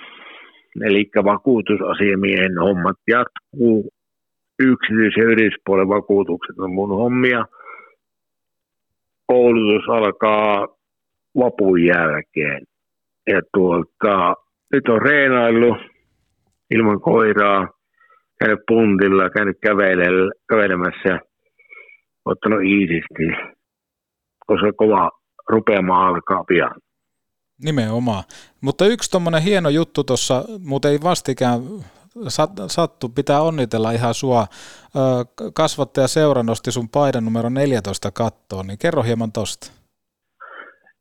eli 0.80 1.10
vakuutusasiamiehen 1.24 2.58
hommat 2.58 2.96
jatkuu. 3.08 3.90
Yksityis- 4.62 5.16
ja 5.16 5.24
yrityspuolen 5.24 5.88
vakuutukset 5.88 6.58
on 6.58 6.74
mun 6.74 6.88
hommia. 6.88 7.44
Koulutus 9.26 9.88
alkaa 9.88 10.66
vapun 11.38 11.84
jälkeen. 11.84 12.62
Ja 13.26 13.40
tuolta, 13.54 14.34
nyt 14.72 14.88
on 14.88 15.02
reenaillut 15.02 15.76
ilman 16.70 17.00
koiraa, 17.00 17.68
käynyt 18.38 18.60
puntilla, 18.68 19.30
käynyt 19.30 19.56
kävele- 19.66 20.32
kävelemässä, 20.48 21.20
ottanut 22.24 22.62
iisisti, 22.62 23.54
koska 24.46 24.72
kova 24.72 25.10
rupeama 25.48 26.08
alkaa 26.08 26.44
pian. 26.44 26.74
Nimenomaan. 27.64 28.24
Mutta 28.60 28.86
yksi 28.86 29.10
tuommoinen 29.10 29.42
hieno 29.42 29.68
juttu 29.68 30.04
tuossa, 30.04 30.44
muuten 30.64 30.90
ei 30.90 30.98
vastikään 31.02 31.60
sat- 32.18 32.68
sattu, 32.68 33.08
pitää 33.08 33.40
onnitella 33.40 33.90
ihan 33.90 34.14
sua. 34.14 34.46
Kasvattaja 35.54 36.08
seura 36.08 36.42
nosti 36.42 36.72
sun 36.72 36.88
paidan 36.88 37.24
numero 37.24 37.48
14 37.48 38.10
kattoon, 38.10 38.66
niin 38.66 38.78
kerro 38.78 39.02
hieman 39.02 39.32
tosta. 39.32 39.72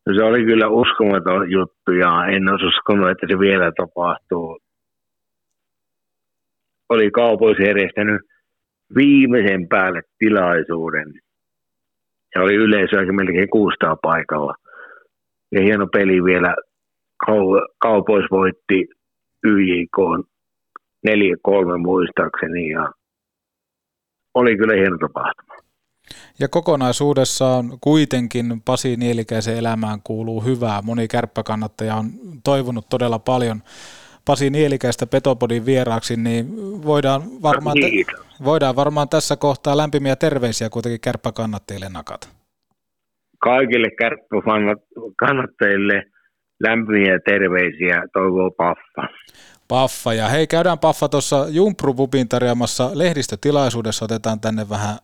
No 0.05 0.13
se 0.15 0.23
oli 0.23 0.43
kyllä 0.45 0.67
uskomaton 0.67 1.51
juttu 1.51 1.91
ja 1.91 2.25
en 2.25 2.49
olisi 2.49 2.65
uskonut, 2.65 3.09
että 3.09 3.27
se 3.29 3.39
vielä 3.39 3.71
tapahtuu. 3.77 4.59
Oli 6.89 7.11
kaupoissa 7.11 7.63
järjestänyt 7.63 8.21
viimeisen 8.95 9.67
päälle 9.67 10.01
tilaisuuden. 10.17 11.13
Ja 12.35 12.41
oli 12.41 12.55
yleisöäkin 12.55 13.15
melkein 13.15 13.49
600 13.49 13.95
paikalla. 14.01 14.55
Ja 15.51 15.61
hieno 15.61 15.87
peli 15.87 16.23
vielä. 16.23 16.55
Kau- 17.25 17.67
Kaupois 17.79 18.25
voitti 18.31 18.87
YJK 19.43 19.97
4-3 21.07 21.77
muistaakseni 21.77 22.69
ja 22.69 22.91
oli 24.33 24.57
kyllä 24.57 24.73
hieno 24.73 24.97
tapahtuma. 24.97 25.53
Ja 26.39 26.47
kokonaisuudessaan 26.47 27.65
kuitenkin 27.81 28.61
Pasi 28.65 28.95
Nielikäisen 28.97 29.57
elämään 29.57 29.99
kuuluu 30.03 30.41
hyvää. 30.41 30.81
Moni 30.81 31.07
kärppäkannattaja 31.07 31.95
on 31.95 32.05
toivonut 32.43 32.89
todella 32.89 33.19
paljon 33.19 33.61
Pasi 34.25 34.49
Nielikäistä 34.49 35.07
Petopodin 35.07 35.65
vieraaksi, 35.65 36.15
niin 36.15 36.45
voidaan 36.85 37.21
varmaan, 37.41 37.77
te, 37.81 38.13
voidaan 38.43 38.75
varmaan 38.75 39.09
tässä 39.09 39.35
kohtaa 39.35 39.77
lämpimiä 39.77 40.15
terveisiä 40.15 40.69
kuitenkin 40.69 41.01
kärppäkannattajille 41.01 41.89
nakata. 41.89 42.27
Kaikille 43.39 43.87
kärppäkannattajille 43.99 46.03
lämpimiä 46.63 47.19
terveisiä 47.25 48.03
toivoo 48.13 48.51
Paffa. 48.51 49.07
Paffa. 49.67 50.13
Ja 50.13 50.29
hei, 50.29 50.47
käydään 50.47 50.79
Paffa 50.79 51.09
tuossa 51.09 51.45
Jumprupupin 51.49 52.29
tarjoamassa 52.29 52.91
lehdistötilaisuudessa, 52.93 54.05
otetaan 54.05 54.39
tänne 54.39 54.69
vähän 54.69 54.95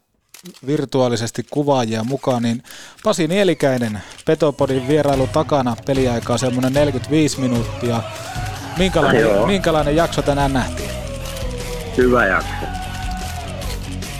virtuaalisesti 0.68 1.46
kuvaajia 1.50 2.04
mukaan, 2.04 2.44
niin 2.44 2.64
Pasi 3.04 3.28
Nielikäinen 3.28 4.00
Petopodin 4.26 4.88
vierailu 4.88 5.28
takana, 5.34 5.76
peliaikaa 5.88 6.38
semmoinen 6.38 6.74
45 6.74 7.42
minuuttia. 7.42 8.02
Minkälainen, 8.78 9.48
minkälainen 9.48 9.96
jakso 9.96 10.22
tänään 10.22 10.54
nähtiin? 10.54 10.90
Hyvä 11.98 12.26
jakso. 12.26 12.79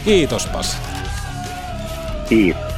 Kiitos 0.04 0.46
Pasi. 0.46 0.76
Kiitos. 2.28 2.69